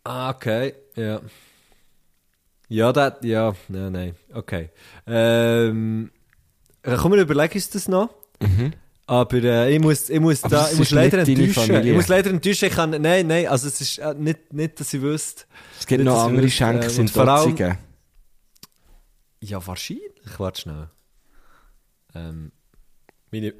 [0.03, 1.21] Ah, okay, ja.
[2.69, 4.69] Ja, das, ja, nein, nein, okay.
[5.07, 6.11] Ähm,
[6.83, 8.09] äh, komm, wir überlegen uns das noch.
[9.07, 11.83] Aber äh, ich muss, ich muss da, ich muss leider enttäuschen.
[11.83, 14.93] Ich muss leider enttäuschen, ich kann, nein, nein, also es ist äh, nicht, nicht, dass
[14.93, 15.45] ich wüsste.
[15.79, 17.77] Es gibt Nicht, noch ich andere wüsste, Schenks äh, allem- Dotzigen.
[19.41, 20.87] Ja, wahrscheinlich, warte schnell.
[22.13, 22.51] Ähm,
[23.31, 23.53] meine,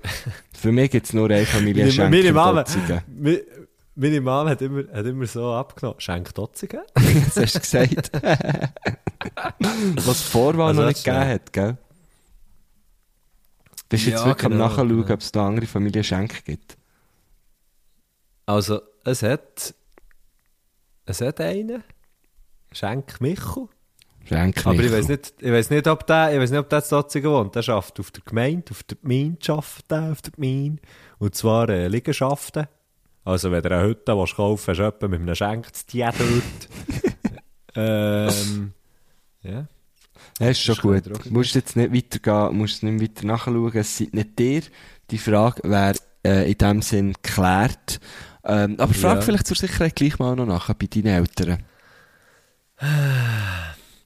[0.53, 2.63] Für mich gibt es nur eine Familie meine, Schenk meine in Mama.
[3.99, 6.81] Meine, Mama hat immer, hat immer so abgenommen, Schenk Dotzigen?
[6.95, 8.11] Das hast du gesagt.
[10.05, 11.77] Was Vorwahl Also noch das nicht gegeben hat, gell?
[13.89, 15.13] Bist du jetzt Ja, wirklich am genau, Nachschauen, genau.
[15.13, 16.77] ob es da andere Familie Schenk gibt?
[18.45, 19.73] Also, es hat,
[21.05, 21.84] es hat einen,
[22.71, 23.67] Schenk Michel.
[24.26, 24.97] Schenk Aber ich Michel.
[24.99, 27.55] weiß nicht, ich weiß nicht, ob der, ich weiß nicht, ob der zu Dotzigen wohnt.
[27.55, 30.81] Der schafft auf der Gemeinde, auf der Gemeinde schafft der, auf der Gemeinde.
[31.17, 32.67] Und zwar, äh, Liegenschaften.
[33.25, 37.13] Also, wenn du eine Hütte willst kaufen willst, hast du mit einem Schenkstier dort.
[37.75, 38.73] ähm,
[39.43, 39.67] ja.
[40.39, 41.05] Ja, ist schon Das gut.
[41.05, 43.71] dir auch Musst jetzt nicht weitergehen, musst nicht weiter nachschauen.
[43.75, 44.61] Es seid nicht dir.
[45.11, 47.99] Die Frage wäre äh, in dem Sinn geklärt.
[48.43, 49.21] Ähm, aber frag Ja.
[49.21, 51.63] vielleicht zur Sicherheit gleich mal noch nachher bei deinen Eltern.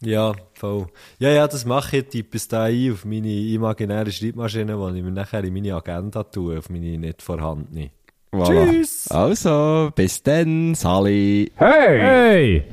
[0.02, 0.88] Ja, voll.
[1.20, 2.10] Ja, ja, das mache ich.
[2.10, 6.24] Tippe es da ein auf meine imaginäre Schreibmaschine, die ich mir nachher in meine Agenda
[6.26, 7.90] tue, auf meine nicht vorhandene.
[8.34, 8.66] Voilà.
[8.66, 9.12] Tschüss.
[9.12, 11.52] Also, bis dann, Sally.
[11.56, 12.64] Hey!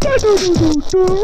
[0.00, 1.22] Du, du, du, du.